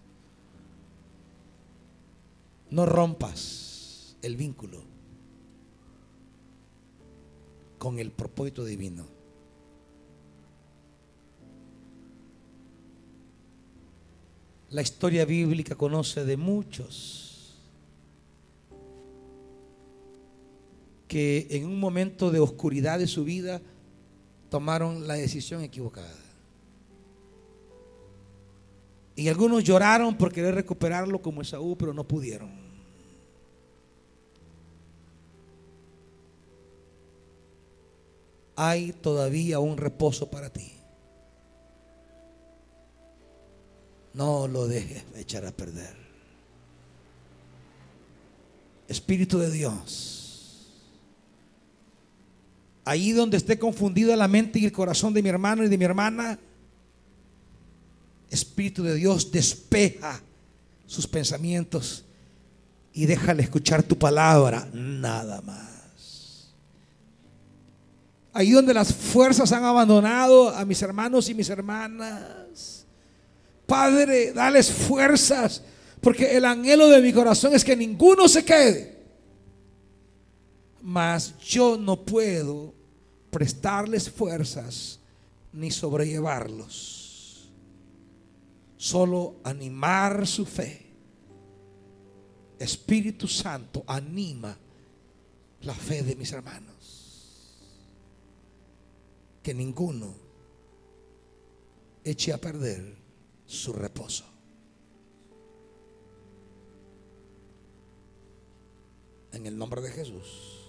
No 2.72 2.88
rompas 2.88 4.16
el 4.24 4.36
vínculo 4.36 4.82
con 7.86 7.99
el 7.99 8.10
propósito 8.10 8.66
divino. 8.66 9.06
La 14.72 14.82
historia 14.82 15.24
bíblica 15.24 15.76
conoce 15.76 16.26
de 16.26 16.36
muchos 16.36 17.60
que 21.07 21.45
en 21.52 21.68
un 21.68 21.80
momento 21.80 22.32
de 22.32 22.40
oscuridad 22.40 22.98
de 22.98 23.06
su 23.06 23.24
vida 23.24 23.62
tomaron 24.49 25.07
la 25.07 25.14
decisión 25.14 25.62
equivocada. 25.62 26.18
Y 29.16 29.28
algunos 29.28 29.64
lloraron 29.64 30.18
por 30.18 30.34
querer 30.34 30.56
recuperarlo 30.56 31.22
como 31.22 31.44
Esaú, 31.44 31.78
pero 31.78 31.94
no 31.94 32.03
pudieron. 32.03 32.65
Hay 38.56 38.94
todavía 38.94 39.60
un 39.60 39.77
reposo 39.77 40.30
para 40.30 40.49
ti. 40.49 40.72
No 44.14 44.48
lo 44.48 44.68
dejes 44.68 45.03
echar 45.15 45.45
a 45.45 45.52
perder. 45.52 45.94
Espíritu 48.88 49.40
de 49.40 49.52
Dios. 49.52 50.72
Ahí 52.86 53.11
donde 53.11 53.38
esté 53.38 53.60
confundida 53.60 54.15
la 54.15 54.27
mente 54.27 54.60
y 54.60 54.65
el 54.65 54.72
corazón 54.72 55.14
de 55.14 55.23
mi 55.23 55.30
hermano 55.30 55.64
y 55.64 55.69
de 55.69 55.77
mi 55.77 55.86
hermana, 55.86 56.40
Espíritu 58.30 58.84
de 58.84 58.95
Dios 58.95 59.32
despeja 59.32 60.22
sus 60.86 61.07
pensamientos 61.07 62.06
y 62.94 63.06
déjale 63.06 63.44
escuchar 63.44 63.84
tu 63.84 63.98
palabra, 63.98 64.69
nada 64.73 65.41
más. 65.41 65.75
Ahí 68.38 68.52
donde 68.52 68.74
las 68.74 68.94
fuerzas 68.94 69.53
han 69.53 69.64
abandonado 69.64 70.49
a 70.49 70.66
mis 70.66 70.82
hermanos 70.82 71.30
y 71.30 71.34
mis 71.34 71.49
hermanas, 71.49 72.86
Padre, 73.66 74.34
dales 74.34 74.70
fuerzas, 74.70 75.62
porque 76.02 76.36
el 76.36 76.44
anhelo 76.44 76.90
de 76.90 77.02
mi 77.02 77.14
corazón 77.14 77.56
es 77.56 77.64
que 77.64 77.78
ninguno 77.78 78.28
se 78.28 78.44
quede. 78.44 78.99
Mas 80.82 81.38
yo 81.40 81.78
no 81.78 82.03
puedo 82.03 82.74
prestarles 83.32 84.10
fuerzas 84.10 84.99
ni 85.53 85.72
sobrellevarlos. 85.72 87.49
Solo 88.76 89.38
animar 89.45 90.28
su 90.28 90.45
fe. 90.45 90.86
Espíritu 92.60 93.30
Santo 93.30 93.86
anima 93.88 94.57
la 95.62 95.74
fe 95.74 96.03
de 96.03 96.18
mis 96.18 96.34
hermanos 96.34 96.75
que 99.46 99.54
ninguno 99.54 100.12
eche 102.04 102.34
a 102.34 102.40
perder 102.40 102.98
su 103.46 103.74
reposo. 103.74 104.26
En 109.34 109.46
el 109.46 109.56
nombre 109.56 109.82
de 109.82 109.92
Jesús. 109.92 110.66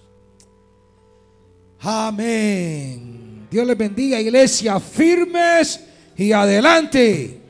Amén. 1.80 3.48
Dios 3.50 3.66
les 3.66 3.78
bendiga, 3.78 4.20
iglesia, 4.20 4.78
firmes 4.78 5.80
y 6.14 6.32
adelante. 6.32 7.45